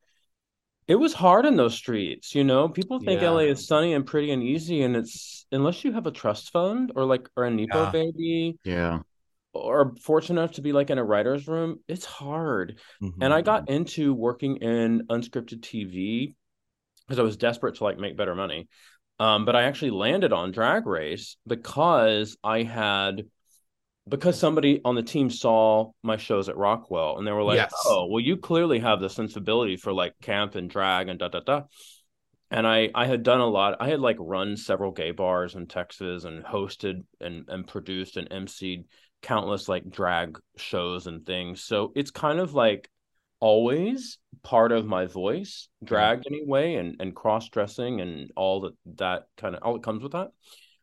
it 0.88 0.96
was 0.96 1.14
hard 1.14 1.46
in 1.46 1.56
those 1.58 1.74
streets. 1.76 2.36
You 2.36 2.44
know, 2.44 2.70
people 2.70 3.00
think 3.00 3.22
Yeah. 3.22 3.30
LA 3.30 3.48
is 3.48 3.68
sunny 3.68 3.94
and 3.94 4.06
pretty 4.06 4.32
and 4.32 4.44
easy, 4.44 4.84
and 4.84 4.96
it's 4.96 5.46
unless 5.52 5.84
you 5.84 5.92
have 5.94 6.06
a 6.08 6.12
trust 6.12 6.52
fund 6.52 6.92
or 6.96 7.06
like 7.06 7.30
or 7.36 7.46
a 7.46 7.52
Nepo 7.52 7.86
Yeah. 7.86 7.92
baby 7.92 8.58
Yeah. 8.64 9.00
or 9.54 9.96
fortunate 10.02 10.42
enough 10.42 10.54
to 10.54 10.62
be 10.62 10.74
like 10.74 10.90
in 10.90 10.98
a 10.98 11.04
writer's 11.04 11.48
room, 11.48 11.80
it's 11.88 12.06
hard. 12.06 12.80
And 13.22 13.34
I 13.34 13.42
got 13.42 13.70
into 13.70 14.14
working 14.14 14.58
in 14.58 15.08
unscripted 15.08 15.62
TV 15.62 16.36
because 17.08 17.20
I 17.20 17.24
was 17.24 17.38
desperate 17.38 17.76
to 17.76 17.84
like 17.84 17.98
make 17.98 18.18
better 18.18 18.36
money. 18.36 18.68
Um, 19.20 19.46
but 19.46 19.56
I 19.56 19.64
actually 19.64 19.92
landed 19.92 20.34
on 20.34 20.52
Drag 20.52 20.86
Race 20.86 21.38
because 21.48 22.36
I 22.44 22.64
had 22.64 23.26
because 24.08 24.40
somebody 24.40 24.82
on 24.86 24.96
the 24.96 25.04
team 25.04 25.30
saw 25.30 25.92
my 26.04 26.18
shows 26.18 26.48
at 26.48 26.58
Rockwell 26.58 27.18
and 27.18 27.26
they 27.26 27.32
were 27.32 27.44
like, 27.44 27.58
Yes. 27.58 27.74
"Oh, 27.86 28.08
well, 28.08 28.20
you 28.20 28.38
clearly 28.38 28.80
have 28.80 29.00
the 29.00 29.10
sensibility 29.10 29.78
for 29.78 29.94
like 29.94 30.14
camp 30.22 30.56
and 30.56 30.70
drag 30.70 31.10
and 31.10 31.18
da 31.20 31.30
da 31.30 31.40
da." 31.40 31.64
And 32.52 32.68
I 32.68 32.92
I 32.94 33.08
had 33.08 33.24
done 33.24 33.40
a 33.42 33.48
lot. 33.48 33.78
I 33.80 33.90
had 33.90 34.00
like 34.00 34.18
run 34.20 34.58
several 34.58 34.92
gay 34.92 35.12
bars 35.12 35.56
in 35.56 35.68
Texas 35.68 36.24
and 36.24 36.44
hosted 36.44 37.04
and 37.20 37.50
and 37.50 37.68
produced 37.68 38.18
and 38.18 38.30
emceed 38.30 38.86
countless 39.22 39.68
like 39.68 39.90
drag 39.90 40.40
shows 40.56 41.08
and 41.08 41.26
things. 41.26 41.64
So 41.64 41.92
it's 41.96 42.12
kind 42.12 42.40
of 42.40 42.54
like 42.54 42.90
always 43.40 44.20
part 44.44 44.72
of 44.72 44.86
my 44.86 45.08
voice, 45.08 45.68
drag 45.84 46.22
anyway, 46.28 46.76
and 46.76 46.98
and 47.00 47.16
cross 47.16 47.50
dressing 47.50 48.02
and 48.02 48.30
all 48.36 48.62
that 48.62 48.74
that 48.98 49.24
kind 49.38 49.56
of 49.56 49.64
all 49.64 49.74
that 49.74 49.84
comes 49.84 50.04
with 50.04 50.12
that. 50.12 50.30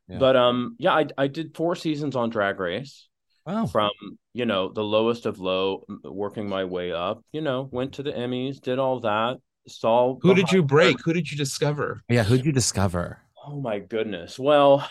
Yeah. 0.08 0.18
But 0.18 0.34
um, 0.34 0.74
yeah, 0.80 0.92
I 0.92 1.06
I 1.16 1.26
did 1.28 1.56
four 1.56 1.76
seasons 1.76 2.16
on 2.16 2.30
Drag 2.30 2.58
Race 2.58 3.08
Wow. 3.46 3.66
from 3.66 3.90
you 4.34 4.46
know 4.46 4.72
the 4.72 4.84
lowest 4.84 5.26
of 5.26 5.38
low, 5.38 5.84
working 6.04 6.48
my 6.48 6.64
way 6.64 6.92
up. 6.92 7.24
You 7.32 7.40
know, 7.40 7.68
went 7.72 7.94
to 7.94 8.02
the 8.02 8.12
Emmys, 8.12 8.60
did 8.60 8.78
all 8.78 9.00
that. 9.00 9.38
Saw 9.68 10.16
Who 10.22 10.34
did 10.34 10.50
you 10.50 10.62
break? 10.62 10.96
Who 11.04 11.12
did 11.12 11.30
you 11.30 11.36
discover? 11.36 12.02
Yeah, 12.08 12.24
who'd 12.24 12.44
you 12.44 12.52
discover? 12.52 13.20
Oh 13.46 13.60
my 13.60 13.78
goodness. 13.78 14.38
Well, 14.38 14.88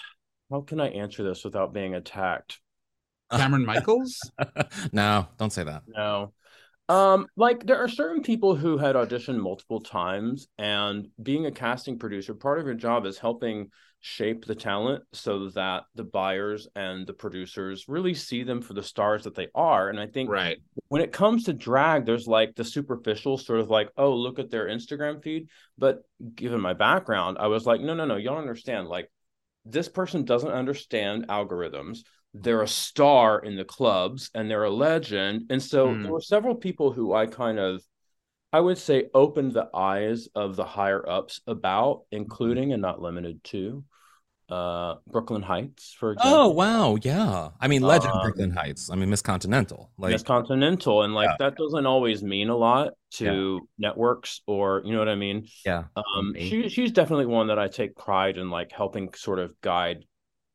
how 0.49 0.61
can 0.61 0.79
I 0.79 0.89
answer 0.89 1.23
this 1.23 1.43
without 1.43 1.73
being 1.73 1.95
attacked? 1.95 2.59
Kameron 3.31 3.65
Michaels? 3.65 4.19
no, 4.91 5.27
don't 5.37 5.51
say 5.51 5.63
that. 5.63 5.83
No. 5.87 6.33
Um, 6.89 7.27
like 7.37 7.65
there 7.65 7.81
are 7.81 7.87
certain 7.87 8.21
people 8.21 8.55
who 8.55 8.77
had 8.77 8.95
auditioned 8.95 9.39
multiple 9.39 9.79
times, 9.79 10.47
and 10.57 11.07
being 11.21 11.45
a 11.45 11.51
casting 11.51 11.97
producer, 11.97 12.33
part 12.33 12.59
of 12.59 12.65
your 12.65 12.75
job 12.75 13.05
is 13.05 13.17
helping 13.17 13.69
shape 14.01 14.45
the 14.45 14.55
talent 14.55 15.03
so 15.13 15.49
that 15.49 15.83
the 15.95 16.03
buyers 16.03 16.67
and 16.75 17.05
the 17.05 17.13
producers 17.13 17.87
really 17.87 18.15
see 18.15 18.43
them 18.43 18.61
for 18.61 18.73
the 18.73 18.83
stars 18.83 19.23
that 19.23 19.35
they 19.35 19.47
are. 19.53 19.89
And 19.89 19.99
I 19.99 20.07
think 20.07 20.29
right. 20.29 20.57
when 20.87 21.03
it 21.03 21.11
comes 21.11 21.43
to 21.45 21.53
drag, 21.53 22.05
there's 22.05 22.27
like 22.27 22.55
the 22.55 22.63
superficial 22.63 23.37
sort 23.37 23.59
of 23.59 23.69
like, 23.69 23.91
oh, 23.97 24.13
look 24.13 24.39
at 24.39 24.49
their 24.49 24.67
Instagram 24.67 25.23
feed. 25.23 25.49
But 25.77 26.01
given 26.35 26.59
my 26.59 26.73
background, 26.73 27.37
I 27.39 27.47
was 27.47 27.65
like, 27.65 27.79
no, 27.79 27.93
no, 27.93 28.05
no, 28.05 28.17
you 28.17 28.29
don't 28.29 28.39
understand. 28.39 28.87
Like, 28.87 29.09
this 29.65 29.87
person 29.87 30.25
doesn't 30.25 30.49
understand 30.51 31.27
algorithms. 31.27 31.99
They're 32.33 32.63
a 32.63 32.67
star 32.67 33.39
in 33.39 33.55
the 33.55 33.65
clubs 33.65 34.31
and 34.33 34.49
they're 34.49 34.63
a 34.63 34.71
legend. 34.71 35.45
And 35.51 35.61
so 35.61 35.93
Hmm. 35.93 36.01
there 36.01 36.11
were 36.11 36.21
several 36.21 36.55
people 36.55 36.91
who 36.91 37.13
I 37.13 37.27
kind 37.27 37.59
of, 37.59 37.83
I 38.51 38.59
would 38.59 38.79
say, 38.79 39.09
opened 39.13 39.53
the 39.53 39.69
eyes 39.73 40.27
of 40.33 40.55
the 40.55 40.65
higher 40.65 41.07
ups 41.07 41.41
about, 41.45 42.05
including 42.11 42.73
and 42.73 42.81
not 42.81 42.99
limited 42.99 43.43
to 43.45 43.83
uh 44.51 44.95
Brooklyn 45.07 45.41
Hytes, 45.41 45.93
for 45.97 46.11
example. 46.11 46.37
Oh 46.39 46.49
wow, 46.49 46.97
yeah. 47.01 47.49
I 47.59 47.67
mean, 47.67 47.81
Legend 47.81 48.13
Um, 48.13 48.21
Brooklyn 48.21 48.51
Hytes. 48.51 48.89
I 48.91 48.95
mean, 48.95 49.09
Miss 49.09 49.21
Continental. 49.21 49.91
Like, 49.97 50.11
Miss 50.11 50.23
Continental, 50.23 51.03
and 51.03 51.13
like 51.15 51.29
Yeah. 51.29 51.35
that 51.39 51.55
doesn't 51.55 51.85
always 51.85 52.21
mean 52.21 52.49
a 52.49 52.55
lot 52.57 52.93
to 53.13 53.67
networks 53.77 54.41
or 54.47 54.81
you 54.85 54.91
know 54.93 54.99
what 54.99 55.09
I 55.09 55.15
mean. 55.15 55.47
yeah. 55.65 55.85
Um, 55.95 56.33
Me. 56.33 56.49
she 56.49 56.69
she's 56.69 56.91
definitely 56.91 57.25
one 57.27 57.47
that 57.47 57.57
I 57.59 57.67
take 57.69 57.95
pride 57.95 58.37
in, 58.37 58.49
like 58.49 58.71
helping 58.71 59.13
sort 59.13 59.39
of 59.39 59.59
guide 59.61 60.05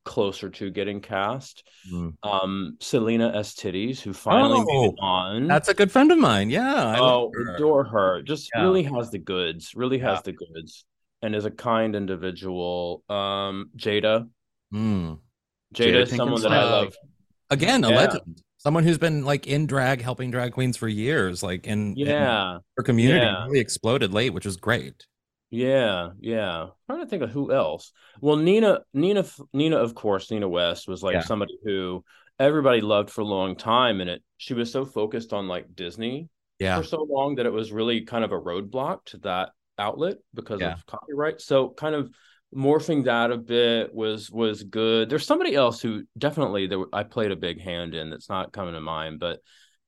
closer 0.05 0.49
to 0.49 0.69
getting 0.71 1.01
cast. 1.01 1.67
Mm. 1.91 2.13
Um, 2.23 2.77
Salina 2.79 3.33
EsTitties, 3.35 3.99
who 3.99 4.13
finally 4.13 4.59
made 4.59 4.85
it 4.87 4.95
Oh, 5.01 5.05
on. 5.05 5.47
That's 5.47 5.67
a 5.67 5.73
good 5.73 5.91
friend 5.91 6.11
of 6.13 6.17
mine. 6.17 6.49
Yeah. 6.49 6.85
I 6.95 6.99
oh, 6.99 7.29
adore 7.55 7.83
her. 7.83 8.21
Just 8.21 8.49
Yeah. 8.55 8.61
really 8.63 8.83
has 8.83 9.11
the 9.11 9.19
goods. 9.19 9.73
Really 9.75 9.99
has 9.99 10.19
Yeah. 10.19 10.21
the 10.23 10.31
goods, 10.33 10.85
and 11.21 11.35
is 11.35 11.45
a 11.45 11.51
kind 11.51 11.95
individual. 11.95 13.03
Um, 13.09 13.71
Jada. 13.77 14.27
Mm. 14.73 15.19
Jada, 15.73 15.87
Jada 15.93 16.01
is 16.03 16.15
someone 16.15 16.41
that 16.41 16.51
I 16.51 16.63
love. 16.63 16.95
Again, 17.49 17.83
a 17.83 17.89
Yeah. 17.89 17.95
legend. 17.95 18.41
Someone 18.57 18.83
who's 18.83 18.97
been 18.97 19.23
like 19.23 19.47
in 19.47 19.67
drag, 19.67 20.01
helping 20.01 20.31
drag 20.31 20.51
queens 20.53 20.77
for 20.77 20.87
years. 20.87 21.43
Like 21.43 21.67
in, 21.67 21.91
in 21.97 22.07
Yeah. 22.07 22.57
her 22.75 22.83
community 22.83 23.19
Yeah. 23.25 23.45
really 23.45 23.59
exploded 23.59 24.13
late, 24.13 24.33
which 24.33 24.45
was 24.45 24.57
great. 24.57 25.05
Yeah, 25.49 26.09
yeah. 26.19 26.67
trying 26.89 26.99
to 26.99 27.05
think 27.07 27.23
of 27.23 27.29
who 27.29 27.53
else. 27.53 27.93
Well, 28.19 28.35
Nina, 28.35 28.81
Nina, 28.93 29.23
Nina, 29.53 29.77
of 29.77 29.95
course, 29.95 30.29
Nina 30.29 30.49
West 30.49 30.87
was 30.89 31.01
like 31.03 31.13
Yeah. 31.13 31.21
somebody 31.21 31.57
who 31.63 32.03
everybody 32.39 32.81
loved 32.81 33.09
for 33.09 33.21
a 33.21 33.25
long 33.25 33.55
time, 33.55 34.01
and 34.01 34.09
it 34.09 34.23
she 34.37 34.53
was 34.53 34.71
so 34.71 34.83
focused 34.85 35.31
on 35.33 35.47
like 35.47 35.73
Disney 35.73 36.27
Yeah. 36.59 36.77
for 36.77 36.83
so 36.83 37.01
long 37.09 37.35
that 37.35 37.45
it 37.45 37.53
was 37.53 37.71
really 37.71 38.01
kind 38.01 38.25
of 38.25 38.31
a 38.33 38.39
roadblock 38.39 39.05
to 39.05 39.17
that 39.19 39.51
outlet 39.77 40.17
because 40.33 40.61
Yeah. 40.61 40.73
of 40.73 40.85
copyright. 40.85 41.41
So 41.41 41.69
kind 41.69 41.95
of 41.95 42.11
morphing 42.55 43.05
that 43.05 43.31
a 43.31 43.37
bit 43.37 43.93
was 43.93 44.31
was 44.31 44.63
good. 44.63 45.09
There's 45.09 45.25
somebody 45.25 45.55
else 45.55 45.81
who 45.81 46.03
definitely 46.17 46.67
there 46.67 46.85
I 46.93 47.03
played 47.03 47.31
a 47.31 47.35
big 47.35 47.59
hand 47.61 47.93
in 47.95 48.09
that's 48.09 48.29
not 48.29 48.53
coming 48.53 48.73
to 48.73 48.81
mind, 48.81 49.19
but 49.19 49.39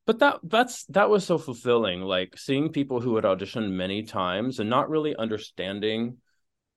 but 0.06 0.20
that 0.20 0.40
that's 0.44 0.86
that 0.86 1.10
was 1.10 1.26
so 1.26 1.38
fulfilling 1.38 2.02
like 2.02 2.38
seeing 2.38 2.72
people 2.72 3.00
who 3.00 3.16
had 3.16 3.26
auditioned 3.26 3.72
many 3.72 4.04
times 4.04 4.60
and 4.60 4.70
not 4.70 4.90
really 4.90 5.16
understanding 5.16 6.18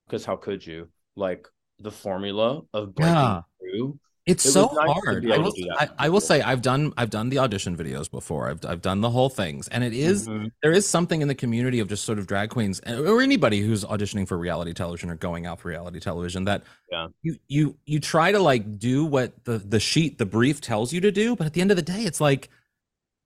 because 0.06 0.24
how 0.24 0.36
could 0.36 0.64
you 0.66 0.88
like 1.16 1.48
the 1.78 1.90
formula 1.90 2.60
of 2.72 2.94
breaking 2.94 3.14
Yeah. 3.14 3.40
through 3.58 3.98
It's 4.24 4.46
It 4.46 4.52
so 4.52 4.70
nice 4.72 4.88
hard. 5.04 5.28
I 5.30 5.38
will, 5.38 5.50
to 5.52 5.62
do 5.62 5.68
that 5.78 5.94
I, 5.98 6.06
I 6.06 6.08
will 6.08 6.20
say 6.20 6.42
I've 6.42 6.62
done 6.62 6.92
I've 6.96 7.10
done 7.10 7.28
the 7.28 7.38
audition 7.38 7.76
videos 7.76 8.08
before. 8.08 8.48
I've 8.48 8.64
I've 8.64 8.80
done 8.80 9.00
the 9.00 9.10
whole 9.10 9.28
things, 9.28 9.66
and 9.68 9.82
it 9.82 9.92
is- 9.92 10.28
Mhm. 10.28 10.52
there 10.62 10.70
is 10.70 10.88
something 10.88 11.22
in 11.22 11.26
the 11.28 11.34
community 11.34 11.80
of 11.80 11.88
just 11.88 12.04
sort 12.04 12.20
of 12.20 12.28
drag 12.28 12.50
queens 12.50 12.80
or 12.86 13.20
anybody 13.20 13.60
who's 13.62 13.84
auditioning 13.84 14.28
for 14.28 14.38
reality 14.38 14.72
television 14.72 15.10
or 15.10 15.16
going 15.16 15.44
out 15.46 15.58
for 15.58 15.68
reality 15.68 15.98
television 15.98 16.44
that 16.44 16.62
Yeah. 16.92 17.08
you 17.22 17.36
you 17.48 17.76
you 17.84 17.98
try 17.98 18.30
to 18.30 18.38
like 18.38 18.78
do 18.78 19.04
what 19.04 19.44
the 19.44 19.58
the 19.58 19.80
sheet 19.80 20.18
the 20.18 20.26
brief 20.26 20.60
tells 20.60 20.92
you 20.92 21.00
to 21.00 21.10
do, 21.10 21.34
but 21.34 21.46
at 21.48 21.52
the 21.54 21.60
end 21.60 21.72
of 21.72 21.76
the 21.76 21.82
day, 21.82 22.04
it's 22.04 22.20
like 22.20 22.48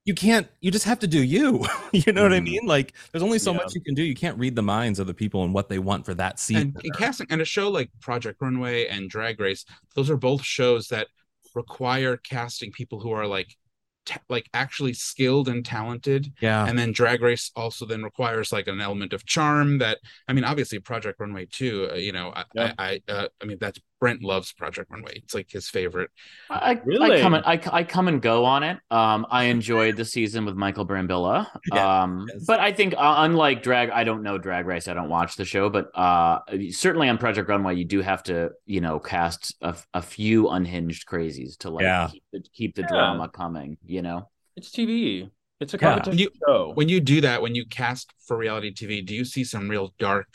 you 0.06 0.14
can't 0.14 0.48
you 0.60 0.70
just 0.70 0.84
have 0.86 0.98
to 1.00 1.06
do 1.06 1.22
you 1.22 1.64
you 1.92 2.12
know 2.12 2.22
what 2.22 2.32
i 2.32 2.40
Mhm. 2.40 2.44
mean 2.44 2.66
like 2.66 2.94
there's 3.12 3.22
only 3.22 3.38
so 3.38 3.52
Yeah. 3.52 3.58
much 3.58 3.74
you 3.74 3.82
can 3.82 3.94
do 3.94 4.02
you 4.02 4.14
can't 4.14 4.38
read 4.38 4.56
the 4.56 4.62
minds 4.62 4.98
of 4.98 5.06
the 5.06 5.14
people 5.14 5.44
and 5.44 5.52
what 5.54 5.68
they 5.68 5.78
want 5.78 6.06
for 6.06 6.14
that 6.14 6.40
season 6.40 6.72
and, 6.74 6.80
and 6.84 6.94
casting 6.94 7.26
and 7.30 7.40
a 7.42 7.44
show 7.44 7.70
like 7.70 7.90
Project 8.00 8.40
Runway 8.40 8.86
and 8.86 9.10
Drag 9.10 9.40
Race, 9.40 9.64
those 9.94 10.10
are 10.10 10.16
both 10.16 10.42
shows 10.44 10.88
that 10.88 11.08
require 11.54 12.16
casting 12.16 12.70
people 12.72 13.00
who 13.00 13.10
are 13.12 13.26
like 13.26 13.56
ta- 14.04 14.20
like 14.28 14.48
actually 14.54 14.92
skilled 14.92 15.48
and 15.48 15.64
talented 15.64 16.32
yeah 16.40 16.66
and 16.68 16.78
then 16.78 16.92
drag 16.92 17.22
race 17.22 17.50
also 17.56 17.86
then 17.86 18.02
requires 18.02 18.52
like 18.52 18.68
an 18.68 18.80
element 18.80 19.12
of 19.12 19.24
charm 19.26 19.78
that 19.78 19.98
i 20.28 20.32
mean 20.32 20.44
obviously 20.44 20.78
project 20.78 21.18
runway 21.20 21.46
too 21.50 21.88
uh, 21.92 21.96
you 21.96 22.12
know 22.12 22.32
i 22.36 22.44
Yeah. 22.54 22.72
i 22.78 23.00
I, 23.08 23.12
uh, 23.12 23.28
I 23.42 23.44
mean 23.46 23.58
that's 23.60 23.80
brent 23.98 24.22
loves 24.22 24.52
project 24.52 24.90
runway 24.90 25.12
it's 25.16 25.34
like 25.34 25.50
his 25.50 25.68
favorite 25.68 26.10
I, 26.50 26.72
I 27.00 27.20
come 27.20 27.34
and 27.34 27.44
I, 27.46 27.60
I 27.72 27.82
come 27.84 28.08
and 28.08 28.20
go 28.20 28.44
on 28.44 28.62
it. 28.62 28.78
Um, 28.90 29.26
I 29.30 29.44
enjoyed 29.44 29.96
the 29.96 30.04
season 30.04 30.44
with 30.44 30.54
Michael 30.54 30.86
Brambilla. 30.86 31.46
Yeah, 31.72 32.02
Um, 32.02 32.26
yes. 32.32 32.44
but 32.46 32.60
I 32.60 32.72
think 32.72 32.94
uh, 32.94 33.14
unlike 33.18 33.62
drag, 33.62 33.90
I 33.90 34.04
don't 34.04 34.22
know 34.22 34.38
Drag 34.38 34.66
Race. 34.66 34.86
I 34.88 34.94
don't 34.94 35.08
watch 35.08 35.36
the 35.36 35.44
show, 35.44 35.68
but 35.68 35.86
uh, 35.98 36.38
certainly 36.70 37.08
on 37.08 37.18
Project 37.18 37.48
Runway, 37.48 37.74
you 37.76 37.84
do 37.84 38.00
have 38.02 38.22
to 38.24 38.50
you 38.66 38.80
know 38.80 38.98
cast 39.00 39.54
a, 39.62 39.74
a 39.94 40.02
few 40.02 40.48
unhinged 40.50 41.06
crazies 41.08 41.56
to 41.58 41.70
like 41.70 41.82
Yeah. 41.82 42.08
keep 42.12 42.22
the, 42.32 42.40
keep 42.52 42.74
the 42.76 42.82
Yeah. 42.82 42.88
drama 42.88 43.28
coming. 43.28 43.76
You 43.84 44.02
know, 44.02 44.28
It's 44.56 44.70
TV. 44.70 45.30
It's 45.60 45.74
a 45.74 45.78
Yeah. 45.78 45.88
competition 45.94 46.18
You- 46.18 46.30
show. 46.46 46.72
when 46.74 46.88
you 46.88 47.00
do 47.00 47.20
that 47.22 47.42
when 47.42 47.54
you 47.54 47.64
cast 47.66 48.12
for 48.26 48.36
reality 48.36 48.72
tv 48.72 49.04
do 49.04 49.14
you 49.14 49.24
see 49.24 49.42
some 49.42 49.68
real 49.68 49.94
dark 49.98 50.28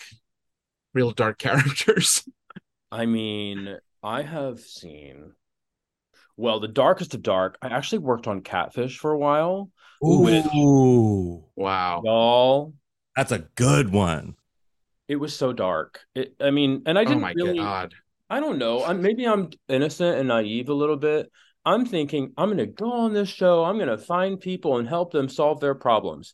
real 0.93 1.11
dark 1.11 1.37
characters 1.45 2.27
I 2.91 3.05
mean, 3.05 3.77
I 4.03 4.21
have 4.21 4.59
seen. 4.59 5.33
Well, 6.37 6.59
the 6.59 6.67
darkest 6.67 7.13
of 7.13 7.21
dark. 7.21 7.57
I 7.61 7.67
actually 7.67 7.99
worked 7.99 8.27
on 8.27 8.41
Catfish 8.41 8.97
for 8.99 9.11
a 9.11 9.17
while. 9.17 9.69
Ooh, 10.03 11.45
wow 11.55 12.01
Y'all, 12.03 12.73
that's 13.15 13.31
a 13.31 13.39
good 13.55 13.91
one 13.91 14.35
it 15.07 15.15
was 15.17 15.35
so 15.35 15.51
dark. 15.53 15.99
It. 16.15 16.35
I 16.39 16.51
mean, 16.51 16.83
and 16.85 16.97
I 16.97 17.01
oh 17.01 17.05
didn't 17.05 17.17
Oh 17.17 17.19
my 17.19 17.33
really. 17.33 17.57
god 17.57 17.93
I 18.29 18.39
don't 18.39 18.57
know. 18.57 18.83
I'm, 18.85 19.01
maybe 19.01 19.27
I'm 19.27 19.49
innocent 19.67 20.17
and 20.17 20.29
naive 20.29 20.69
a 20.69 20.73
little 20.73 20.95
bit. 20.95 21.29
I'm 21.65 21.85
thinking 21.85 22.31
I'm 22.37 22.49
gonna 22.49 22.65
go 22.65 22.91
on 22.91 23.13
this 23.13 23.27
show. 23.27 23.65
I'm 23.65 23.77
gonna 23.77 23.97
find 23.97 24.39
people 24.39 24.77
and 24.77 24.87
help 24.87 25.11
them 25.11 25.27
solve 25.27 25.59
their 25.59 25.75
problems. 25.75 26.33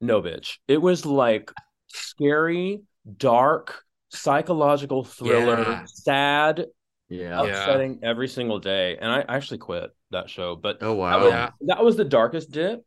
No, 0.00 0.22
bitch. 0.22 0.56
It 0.66 0.78
was 0.78 1.04
like 1.04 1.52
scary, 1.88 2.80
dark, 3.18 3.84
psychological 4.10 5.04
thriller, 5.04 5.60
Yeah. 5.60 5.84
sad, 5.86 6.66
yeah. 7.08 7.42
Yeah. 7.42 7.42
upsetting 7.42 8.00
every 8.02 8.28
single 8.28 8.58
day. 8.58 8.96
And 9.00 9.10
I 9.10 9.24
actually 9.28 9.58
quit 9.58 9.90
that 10.10 10.28
show. 10.30 10.56
But 10.56 10.78
Oh 10.80 10.90
that 10.92 10.94
wow. 10.96 11.20
was, 11.24 11.30
Yeah. 11.32 11.50
that 11.62 11.84
was 11.84 11.96
the 11.96 12.04
darkest 12.04 12.50
dip 12.50 12.84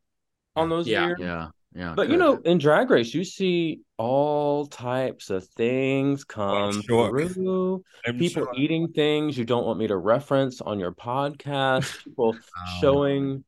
on 0.56 0.70
those 0.70 0.88
Yeah. 0.88 1.08
years. 1.08 1.18
Yeah. 1.20 1.48
Yeah. 1.74 1.94
But 1.96 2.10
you 2.10 2.18
know, 2.18 2.36
in 2.44 2.58
Drag 2.58 2.90
Race, 2.90 3.14
you 3.14 3.24
see 3.24 3.80
all 3.98 4.66
types 4.66 5.30
of 5.30 5.48
things 5.48 6.26
come 6.26 6.82
sure. 6.82 7.28
through. 7.30 7.84
I'm 8.06 8.18
People 8.20 8.44
sure. 8.44 8.54
eating 8.58 8.90
things 8.90 9.38
you 9.38 9.46
don't 9.46 9.66
want 9.66 9.80
me 9.80 9.88
to 9.88 9.96
reference 9.96 10.60
on 10.60 10.80
your 10.80 10.92
podcast. 10.92 12.04
People 12.04 12.34
Wow. 12.34 12.40
Oh. 12.58 12.80
showing 12.82 13.44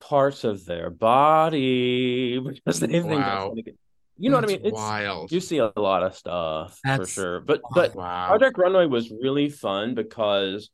parts 0.00 0.44
of 0.44 0.64
their 0.64 0.88
body 0.90 2.38
because 2.64 2.80
they 2.80 2.86
think 2.86 3.06
Wow. 3.06 3.14
that's 3.18 3.48
gonna 3.50 3.62
get. 3.62 3.76
You 4.18 4.30
know 4.30 4.36
what 4.36 4.44
I 4.44 4.48
mean? 4.48 4.60
It's 4.64 4.74
wild 4.74 5.32
you 5.32 5.40
see 5.40 5.58
a 5.58 5.72
lot 5.76 6.02
of 6.02 6.14
stuff 6.16 6.78
for 6.84 7.06
sure. 7.06 7.40
But 7.40 7.60
oh, 7.64 7.68
but 7.74 7.94
wow 7.94 8.28
Project 8.28 8.58
Runway 8.58 8.86
was 8.86 9.10
really 9.10 9.48
fun 9.48 9.94
because 9.94 10.70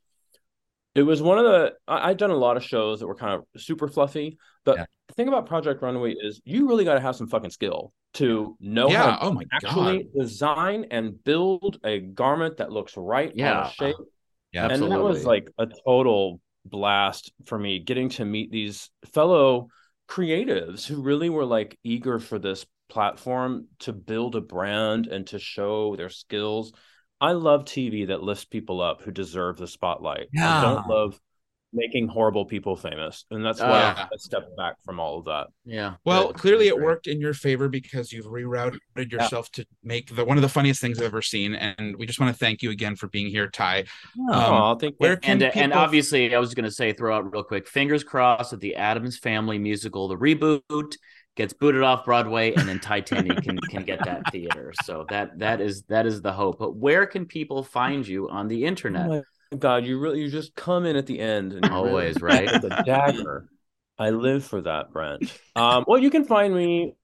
it 0.94 1.02
was 1.02 1.20
one 1.20 1.38
of 1.38 1.44
the 1.44 1.74
I, 1.86 2.10
I've 2.10 2.16
done 2.16 2.30
a 2.30 2.36
lot 2.36 2.56
of 2.56 2.64
shows 2.64 3.00
that 3.00 3.06
were 3.06 3.14
kind 3.16 3.34
of 3.34 3.60
super 3.60 3.88
fluffy, 3.88 4.38
but 4.64 4.78
Yeah. 4.78 4.84
the 5.08 5.14
thing 5.14 5.28
about 5.28 5.46
Project 5.46 5.82
Runway 5.82 6.14
is 6.14 6.40
you 6.44 6.68
really 6.68 6.84
got 6.84 6.94
to 6.94 7.00
have 7.00 7.16
some 7.16 7.26
fucking 7.26 7.50
skill 7.50 7.92
to 8.14 8.56
know 8.60 8.88
yeah 8.88 9.10
how 9.10 9.16
to 9.16 9.24
oh 9.26 9.32
my 9.32 9.42
actually 9.52 10.04
god 10.04 10.12
design 10.20 10.86
and 10.90 11.22
build 11.24 11.78
a 11.84 11.98
garment 11.98 12.58
that 12.58 12.70
looks 12.70 12.96
right 12.96 13.30
on 13.30 13.36
Yeah. 13.36 13.68
shape. 13.68 13.96
Yeah. 14.52 14.68
And 14.68 14.90
that 14.90 15.02
was 15.02 15.24
like 15.26 15.50
a 15.58 15.66
total 15.84 16.40
blast 16.64 17.32
for 17.44 17.58
me 17.58 17.80
getting 17.80 18.08
to 18.10 18.24
meet 18.24 18.50
these 18.50 18.88
fellow 19.12 19.68
creatives 20.08 20.86
who 20.86 21.02
really 21.02 21.28
were 21.28 21.44
like 21.44 21.78
eager 21.82 22.18
for 22.18 22.38
this 22.38 22.64
platform 22.88 23.66
to 23.80 23.92
build 23.92 24.36
a 24.36 24.40
brand 24.40 25.06
and 25.06 25.26
to 25.28 25.38
show 25.38 25.96
their 25.96 26.10
skills. 26.10 26.72
I 27.20 27.32
love 27.32 27.64
TV 27.64 28.08
that 28.08 28.22
lifts 28.22 28.44
people 28.44 28.80
up 28.80 29.02
who 29.02 29.10
deserve 29.10 29.56
the 29.56 29.66
spotlight. 29.68 30.26
I 30.38 30.62
don't 30.62 30.86
love 30.88 31.18
making 31.76 32.06
horrible 32.06 32.44
people 32.44 32.76
famous. 32.76 33.24
And 33.32 33.44
that's 33.44 33.60
why 33.60 33.66
Yeah. 33.80 34.06
I 34.12 34.16
stepped 34.16 34.56
back 34.56 34.74
from 34.84 35.00
all 35.00 35.18
of 35.18 35.24
that. 35.24 35.48
Yeah. 35.64 35.94
well 36.04 36.28
Good. 36.28 36.36
clearly 36.36 36.68
it 36.68 36.78
worked 36.80 37.08
in 37.08 37.20
your 37.20 37.34
favor 37.34 37.68
because 37.68 38.12
you've 38.12 38.26
rerouted 38.26 38.78
yourself 39.10 39.50
to 39.52 39.66
make 39.82 40.14
the 40.14 40.24
one 40.24 40.36
of 40.38 40.42
the 40.42 40.48
funniest 40.48 40.80
things 40.80 41.00
i've 41.00 41.06
ever 41.06 41.20
seen 41.22 41.56
and 41.56 41.96
we 41.96 42.06
just 42.06 42.20
want 42.20 42.32
to 42.32 42.38
thank 42.38 42.62
you 42.62 42.70
again 42.70 42.94
for 42.94 43.08
being 43.08 43.26
here 43.26 43.48
Tye 43.48 43.86
Um, 44.16 44.30
Aw, 44.30 44.74
thank 44.76 44.92
you. 44.92 44.96
where 44.98 45.16
can 45.16 45.32
and 45.32 45.42
uh, 45.42 45.50
and 45.60 45.72
obviously, 45.72 46.32
I 46.32 46.38
was 46.38 46.54
going 46.54 46.64
to 46.64 46.70
say, 46.70 46.92
throw 46.92 47.16
out 47.16 47.32
real 47.32 47.42
quick. 47.42 47.66
Fingers 47.66 48.04
crossed 48.04 48.52
that 48.52 48.60
the 48.60 48.76
Addams 48.76 49.18
Family 49.18 49.58
musical, 49.58 50.06
the 50.06 50.16
reboot, 50.16 50.96
gets 51.36 51.52
booted 51.52 51.82
off 51.82 52.04
Broadway, 52.04 52.52
and 52.54 52.68
then 52.68 52.78
Titanique 52.78 53.42
can 53.42 53.58
can 53.58 53.84
get 53.84 54.04
that 54.04 54.30
theater. 54.30 54.72
So 54.84 55.06
that 55.10 55.38
that 55.38 55.60
is 55.60 55.82
that 55.84 56.06
is 56.06 56.22
the 56.22 56.32
hope. 56.32 56.58
But 56.58 56.76
where 56.76 57.06
can 57.06 57.26
people 57.26 57.62
find 57.62 58.06
you 58.06 58.28
on 58.28 58.48
the 58.48 58.64
internet? 58.64 59.10
Oh 59.10 59.22
my 59.52 59.58
God, 59.58 59.84
you 59.84 59.98
really 59.98 60.20
you 60.20 60.30
just 60.30 60.54
come 60.54 60.86
in 60.86 60.96
at 60.96 61.06
the 61.06 61.18
end 61.20 61.52
and 61.52 61.64
you 61.64 61.70
really- 61.70 61.88
Always, 61.90 62.16
right? 62.22 62.48
the 62.60 62.82
dagger. 62.84 63.48
I 63.98 64.10
live 64.10 64.44
for 64.44 64.60
that, 64.62 64.90
Brent. 64.92 65.32
Um, 65.54 65.84
well, 65.86 65.98
you 65.98 66.10
can 66.10 66.24
find 66.24 66.54
me. 66.54 66.94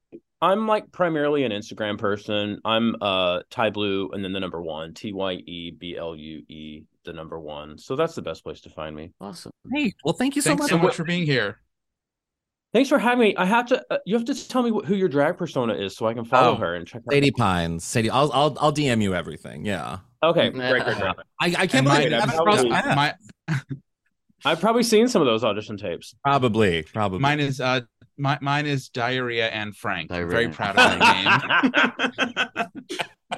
I'm 0.43 0.66
like 0.66 0.91
primarily 0.91 1.45
an 1.45 1.53
Instagram 1.53 1.99
person. 1.99 2.61
I'm 2.64 2.97
uh 3.01 3.41
Tye 3.51 3.70
Blue 3.70 4.11
and 4.12 4.24
then 4.24 4.33
the 4.33 4.41
number 4.41 4.61
one 4.61 4.95
T 4.95 5.12
Y 5.12 5.35
E 5.35 5.70
B 5.70 5.97
L 5.97 6.16
U 6.16 6.43
E 6.49 6.83
the 7.05 7.12
number 7.12 7.39
one. 7.39 7.78
So 7.78 7.95
that's 7.95 8.14
the 8.14 8.22
best 8.22 8.43
place 8.43 8.61
to 8.62 8.70
find 8.70 8.97
me. 8.97 9.12
Awesome. 9.20 9.53
Hey, 9.72 9.93
well, 10.05 10.14
thank 10.14 10.37
you 10.37 10.43
so 10.43 10.51
thanks 10.51 10.62
much. 10.62 10.70
so 10.70 10.78
much 10.78 10.95
for 10.95 11.05
being 11.05 11.26
here 11.26 11.61
Thanks 12.73 12.89
for 12.89 12.99
having 12.99 13.18
me. 13.21 13.37
I 13.37 13.45
have 13.47 13.66
to. 13.66 13.85
Uh, 13.91 13.99
you 14.07 14.14
have 14.14 14.25
to 14.27 14.49
tell 14.49 14.62
me 14.62 14.71
wh- 14.71 14.87
who 14.87 14.95
your 14.95 15.09
drag 15.09 15.37
persona 15.37 15.75
is 15.75 15.97
so 15.97 16.07
I 16.07 16.14
can 16.14 16.25
follow 16.25 16.53
Oh, 16.53 16.57
her 16.57 16.75
and 16.77 16.87
check 16.87 17.03
her. 17.05 17.12
Sadie 17.12 17.33
Pines. 17.33 17.83
Sadie, 17.83 18.11
I'll 18.11 18.31
I'll 18.33 18.57
I'll 18.61 18.73
DM 18.73 19.03
you 19.03 19.12
everything. 19.14 19.64
Yeah. 19.64 19.99
Okay, 20.23 20.51
great, 20.51 20.85
great, 20.85 20.97
great. 20.99 21.14
I, 21.41 21.47
I 21.47 21.51
can't 21.66 21.75
And 21.75 21.87
believe 21.87 22.11
mine- 22.11 22.11
we 22.11 22.14
I've 22.16 22.35
probably- 22.37 22.68
my 22.71 23.14
I've 24.45 24.61
probably 24.61 24.83
seen 24.85 25.09
some 25.09 25.21
of 25.21 25.27
those 25.27 25.43
audition 25.45 25.77
tapes. 25.77 26.14
Probably, 26.23 26.83
probably. 26.85 27.18
mine 27.18 27.41
is 27.41 27.61
uh 27.61 27.81
my, 28.16 28.39
mine 28.41 28.66
is 28.66 28.89
diarrhea 28.91 29.49
and 29.49 29.75
frank 29.75 30.12
i'm 30.12 30.29
very 30.29 30.49
proud 30.51 30.77
of 30.77 30.99
my 30.99 32.66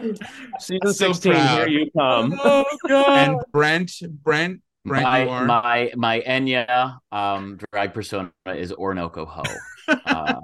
name 0.00 0.12
Season 0.58 0.92
So 0.92 1.12
16, 1.12 1.32
proud. 1.32 1.58
here 1.58 1.68
you 1.68 1.90
come. 1.96 2.38
oh 2.42 2.64
God. 2.88 3.08
and 3.08 3.40
brent 3.52 3.92
brent 4.24 4.60
brent 4.84 5.04
my 5.04 5.22
you 5.24 5.30
are 5.30 5.44
my 5.46 5.92
my 5.96 6.20
Enya 6.26 6.98
um 7.12 7.58
drag 7.72 7.94
persona 7.94 8.32
is 8.46 8.72
Orinoco 8.72 9.24
Ho. 9.26 9.64
Uh, 10.06 10.40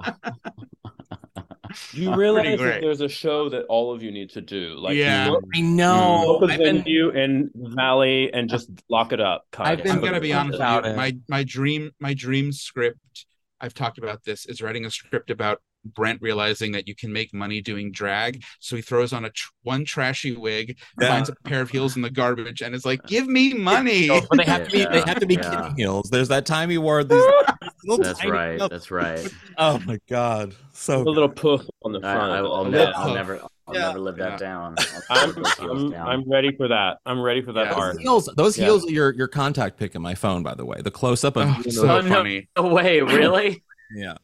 You 1.93 2.09
Pretty 2.15 2.19
realize 2.19 2.59
that 2.61 2.81
there's 2.81 3.01
a 3.03 3.09
show 3.09 3.49
that 3.51 3.65
all 3.67 3.93
of 3.95 4.03
you 4.03 4.11
need 4.11 4.31
to 4.31 4.41
do. 4.41 4.75
Like, 4.79 4.97
Yeah. 4.97 5.29
book, 5.31 5.45
I 5.55 5.61
know. 5.61 6.39
book 6.41 6.51
a 6.51 6.53
I've 6.55 6.59
been, 6.59 6.77
venue 6.83 7.11
in 7.11 7.51
Valley 7.55 8.33
and 8.33 8.49
just 8.49 8.71
lock 8.89 9.13
it 9.13 9.21
up. 9.21 9.45
Kai. 9.53 9.73
I've 9.73 9.83
been 9.83 9.93
i'm 9.93 10.01
gonna 10.01 10.21
be 10.21 10.33
thinking 10.33 10.37
honest 10.37 10.53
with 10.53 10.61
about 10.61 10.85
you 10.85 10.91
it. 10.91 10.97
my 10.97 11.17
my 11.29 11.45
dream 11.45 11.91
my 12.01 12.15
dream 12.15 12.53
script 12.53 13.27
i've 13.61 13.75
talked 13.75 13.99
about 13.99 14.25
this 14.25 14.47
is 14.47 14.61
writing 14.63 14.87
a 14.87 14.91
script 14.91 15.31
about 15.31 15.61
brent 15.85 16.21
realizing 16.21 16.73
that 16.73 16.87
you 16.89 16.95
can 16.95 17.13
make 17.13 17.33
money 17.33 17.61
doing 17.61 17.91
drag 17.93 18.43
so 18.61 18.77
he 18.77 18.83
throws 18.83 19.13
on 19.13 19.25
a 19.25 19.31
tr- 19.31 19.49
one 19.63 19.85
trashy 19.85 20.35
wig 20.37 20.77
Yeah. 21.01 21.09
finds 21.09 21.29
a 21.29 21.35
pair 21.45 21.61
of 21.61 21.71
heels 21.71 21.97
in 21.97 22.03
the 22.03 22.11
garbage 22.11 22.61
and 22.63 22.75
is 22.75 22.85
like 22.85 23.05
give 23.07 23.27
me 23.27 23.55
money 23.55 24.09
No, 24.09 24.21
but 24.29 24.39
they 24.39 24.45
have 24.45 24.65
to 24.67 24.71
be. 24.71 24.85
They 24.85 25.01
have 25.03 25.21
to 25.21 25.27
be 25.27 25.35
yeah. 25.35 25.51
kitten 25.51 25.77
heels. 25.77 26.11
There's 26.11 26.29
that 26.29 26.47
time 26.47 26.69
he 26.71 26.79
wore 26.79 27.05
these. 27.05 27.23
little 27.85 28.05
that's 28.05 28.19
tiny 28.19 28.31
right. 28.33 28.57
heels. 28.59 28.71
That's 28.71 28.91
right. 28.91 29.29
Oh 29.59 29.79
my 29.87 29.99
god. 30.09 30.55
So 30.73 31.01
a 31.01 31.03
little 31.03 31.29
poof 31.29 31.63
on 31.85 31.93
the 31.93 32.01
front. 32.01 32.19
I, 32.33 32.39
of 32.39 32.45
it. 32.45 32.49
will 32.49 32.65
ne- 32.67 32.85
I'll 32.93 33.15
never 33.15 33.41
I'll 33.67 33.75
Yeah. 33.75 33.81
never 33.89 33.99
live 34.01 34.19
Yeah. 34.19 34.31
that 34.31 34.39
down. 34.39 34.75
I'll 35.11 35.25
I'm, 35.29 35.33
put 35.35 35.45
those 35.45 35.55
heels 35.55 35.83
I'm, 35.85 35.91
down. 35.91 36.09
I'm 36.09 36.31
ready 36.31 36.57
for 36.57 36.69
that. 36.69 36.99
I'm 37.07 37.21
ready 37.21 37.43
for 37.43 37.53
that 37.53 37.67
Yeah. 37.67 37.75
art. 37.75 37.95
Those 37.95 38.03
heels, 38.03 38.31
those 38.37 38.59
Yeah. 38.59 38.65
heels 38.67 38.87
are 38.87 38.91
your 38.93 39.15
your 39.15 39.29
contact 39.29 39.79
pick 39.79 39.95
in 39.95 40.03
my 40.03 40.15
phone, 40.15 40.43
by 40.43 40.55
the 40.55 40.65
way. 40.65 40.81
The 40.83 40.91
close 40.91 41.25
up 41.25 41.37
of 41.37 41.49
oh, 41.49 41.63
you 41.65 41.71
so 41.71 41.89
Oh, 41.89 42.01
no. 42.01 42.09
funny 42.09 42.49
No 42.57 42.67
way, 42.69 43.01
really? 43.01 43.63
yeah. 43.95 44.17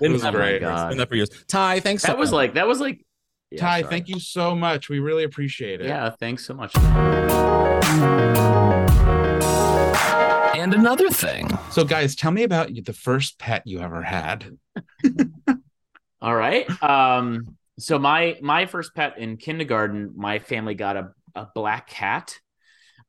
It 0.00 0.08
was 0.10 0.22
Oh 0.22 0.26
my 0.26 0.30
great. 0.32 0.60
God. 0.60 0.88
Been 0.90 0.98
that 0.98 1.08
for 1.08 1.16
years. 1.16 1.30
Tye, 1.48 1.80
thanks. 1.80 2.02
That 2.04 2.18
was 2.18 2.32
like 2.32 2.54
that 2.54 2.66
was 2.66 2.80
like 2.80 3.04
yeah, 3.50 3.60
Tye 3.60 3.80
sorry. 3.82 3.90
thank 3.90 4.08
you 4.08 4.18
so 4.18 4.54
much 4.54 4.88
we 4.88 4.98
really 4.98 5.24
appreciate 5.24 5.80
it 5.82 5.86
Yeah, 5.86 6.08
thanks 6.18 6.46
so 6.46 6.54
much. 6.54 6.72
And 10.54 10.74
another 10.74 11.08
thing. 11.10 11.48
So, 11.70 11.84
guys, 11.84 12.14
tell 12.14 12.30
me 12.30 12.44
about 12.44 12.68
the 12.72 12.92
first 12.92 13.38
pet 13.38 13.62
you 13.66 13.80
ever 13.80 14.00
had. 14.02 14.56
All 16.22 16.34
right. 16.34 16.68
Um, 16.82 17.56
so 17.78 17.98
my 17.98 18.38
my 18.40 18.66
first 18.66 18.94
pet 18.94 19.18
in 19.18 19.38
kindergarten, 19.38 20.12
my 20.14 20.38
family 20.38 20.74
got 20.74 20.96
a, 20.96 21.12
a 21.34 21.48
black 21.54 21.88
cat. 21.88 22.38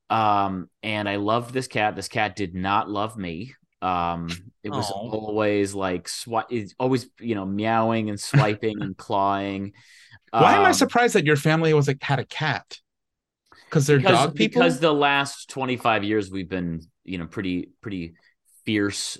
Um, 0.10 0.70
and 0.82 1.08
I 1.08 1.18
loved 1.18 1.54
this 1.54 1.68
cat. 1.68 1.96
This 1.96 2.08
cat 2.08 2.36
did 2.36 2.56
not 2.56 2.90
love 2.90 3.18
me. 3.18 3.54
Um, 3.84 4.30
it 4.64 4.72
was 4.72 4.90
Aw. 4.90 4.94
always 4.94 5.74
like 5.74 6.08
swi- 6.08 6.46
it's 6.50 6.74
always 6.80 7.10
you 7.20 7.36
know 7.36 7.46
meowing 7.46 8.10
and 8.10 8.20
swiping 8.20 8.82
and 8.82 8.96
clawing. 8.98 9.74
Why 10.32 10.56
am 10.56 10.66
I 10.66 10.70
Um, 10.70 10.74
surprised 10.74 11.16
that 11.16 11.26
your 11.26 11.36
family 11.36 11.74
was 11.74 11.88
like 11.88 12.02
had 12.02 12.20
a 12.20 12.26
cat? 12.26 12.78
Because 13.70 13.88
they're 13.88 13.98
because, 13.98 14.18
dog 14.18 14.36
people. 14.36 14.62
because 14.62 14.80
the 14.80 14.94
last 14.94 15.50
25 15.50 16.04
years 16.04 16.32
we've 16.32 16.50
been 16.50 16.82
you 17.04 17.18
know 17.18 17.26
pretty 17.28 17.70
pretty 17.82 18.14
fierce 18.66 19.18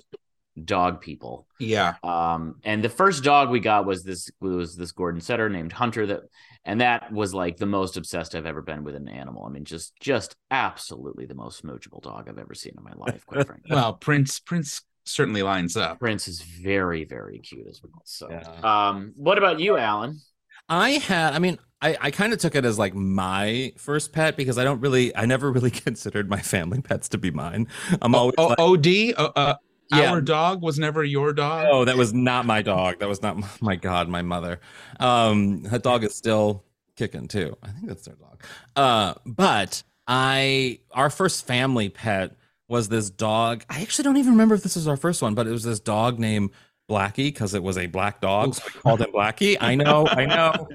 dog 0.62 1.00
people 1.00 1.46
yeah. 1.58 1.94
um 2.04 2.56
and 2.64 2.82
the 2.82 2.88
first 2.88 3.24
dog 3.24 3.50
we 3.50 3.58
got 3.60 3.84
was 3.86 4.04
this 4.04 4.30
was 4.40 4.76
this 4.76 4.92
gordon 4.92 5.20
setter 5.20 5.48
named 5.48 5.72
hunter 5.72 6.06
that 6.06 6.20
and 6.64 6.80
that 6.80 7.12
was 7.12 7.34
like 7.34 7.56
the 7.56 7.66
most 7.66 7.96
obsessed 7.96 8.34
i've 8.34 8.46
ever 8.46 8.62
been 8.62 8.84
with 8.84 8.94
an 8.94 9.08
animal 9.08 9.44
i 9.44 9.48
mean 9.50 9.64
just 9.64 9.92
just 10.00 10.36
absolutely 10.50 11.26
the 11.26 11.34
most 11.34 11.62
smoochable 11.64 12.02
dog 12.02 12.28
i've 12.28 12.38
ever 12.38 12.54
seen 12.54 12.74
in 12.76 12.84
my 12.84 12.92
life 12.96 13.24
quite 13.26 13.42
frankly 13.44 13.70
Well, 13.70 13.94
Prince 13.94 14.38
Prince 14.40 14.82
certainly 15.04 15.42
lines 15.42 15.76
up. 15.76 15.98
prince 16.00 16.28
is 16.28 16.40
very 16.40 17.04
very 17.04 17.38
cute 17.38 17.66
as 17.68 17.80
well 17.82 18.02
so 18.04 18.28
Yeah. 18.30 18.68
um 18.68 19.12
what 19.16 19.38
about 19.38 19.60
you 19.60 19.76
alan 19.76 20.20
I 20.68 20.90
had, 20.92 21.34
I 21.34 21.38
mean, 21.38 21.58
I, 21.82 21.96
I 22.00 22.10
kind 22.10 22.32
of 22.32 22.38
took 22.38 22.54
it 22.54 22.64
as 22.64 22.78
like 22.78 22.94
my 22.94 23.72
first 23.76 24.12
pet 24.12 24.36
because 24.36 24.56
I 24.56 24.64
don't 24.64 24.80
really, 24.80 25.14
I 25.14 25.26
never 25.26 25.52
really 25.52 25.70
considered 25.70 26.28
my 26.30 26.40
family 26.40 26.80
pets 26.80 27.08
to 27.10 27.18
be 27.18 27.30
mine. 27.30 27.68
I'm 28.00 28.14
always 28.14 28.34
Oh, 28.38 28.48
like, 28.48 28.58
OD. 28.58 29.14
Uh, 29.14 29.30
uh, 29.36 29.54
Yeah. 29.90 30.12
Our 30.12 30.20
dog 30.20 30.62
was 30.62 30.78
never 30.78 31.04
your 31.04 31.32
dog. 31.32 31.66
oh, 31.70 31.84
that 31.84 31.96
was 31.96 32.12
not 32.14 32.46
my 32.46 32.62
dog. 32.62 33.00
That 33.00 33.08
was 33.08 33.22
not 33.22 33.36
my, 33.36 33.48
my 33.60 33.76
God, 33.76 34.08
my 34.08 34.22
mother. 34.22 34.60
Um, 34.98 35.62
that 35.64 35.82
dog 35.82 36.04
is 36.04 36.14
still 36.14 36.64
kicking 36.96 37.28
too. 37.28 37.56
I 37.62 37.68
think 37.68 37.88
that's 37.88 38.04
their 38.04 38.16
dog. 38.16 38.42
Uh, 38.76 39.14
but 39.26 39.82
I, 40.06 40.80
our 40.92 41.10
first 41.10 41.46
family 41.46 41.88
pet 41.88 42.36
was 42.68 42.88
this 42.88 43.10
dog. 43.10 43.64
I 43.68 43.82
actually 43.82 44.04
don't 44.04 44.16
even 44.16 44.32
remember 44.32 44.54
if 44.54 44.62
this 44.62 44.76
was 44.76 44.88
our 44.88 44.96
first 44.96 45.20
one, 45.22 45.34
but 45.34 45.46
it 45.46 45.50
was 45.50 45.64
this 45.64 45.80
dog 45.80 46.18
named 46.18 46.50
Blackie 46.88 47.26
because 47.28 47.54
it 47.54 47.62
was 47.62 47.78
a 47.78 47.86
black 47.86 48.20
dog. 48.20 48.54
So 48.54 48.62
we 48.66 48.80
called 48.80 49.00
him 49.00 49.12
Blackie. 49.12 49.56
I 49.60 49.74
know, 49.74 50.06
I 50.06 50.24
know. 50.26 50.68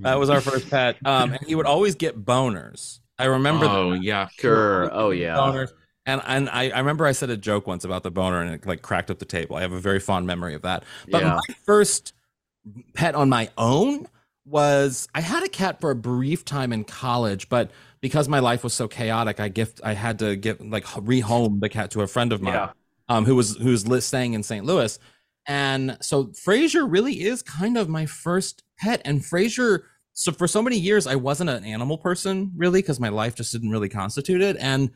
That 0.00 0.18
was 0.18 0.30
our 0.30 0.40
first 0.40 0.70
pet. 0.70 0.96
Um, 1.04 1.32
and 1.32 1.46
he 1.46 1.54
would 1.54 1.66
always 1.66 1.94
get 1.94 2.24
boners. 2.24 3.00
I 3.18 3.24
remember 3.24 3.66
that. 3.66 3.74
Oh 3.74 3.92
yeah. 3.92 4.28
sure 4.38 4.88
oh 4.94 5.10
yeah 5.10 5.36
boners. 5.36 5.72
And 6.10 6.22
and 6.26 6.48
I, 6.50 6.70
I 6.70 6.78
remember 6.78 7.06
I 7.06 7.12
said 7.12 7.30
a 7.30 7.36
joke 7.36 7.66
once 7.66 7.84
about 7.84 8.02
the 8.02 8.10
boner 8.10 8.40
and 8.40 8.52
it 8.54 8.66
like 8.66 8.82
cracked 8.82 9.10
up 9.10 9.18
the 9.18 9.24
table. 9.24 9.56
I 9.56 9.60
have 9.62 9.72
a 9.72 9.80
very 9.80 10.00
fond 10.00 10.26
memory 10.26 10.54
of 10.54 10.62
that. 10.62 10.84
But 11.10 11.22
Yeah. 11.22 11.34
my 11.48 11.54
first 11.64 12.12
pet 12.94 13.14
on 13.14 13.28
my 13.28 13.48
own 13.56 14.06
was 14.44 15.08
I 15.14 15.20
had 15.20 15.42
a 15.42 15.48
cat 15.48 15.80
for 15.80 15.90
a 15.90 15.94
brief 15.94 16.44
time 16.44 16.72
in 16.72 16.84
college, 16.84 17.48
but 17.48 17.70
because 18.00 18.28
my 18.28 18.38
life 18.38 18.64
was 18.64 18.72
so 18.74 18.88
chaotic, 18.88 19.38
I 19.40 19.48
gift 19.48 19.80
I 19.84 19.92
had 19.94 20.18
to 20.20 20.36
give 20.36 20.60
like 20.60 20.84
rehome 20.84 21.60
the 21.60 21.68
cat 21.68 21.90
to 21.92 22.02
a 22.02 22.06
friend 22.06 22.32
of 22.32 22.40
mine 22.42 22.54
Yeah. 22.54 22.70
um, 23.08 23.24
who 23.24 23.36
was 23.36 23.56
who's 23.56 23.86
li- 23.86 24.00
staying 24.00 24.32
in 24.34 24.42
St. 24.42 24.64
Louis. 24.64 24.98
And 25.46 25.96
so 26.00 26.32
Frazier 26.32 26.86
really 26.86 27.22
is 27.22 27.42
kind 27.42 27.76
of 27.78 27.88
my 27.88 28.06
first 28.06 28.62
pet. 28.78 29.00
And 29.04 29.24
Frazier, 29.24 29.84
so 30.12 30.32
for 30.32 30.46
so 30.46 30.62
many 30.62 30.76
years, 30.78 31.06
I 31.06 31.16
wasn't 31.16 31.50
an 31.50 31.64
animal 31.64 31.98
person 31.98 32.52
really 32.56 32.80
because 32.82 33.00
my 33.00 33.08
life 33.08 33.34
just 33.34 33.52
didn't 33.52 33.70
really 33.70 33.88
constitute 33.88 34.42
it. 34.42 34.56
And 34.58 34.90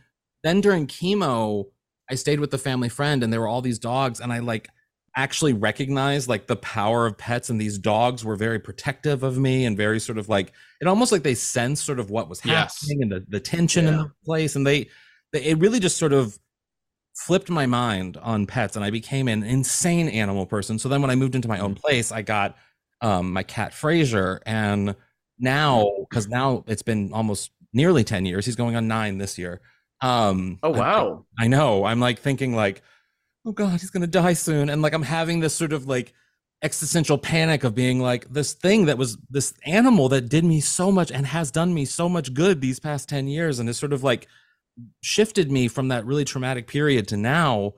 then 0.44 0.60
during 0.60 0.86
chemo, 0.86 1.64
I 2.08 2.14
stayed 2.14 2.38
with 2.38 2.50
the 2.50 2.58
family 2.58 2.90
friend 2.90 3.24
and 3.24 3.32
there 3.32 3.40
were 3.40 3.48
all 3.48 3.62
these 3.62 3.78
dogs. 3.78 4.20
And 4.20 4.32
I 4.32 4.38
like 4.40 4.68
actually 5.16 5.54
recognized 5.54 6.28
like 6.28 6.46
the 6.46 6.56
power 6.56 7.06
of 7.06 7.16
pets. 7.16 7.48
And 7.48 7.60
these 7.60 7.78
dogs 7.78 8.24
were 8.24 8.36
very 8.36 8.58
protective 8.58 9.22
of 9.22 9.38
me 9.38 9.64
and 9.64 9.76
very 9.76 9.98
sort 9.98 10.18
of 10.18 10.28
like, 10.28 10.52
it 10.80 10.86
almost 10.86 11.12
like 11.12 11.22
they 11.22 11.34
sensed 11.34 11.84
sort 11.84 11.98
of 11.98 12.10
what 12.10 12.28
was 12.28 12.44
Yes. 12.44 12.78
happening 12.80 13.02
and 13.02 13.12
the, 13.12 13.24
the 13.28 13.40
tension 13.40 13.86
in 13.86 13.96
the 13.96 14.12
place. 14.24 14.54
And 14.54 14.66
they, 14.66 14.88
they, 15.32 15.44
it 15.44 15.58
really 15.58 15.80
just 15.80 15.96
sort 15.96 16.12
of 16.12 16.38
flipped 17.14 17.48
my 17.48 17.64
mind 17.64 18.18
on 18.18 18.44
pets 18.44 18.76
and 18.76 18.84
I 18.84 18.90
became 18.90 19.28
an 19.28 19.44
insane 19.44 20.08
animal 20.08 20.44
person. 20.44 20.78
So 20.78 20.90
then 20.90 21.00
when 21.00 21.10
I 21.10 21.14
moved 21.14 21.34
into 21.34 21.48
my 21.48 21.60
own 21.60 21.74
place, 21.74 22.12
I 22.12 22.20
got 22.20 22.56
um, 23.00 23.32
my 23.32 23.44
cat 23.44 23.72
Frazier. 23.72 24.42
And 24.44 24.94
now, 25.38 25.90
because 26.00 26.28
now 26.28 26.64
it's 26.66 26.82
been 26.82 27.12
almost 27.14 27.50
nearly 27.72 28.04
10 28.04 28.26
years, 28.26 28.44
he's 28.44 28.56
going 28.56 28.76
on 28.76 28.88
nine 28.88 29.16
this 29.16 29.38
year. 29.38 29.62
Um, 30.04 30.58
oh 30.62 30.70
wow 30.70 31.24
I 31.38 31.48
know. 31.48 31.84
I'm 31.84 32.00
like 32.00 32.18
thinking 32.18 32.54
like, 32.54 32.82
oh 33.46 33.52
God, 33.52 33.80
he's 33.80 33.90
gonna 33.90 34.06
die 34.06 34.34
soon. 34.34 34.68
And 34.68 34.82
like 34.82 34.92
I'm 34.92 35.02
having 35.02 35.40
this 35.40 35.54
sort 35.54 35.72
of 35.72 35.86
like 35.86 36.12
existential 36.62 37.18
panic 37.18 37.64
of 37.64 37.74
being 37.74 38.00
like 38.00 38.26
this 38.32 38.54
thing 38.54 38.86
that 38.86 38.98
was 38.98 39.18
this 39.30 39.54
animal 39.66 40.08
that 40.08 40.28
did 40.28 40.44
me 40.44 40.60
so 40.60 40.90
much 40.90 41.10
and 41.10 41.26
has 41.26 41.50
done 41.50 41.74
me 41.74 41.84
so 41.84 42.08
much 42.08 42.32
good 42.32 42.60
these 42.60 42.80
past 42.80 43.08
10 43.08 43.28
years 43.28 43.58
and 43.58 43.68
has 43.68 43.76
sort 43.76 43.92
of 43.92 44.02
like 44.02 44.26
shifted 45.02 45.50
me 45.50 45.68
from 45.68 45.88
that 45.88 46.04
really 46.06 46.24
traumatic 46.24 46.66
period 46.66 47.06
to 47.08 47.16
now 47.16 47.72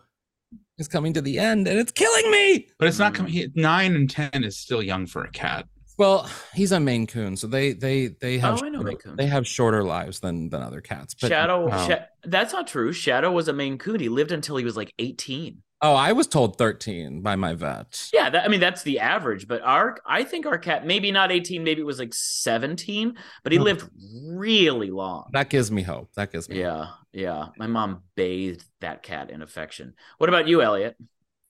is 0.78 0.88
coming 0.88 1.12
to 1.12 1.20
the 1.20 1.38
end 1.38 1.66
and 1.66 1.78
it's 1.78 1.92
killing 1.92 2.30
me. 2.30 2.68
But 2.78 2.88
it's 2.88 2.98
not 2.98 3.14
coming. 3.14 3.52
Nine 3.54 3.94
and 3.94 4.08
ten 4.10 4.44
is 4.44 4.58
still 4.58 4.82
young 4.82 5.06
for 5.06 5.24
a 5.24 5.30
cat. 5.30 5.66
Well, 5.98 6.28
he's 6.54 6.72
a 6.72 6.80
Maine 6.80 7.06
Coon, 7.06 7.36
so 7.36 7.46
they 7.46 7.72
they 7.72 8.08
they 8.08 8.38
have 8.38 8.62
Oh, 8.62 8.66
I 8.66 8.68
know 8.68 8.78
shorter- 8.78 8.88
Maine 8.88 8.96
Coons. 8.98 9.16
they 9.16 9.26
have 9.26 9.46
shorter 9.46 9.82
lives 9.82 10.20
than 10.20 10.50
than 10.50 10.62
other 10.62 10.80
cats. 10.80 11.14
But 11.14 11.28
Shadow, 11.28 11.68
wow. 11.68 11.88
Sha- 11.88 12.04
that's 12.24 12.52
not 12.52 12.66
true. 12.66 12.92
Shadow 12.92 13.30
was 13.32 13.48
a 13.48 13.52
Maine 13.52 13.78
Coon. 13.78 14.00
He 14.00 14.08
lived 14.08 14.32
until 14.32 14.56
he 14.56 14.64
was 14.64 14.76
like 14.76 14.92
18. 14.98 15.62
oh, 15.82 15.94
I 15.94 16.12
was 16.12 16.26
told 16.26 16.56
13 16.56 17.20
by 17.20 17.36
my 17.36 17.52
vet. 17.54 18.08
Yeah, 18.12 18.30
that, 18.30 18.44
I 18.44 18.48
mean 18.48 18.60
that's 18.60 18.82
the 18.82 18.98
average, 18.98 19.46
but 19.46 19.60
our 19.62 19.98
I 20.06 20.24
think 20.24 20.44
our 20.46 20.58
cat 20.58 20.86
maybe 20.86 21.12
not 21.12 21.30
18, 21.32 21.62
maybe 21.64 21.80
it 21.82 21.84
was 21.84 21.98
like 21.98 22.14
17, 22.14 23.14
but 23.42 23.52
he 23.52 23.58
Oh. 23.58 23.62
lived 23.62 23.88
really 24.24 24.90
long. 24.90 25.28
That 25.32 25.50
gives 25.50 25.70
me 25.70 25.82
hope. 25.82 26.12
That 26.14 26.32
gives 26.32 26.48
me 26.48 26.56
hope. 26.60 26.64
Yeah, 26.64 26.86
yeah. 27.22 27.46
My 27.58 27.66
mom 27.66 28.02
bathed 28.16 28.64
that 28.80 29.02
cat 29.02 29.30
in 29.30 29.42
affection. 29.42 29.94
What 30.18 30.28
about 30.28 30.48
you, 30.48 30.62
Elliot? 30.62 30.96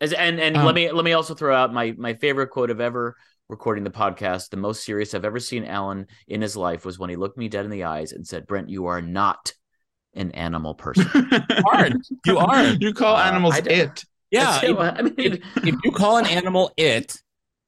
As 0.00 0.12
and 0.12 0.38
and 0.40 0.56
Um, 0.56 0.66
let 0.66 0.74
me 0.74 0.90
let 0.92 1.04
me 1.04 1.12
also 1.12 1.34
throw 1.34 1.54
out 1.54 1.72
my 1.72 1.94
my 1.96 2.14
favorite 2.14 2.48
quote 2.50 2.70
of 2.70 2.80
ever 2.80 3.16
recording 3.48 3.84
the 3.84 3.90
podcast. 3.90 4.50
The 4.50 4.56
most 4.56 4.84
serious 4.84 5.14
I've 5.14 5.24
ever 5.24 5.38
seen 5.40 5.64
Alan 5.64 6.06
in 6.28 6.40
his 6.42 6.56
life 6.56 6.84
was 6.84 6.98
when 6.98 7.10
he 7.10 7.16
looked 7.16 7.38
me 7.38 7.48
dead 7.48 7.64
in 7.64 7.70
the 7.70 7.84
eyes 7.84 8.12
and 8.12 8.26
said, 8.26 8.46
"Brent, 8.46 8.68
you 8.68 8.86
are 8.86 9.00
not 9.02 9.52
an 10.14 10.30
animal 10.32 10.74
person." 10.74 11.06
you 11.32 11.62
aren't. 11.72 12.08
You 12.24 12.38
aren't. 12.38 12.80
You 12.86 12.92
call 12.94 13.16
Uh, 13.16 13.24
animals 13.24 13.54
I 13.54 13.58
it. 13.58 14.04
Yeah. 14.30 14.60
If, 14.62 14.78
I 14.78 15.02
mean, 15.02 15.42
if 15.56 15.76
you 15.84 15.92
call 15.92 16.18
an 16.18 16.26
animal 16.26 16.72
it, 16.76 17.16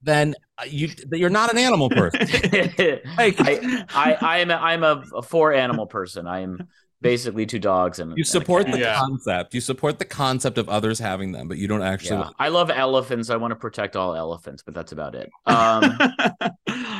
then 0.02 0.34
uh, 0.58 0.64
you 0.68 0.88
you're 1.12 1.30
not 1.30 1.52
an 1.52 1.58
animal 1.58 1.88
person. 1.90 2.20
Like- 3.16 3.36
I, 3.40 3.84
I 3.94 4.16
I 4.20 4.38
am 4.38 4.50
a, 4.50 4.54
I'm 4.54 4.82
a, 4.82 5.04
a 5.14 5.22
four 5.22 5.52
animal 5.52 5.86
person. 5.86 6.26
I 6.26 6.40
am 6.40 6.68
basically 7.00 7.46
two 7.46 7.58
dogs 7.58 7.98
and 8.00 8.12
You 8.16 8.24
support 8.24 8.64
cat. 8.66 8.72
the 8.74 8.80
Yeah. 8.80 8.98
concept. 8.98 9.54
You 9.54 9.60
support 9.60 9.98
the 9.98 10.04
concept 10.04 10.58
of 10.58 10.68
others 10.68 10.98
having 10.98 11.32
them, 11.32 11.48
but 11.48 11.58
you 11.58 11.68
don't 11.68 11.82
actually. 11.82 12.18
Yeah. 12.18 12.30
I 12.38 12.48
love 12.48 12.70
elephants. 12.70 13.30
I 13.30 13.36
want 13.36 13.52
to 13.52 13.56
protect 13.56 13.94
all 13.96 14.14
elephants, 14.14 14.62
but 14.64 14.74
that's 14.74 14.92
about 14.92 15.14
it. 15.14 15.30
Um, 15.46 15.98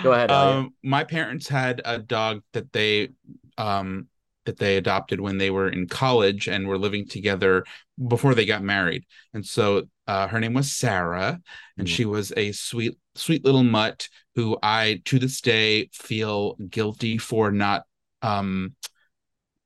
Go 0.02 0.12
ahead, 0.12 0.30
Elliot. 0.30 0.56
Um, 0.58 0.74
my 0.82 1.04
parents 1.04 1.48
had 1.48 1.82
a 1.84 1.98
dog 1.98 2.42
that 2.52 2.72
they 2.72 3.10
um 3.56 4.06
that 4.46 4.56
they 4.58 4.78
adopted 4.78 5.20
when 5.20 5.36
they 5.36 5.50
were 5.50 5.68
in 5.68 5.86
college 5.86 6.48
and 6.48 6.66
were 6.66 6.78
living 6.78 7.06
together 7.06 7.64
before 8.06 8.34
they 8.34 8.46
got 8.46 8.62
married. 8.62 9.04
And 9.34 9.44
so 9.44 9.88
uh, 10.06 10.26
her 10.28 10.40
name 10.40 10.54
was 10.54 10.72
Sarah, 10.72 11.38
and 11.76 11.86
Mm. 11.86 11.90
she 11.90 12.06
was 12.06 12.32
a 12.34 12.52
sweet, 12.52 12.96
sweet 13.14 13.44
little 13.44 13.62
mutt 13.64 14.08
who 14.36 14.56
I 14.62 15.02
to 15.06 15.18
this 15.18 15.42
day 15.42 15.90
feel 15.92 16.54
guilty 16.70 17.18
for 17.18 17.50
not 17.52 17.82
um 18.22 18.74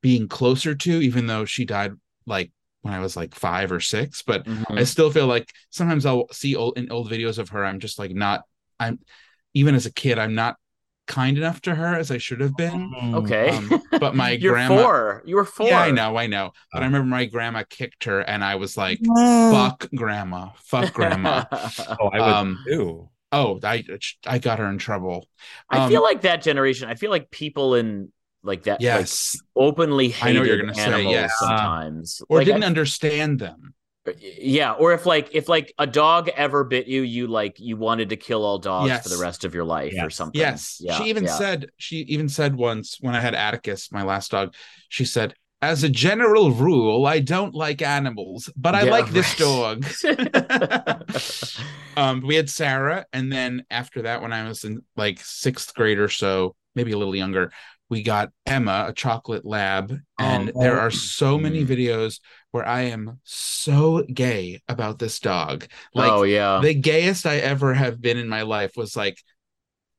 being 0.02 0.28
closer 0.28 0.74
to, 0.74 1.00
even 1.00 1.26
though 1.26 1.44
she 1.44 1.64
died 1.64 1.92
like 2.26 2.50
when 2.82 2.94
I 2.94 3.00
was 3.00 3.16
like 3.16 3.34
five 3.34 3.72
or 3.72 3.80
six. 3.80 4.22
But 4.22 4.44
mhm. 4.46 4.78
I 4.78 4.84
still 4.84 5.10
feel 5.10 5.26
like 5.26 5.48
sometimes 5.70 6.06
I'll 6.06 6.28
see 6.32 6.56
old 6.56 6.78
in 6.78 6.90
old 6.92 7.10
videos 7.10 7.38
of 7.38 7.50
her. 7.50 7.64
I'm 7.64 7.80
just 7.80 7.98
like 7.98 8.12
not. 8.12 8.42
I'm 8.80 8.98
even 9.54 9.74
as 9.74 9.86
a 9.86 9.92
kid, 9.92 10.18
I'm 10.18 10.34
not 10.34 10.56
kind 11.06 11.36
enough 11.36 11.60
to 11.62 11.74
her 11.74 11.94
as 11.96 12.10
I 12.10 12.18
should 12.18 12.40
have 12.40 12.56
been. 12.56 12.90
Mm. 12.90 13.14
okay. 13.16 13.50
Um, 13.50 13.82
but 14.00 14.14
my 14.14 14.30
You're 14.40 14.52
grandma. 14.54 14.82
four. 14.82 15.22
You 15.26 15.36
were 15.36 15.44
four. 15.44 15.66
Yeah, 15.68 15.80
I 15.80 15.90
know, 15.90 16.16
I 16.16 16.26
know. 16.26 16.52
But 16.72 16.82
I 16.82 16.86
remember 16.86 17.06
my 17.08 17.26
grandma 17.26 17.64
kicked 17.68 18.04
her, 18.04 18.20
and 18.20 18.42
I 18.42 18.54
was 18.56 18.76
like, 18.76 19.00
"Fuck 19.04 19.88
grandma, 19.94 20.50
fuck 20.56 20.92
grandma." 20.92 21.44
Oh, 22.00 22.08
I 22.08 22.20
would 22.20 22.28
Um, 22.28 22.58
too. 22.66 23.08
oh, 23.32 23.60
I 23.62 23.84
I 24.26 24.38
got 24.38 24.58
her 24.58 24.66
in 24.66 24.78
trouble. 24.78 25.28
I 25.68 25.78
Um, 25.84 25.90
feel 25.90 26.02
like 26.02 26.22
that 26.22 26.42
generation. 26.42 26.88
I 26.88 26.94
feel 26.94 27.10
like 27.10 27.30
people 27.30 27.74
in 27.74 28.12
like 28.42 28.64
that, 28.64 28.74
like, 28.74 28.80
Yes, 28.82 29.36
openly 29.56 30.08
hated 30.08 30.36
I 30.36 30.40
know 30.40 30.46
you're 30.46 30.58
gonna 30.58 30.74
say, 30.74 30.82
animals 30.82 31.12
yes. 31.12 31.32
sometimes, 31.38 32.22
or 32.28 32.38
Like, 32.38 32.46
didn't 32.46 32.64
I- 32.64 32.66
understand 32.66 33.38
them. 33.38 33.74
Yeah, 34.20 34.72
or 34.72 34.92
if 34.94 35.06
like 35.06 35.32
if 35.32 35.48
like 35.48 35.72
a 35.78 35.86
dog 35.86 36.28
ever 36.34 36.64
bit 36.64 36.88
you, 36.88 37.02
you 37.02 37.28
like 37.28 37.60
you 37.60 37.76
wanted 37.76 38.08
to 38.08 38.16
kill 38.16 38.44
all 38.44 38.58
dogs 38.58 38.88
Yes. 38.88 39.04
for 39.04 39.08
the 39.16 39.22
rest 39.22 39.44
of 39.44 39.54
your 39.54 39.62
life 39.64 39.94
or 40.02 40.10
something. 40.10 40.40
Yes, 40.40 40.78
Yeah, 40.80 40.98
she 40.98 41.04
even 41.04 41.22
yeah. 41.22 41.38
said 41.38 41.70
she 41.76 41.98
even 41.98 42.28
said 42.28 42.56
once 42.56 42.96
when 43.00 43.14
I 43.14 43.20
had 43.20 43.36
Atticus, 43.36 43.92
my 43.92 44.02
last 44.02 44.32
dog, 44.32 44.54
she 44.88 45.04
said, 45.04 45.34
as 45.60 45.84
a 45.84 45.88
general 45.88 46.50
rule, 46.50 47.06
I 47.06 47.20
don't 47.20 47.54
like 47.54 47.80
animals, 47.80 48.50
but 48.56 48.74
I 48.74 48.82
Yeah, 48.86 48.90
like 48.90 49.10
this 49.12 49.36
dog. 49.36 49.86
um, 51.96 52.22
we 52.26 52.34
had 52.34 52.50
Sarah, 52.50 53.06
and 53.12 53.30
then 53.32 53.64
after 53.70 54.02
that, 54.02 54.20
when 54.22 54.32
I 54.32 54.48
was 54.48 54.64
in 54.64 54.82
like 54.96 55.20
sixth 55.22 55.74
grade 55.74 55.98
or 56.00 56.08
so, 56.08 56.56
maybe 56.74 56.90
a 56.90 56.98
little 56.98 57.14
younger, 57.14 57.52
we 57.92 58.02
got 58.02 58.30
Emma, 58.46 58.86
a 58.88 58.92
chocolate 58.94 59.44
lab. 59.44 59.94
And 60.18 60.50
Oh, 60.54 60.60
there 60.62 60.80
are 60.80 60.90
so 60.90 61.38
many 61.38 61.62
Mm. 61.62 61.68
videos 61.68 62.20
where 62.50 62.66
I 62.66 62.82
am 62.84 63.20
so 63.22 64.02
gay 64.04 64.62
about 64.66 64.98
this 64.98 65.20
dog. 65.20 65.66
Like 65.94 66.10
oh 66.10 66.22
yeah. 66.22 66.60
the 66.62 66.72
gayest 66.72 67.26
I 67.26 67.36
ever 67.36 67.74
have 67.74 68.00
been 68.00 68.16
in 68.16 68.28
my 68.30 68.42
life 68.42 68.72
was 68.78 68.96
like 68.96 69.18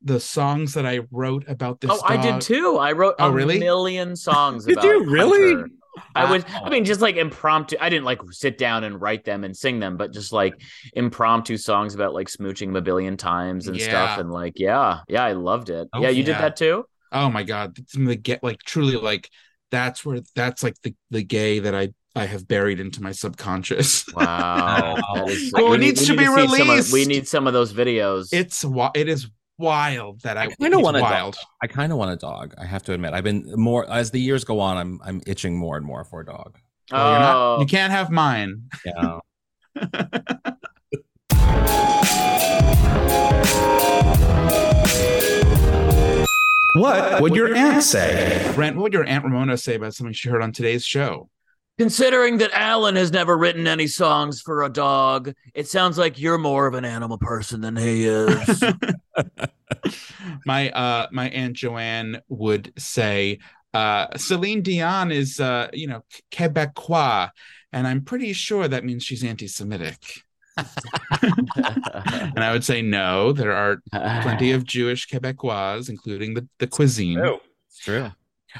the 0.01 0.19
songs 0.19 0.73
that 0.73 0.87
I 0.87 1.01
wrote 1.11 1.45
about 1.47 1.81
this. 1.81 1.91
Oh, 1.93 2.01
I 2.03 2.17
did 2.17 2.41
too. 2.41 2.77
I 2.79 2.93
wrote 2.93 3.15
Oh, 3.19 3.27
a 3.27 3.31
really? 3.31 3.59
million 3.59 4.15
songs 4.29 4.65
about 4.67 4.83
it. 4.83 4.87
Did 4.87 5.05
you 5.05 5.11
really? 5.11 5.53
Hunter. 5.53 5.69
I 6.15 6.31
was, 6.31 6.43
I 6.65 6.69
mean 6.71 6.85
just 6.85 7.01
like 7.01 7.17
impromptu 7.17 7.75
I 7.79 7.89
didn't 7.89 8.05
like 8.05 8.19
sit 8.31 8.57
down 8.57 8.83
and 8.83 8.99
write 8.99 9.23
them 9.25 9.43
and 9.43 9.55
sing 9.55 9.79
them, 9.79 9.95
but 9.97 10.11
just 10.11 10.33
like 10.33 10.55
impromptu 10.95 11.57
songs 11.57 11.93
about 11.93 12.15
like 12.15 12.27
smooching 12.29 12.69
him 12.69 12.75
a 12.75 12.81
billion 12.81 13.15
times 13.17 13.67
and 13.67 13.79
stuff. 13.79 14.17
And 14.17 14.31
like, 14.31 14.53
yeah, 14.57 15.01
yeah, 15.07 15.23
I 15.23 15.33
loved 15.33 15.69
it. 15.69 15.87
Oh, 15.93 16.01
yeah, 16.01 16.09
you 16.09 16.21
yeah. 16.21 16.25
did 16.25 16.35
that 16.37 16.55
too? 16.55 16.85
Oh 17.13 17.29
my 17.29 17.43
god, 17.43 17.77
some 17.87 18.03
of 18.03 18.07
the 18.09 18.15
get 18.15 18.43
like 18.43 18.59
truly 18.63 18.95
like 18.97 19.29
that's 19.71 20.05
where 20.05 20.21
that's 20.35 20.63
like 20.63 20.75
the 20.83 20.95
the 21.11 21.23
gay 21.23 21.59
that 21.59 21.75
I 21.75 21.89
I 22.15 22.25
have 22.25 22.47
buried 22.47 22.79
into 22.79 23.01
my 23.01 23.11
subconscious. 23.11 24.05
Wow. 24.13 24.95
Wow. 25.13 25.25
That 25.25 25.29
is- 25.29 25.53
Oh, 25.55 25.69
we 25.69 25.75
it 25.75 25.79
need- 25.79 25.85
needs 25.87 26.01
we 26.01 26.07
to 26.07 26.13
need 26.15 26.35
be 26.35 26.47
see 26.47 26.57
some 26.57 26.69
of- 26.69 26.91
we 26.91 27.05
need 27.05 27.27
some 27.27 27.47
of 27.47 27.53
those 27.53 27.73
videos. 27.73 28.29
it's 28.31 28.61
wi- 28.63 28.91
it 28.95 29.07
is 29.07 29.29
wild 29.59 30.21
that 30.21 30.37
I, 30.37 30.43
I 30.43 30.47
kinda 30.47 30.77
it's 30.77 30.83
want 30.83 30.97
a 30.97 31.01
dog. 31.01 31.35
I 31.61 31.67
kind 31.67 31.91
of 31.91 31.97
want 31.97 32.11
a 32.11 32.15
dog. 32.17 32.53
I 32.59 32.65
have 32.65 32.83
to 32.83 32.93
admit. 32.93 33.13
I've 33.13 33.23
been 33.23 33.51
more 33.55 33.89
as 33.89 34.11
the 34.11 34.19
years 34.19 34.43
go 34.43 34.59
on. 34.59 34.77
I'm 34.77 34.99
I'm 35.05 35.21
itching 35.27 35.57
more 35.57 35.77
and 35.77 35.85
more 35.85 36.03
for 36.03 36.21
a 36.21 36.25
dog. 36.25 36.57
Well, 36.91 37.11
you're 37.11 37.19
not- 37.19 37.35
Oh. 37.35 37.59
you 37.61 37.65
can't 37.67 37.91
have 37.91 38.09
mine. 38.11 38.63
Yeah. 38.85 39.19
What 46.73 47.21
would 47.21 47.35
your 47.35 47.55
aunt 47.55 47.83
say? 47.83 48.51
Brent, 48.55 48.75
what 48.75 48.83
would 48.83 48.93
your 48.93 49.05
aunt 49.05 49.23
Ramona 49.23 49.57
say 49.57 49.75
about 49.75 49.93
something 49.93 50.13
she 50.13 50.29
heard 50.29 50.41
on 50.41 50.51
today's 50.51 50.85
show? 50.85 51.29
Considering 51.77 52.37
that 52.37 52.51
Alan 52.53 52.95
has 52.95 53.11
never 53.11 53.37
written 53.37 53.65
any 53.67 53.87
songs 53.87 54.41
for 54.41 54.63
a 54.63 54.69
dog, 54.69 55.33
it 55.55 55.67
sounds 55.67 55.97
like 55.97 56.19
you're 56.19 56.37
more 56.37 56.67
of 56.67 56.75
an 56.75 56.85
animal 56.85 57.17
person 57.17 57.61
than 57.61 57.75
he 57.75 58.05
is. 58.05 58.63
my 60.45 60.69
uh 60.71 61.07
my 61.11 61.29
aunt 61.29 61.55
Joanne 61.55 62.21
would 62.29 62.73
say 62.77 63.39
uh 63.73 64.07
Celine 64.17 64.61
Dion 64.61 65.11
is 65.11 65.39
uh 65.39 65.69
you 65.73 65.87
know 65.87 66.03
Quebecois 66.31 67.29
and 67.71 67.87
I'm 67.87 68.03
pretty 68.03 68.33
sure 68.33 68.67
that 68.67 68.85
means 68.85 69.03
she's 69.03 69.23
anti-Semitic. 69.23 70.23
and 71.21 72.43
I 72.43 72.51
would 72.51 72.63
say 72.63 72.81
no, 72.81 73.31
there 73.33 73.51
are 73.51 73.81
plenty 73.91 74.51
of 74.51 74.63
Jewish 74.65 75.07
Quebecois, 75.07 75.89
including 75.89 76.33
the, 76.33 76.47
the 76.59 76.67
cuisine. 76.67 77.19
It's 77.19 77.79
true. 77.79 78.11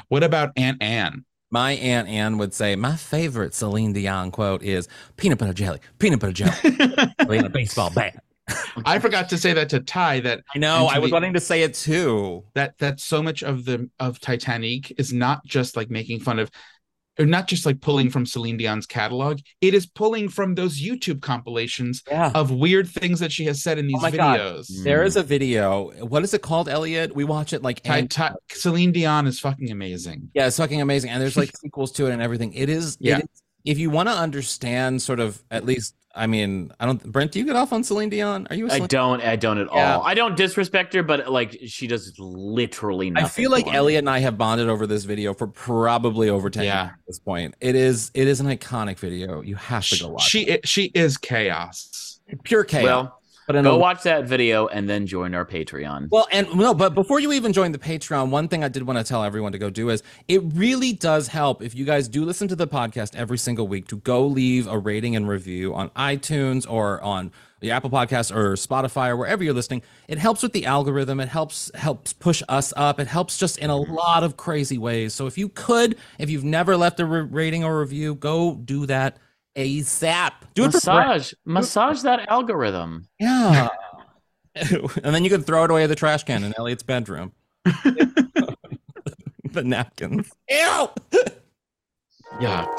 What 0.08 0.24
about 0.24 0.52
Aunt 0.58 0.82
Anne? 0.82 1.26
My 1.52 1.74
aunt 1.74 2.08
Anne 2.08 2.40
would 2.40 2.54
say 2.54 2.76
my 2.76 2.96
favorite 2.96 3.54
Celine 3.54 3.94
Dion 3.94 4.32
quote 4.32 4.64
is 4.64 4.88
peanut 5.18 5.38
butter 5.38 5.54
jelly, 5.54 5.80
peanut 6.00 6.20
butter 6.20 6.34
jelly, 6.34 6.76
playing 7.22 7.46
a 7.46 7.50
baseball 7.50 7.92
bat. 7.92 8.24
I 8.86 8.98
forgot 8.98 9.30
to 9.30 9.38
say 9.38 9.54
that 9.54 9.70
to 9.70 9.80
Tye 9.80 10.20
that 10.22 10.42
I 10.56 10.58
know. 10.58 10.88
I 10.88 10.98
was 10.98 11.12
the- 11.12 11.14
wanting 11.14 11.34
to 11.34 11.40
say 11.40 11.62
it 11.62 11.76
too. 11.76 12.44
that 12.56 12.78
that 12.80 13.00
so 13.00 13.22
much 13.22 13.44
of 13.44 13.66
the 13.66 13.88
of 14.00 14.20
Titanique 14.20 14.94
is 14.98 15.14
not 15.14 15.46
just 15.46 15.78
like 15.78 15.92
making 15.92 16.22
fun 16.22 16.40
of 16.40 16.50
or 17.20 17.26
not 17.26 17.48
just 17.48 17.66
like 17.66 17.80
pulling 17.82 18.10
from 18.10 18.26
Celine 18.26 18.58
Dion's 18.58 18.86
catalog. 18.86 19.40
It 19.62 19.74
is 19.74 19.86
pulling 19.86 20.30
from 20.30 20.56
those 20.56 20.82
YouTube 20.82 21.22
compilations 21.22 22.02
Yeah. 22.10 22.32
of 22.34 22.50
weird 22.52 22.88
things 22.88 23.20
that 23.20 23.32
she 23.32 23.46
has 23.46 23.62
said 23.62 23.78
in 23.78 23.86
oh 23.86 23.88
these 23.88 23.98
Oh 24.00 24.02
my 24.02 24.12
God. 24.12 24.40
videos. 24.40 24.84
There 24.84 25.04
is 25.04 25.16
a 25.16 25.24
video. 25.24 25.92
What 26.06 26.24
is 26.24 26.34
it 26.34 26.42
called, 26.42 26.68
Elliot? 26.70 27.16
We 27.16 27.24
watch 27.24 27.54
it 27.54 27.62
like 27.62 27.82
Ty, 27.84 28.08
Ty, 28.08 28.34
Celine 28.52 28.92
Dion 28.92 29.28
is 29.28 29.40
fucking 29.40 29.70
amazing. 29.72 30.30
yeah, 30.34 30.48
it's 30.48 30.58
fucking 30.58 30.82
amazing. 30.82 31.12
And 31.12 31.22
there's 31.22 31.38
like 31.38 31.56
sequels 31.62 31.92
to 31.94 32.08
it 32.08 32.14
and 32.14 32.22
everything. 32.22 32.54
It 32.54 32.70
is. 32.70 32.98
Yeah. 33.00 33.18
It 33.20 33.24
is 33.26 33.42
if 33.66 33.80
you 33.80 33.90
want 33.90 34.10
to 34.10 34.14
understand, 34.14 35.02
sort 35.02 35.20
of, 35.22 35.42
at 35.50 35.66
least. 35.66 35.96
I 36.16 36.28
mean, 36.28 36.72
I 36.80 36.86
don't. 36.86 37.04
Brent, 37.12 37.32
do 37.32 37.40
you 37.40 37.46
get 37.46 37.56
off 37.56 37.74
on 37.74 37.84
Celine 37.84 38.10
Dion? 38.10 38.46
Are 38.52 38.56
you? 38.56 38.66
A 38.68 38.72
I 38.72 38.76
Celine- 38.76 38.88
don't. 38.88 39.22
I 39.24 39.36
don't 39.36 39.58
at 39.58 39.68
Yeah. 39.74 39.96
all. 39.98 40.04
I 40.04 40.14
don't 40.14 40.38
disrespect 40.38 40.94
her, 40.94 41.02
but 41.02 41.32
like 41.32 41.58
she 41.66 41.88
does 41.88 42.14
literally 42.20 43.10
nothing. 43.10 43.26
I 43.26 43.30
feel 43.30 43.50
like. 43.50 43.66
Elliot 43.74 44.00
and 44.00 44.10
I 44.10 44.20
have 44.20 44.38
bonded 44.38 44.70
over 44.70 44.86
this 44.86 45.06
video 45.06 45.34
for 45.34 45.48
probably 45.48 46.30
over 46.30 46.50
ten 46.52 46.66
Yeah. 46.66 46.84
years 46.84 46.92
at 46.94 47.06
this 47.08 47.20
point. 47.20 47.56
It 47.62 47.76
is. 47.76 48.12
It 48.14 48.28
is 48.28 48.40
an 48.40 48.48
iconic 48.48 49.00
video. 49.00 49.42
You 49.42 49.56
have 49.56 49.88
to 49.88 50.00
go 50.00 50.10
watch. 50.10 50.24
She 50.30 50.42
it. 50.44 50.68
she 50.68 50.86
is 50.94 51.18
chaos. 51.18 52.20
pure 52.44 52.64
chaos. 52.64 52.84
Well, 52.84 53.20
but 53.48 53.62
go 53.62 53.76
a 53.76 53.78
watch 53.78 54.04
that 54.04 54.26
video 54.26 54.68
and 54.68 54.90
then 54.90 55.06
join 55.08 55.34
our 55.36 55.46
Patreon. 55.46 56.10
Well, 56.12 56.28
and 56.32 56.54
no, 56.56 56.74
but 56.74 56.94
before 56.94 57.20
you 57.20 57.32
even 57.34 57.54
join 57.54 57.72
the 57.72 57.78
Patreon, 57.78 58.30
one 58.30 58.48
thing 58.48 58.64
I 58.64 58.68
did 58.68 58.84
want 58.84 59.00
to 59.00 59.04
tell 59.04 59.24
everyone 59.24 59.52
to 59.52 59.58
go 59.58 59.70
do 59.70 59.90
is 59.90 60.04
it 60.28 60.42
really 60.54 60.94
does 60.94 61.28
help 61.28 61.62
if 61.62 61.76
you 61.76 61.86
guys 61.86 62.08
do 62.08 62.26
listen 62.26 62.48
to 62.48 62.56
the 62.56 62.68
podcast 62.68 63.16
every 63.16 63.38
single 63.38 63.68
week 63.68 63.88
to 63.90 63.98
go 63.98 64.26
leave 64.26 64.68
a 64.68 64.78
rating 64.78 65.16
and 65.16 65.28
review 65.28 65.74
on 65.74 65.90
iTunes 65.92 66.70
or 66.70 67.02
on 67.02 67.32
the 67.64 67.72
Apple 67.72 67.90
Podcast 67.90 68.36
or 68.36 68.54
Spotify 68.56 69.08
or 69.08 69.16
wherever 69.16 69.42
you're 69.42 69.54
listening. 69.54 69.82
It 70.10 70.18
helps 70.18 70.44
with 70.44 70.52
the 70.52 70.66
algorithm. 70.66 71.22
It 71.22 71.30
helps 71.30 71.72
helps 71.76 72.12
push 72.12 72.44
us 72.50 72.74
up. 72.76 73.00
It 73.00 73.08
helps 73.08 73.38
just 73.38 73.58
in 73.58 73.70
a 73.70 73.74
mm-hmm. 73.74 73.94
lot 73.94 74.24
of 74.24 74.36
crazy 74.36 74.78
ways. 74.78 75.14
So 75.14 75.28
if 75.28 75.38
you 75.38 75.48
could, 75.48 75.96
if 76.20 76.30
you've 76.30 76.44
never 76.44 76.76
left 76.76 77.00
a 77.00 77.06
re- 77.06 77.22
rating 77.22 77.64
or 77.64 77.80
review, 77.80 78.16
go 78.16 78.56
do 78.56 78.86
that 78.88 79.18
ASAP. 79.56 80.32
Do 80.54 80.66
it 80.66 80.72
for 80.72 80.78
massage, 80.78 81.34
massage 81.46 82.02
that 82.02 82.30
algorithm. 82.30 83.08
Yeah. 83.20 83.70
and 84.56 85.16
then 85.16 85.24
you 85.24 85.30
can 85.30 85.44
throw 85.44 85.64
it 85.64 85.72
away 85.72 85.84
in 85.84 85.90
the 85.90 85.96
trash 85.96 86.24
can 86.24 86.44
in 86.44 86.54
Elliot's 86.58 86.84
bedroom. 86.84 87.32
the 87.66 88.58
napkins. 89.64 90.32
Ew. 90.50 90.90
Yuck. 92.40 92.70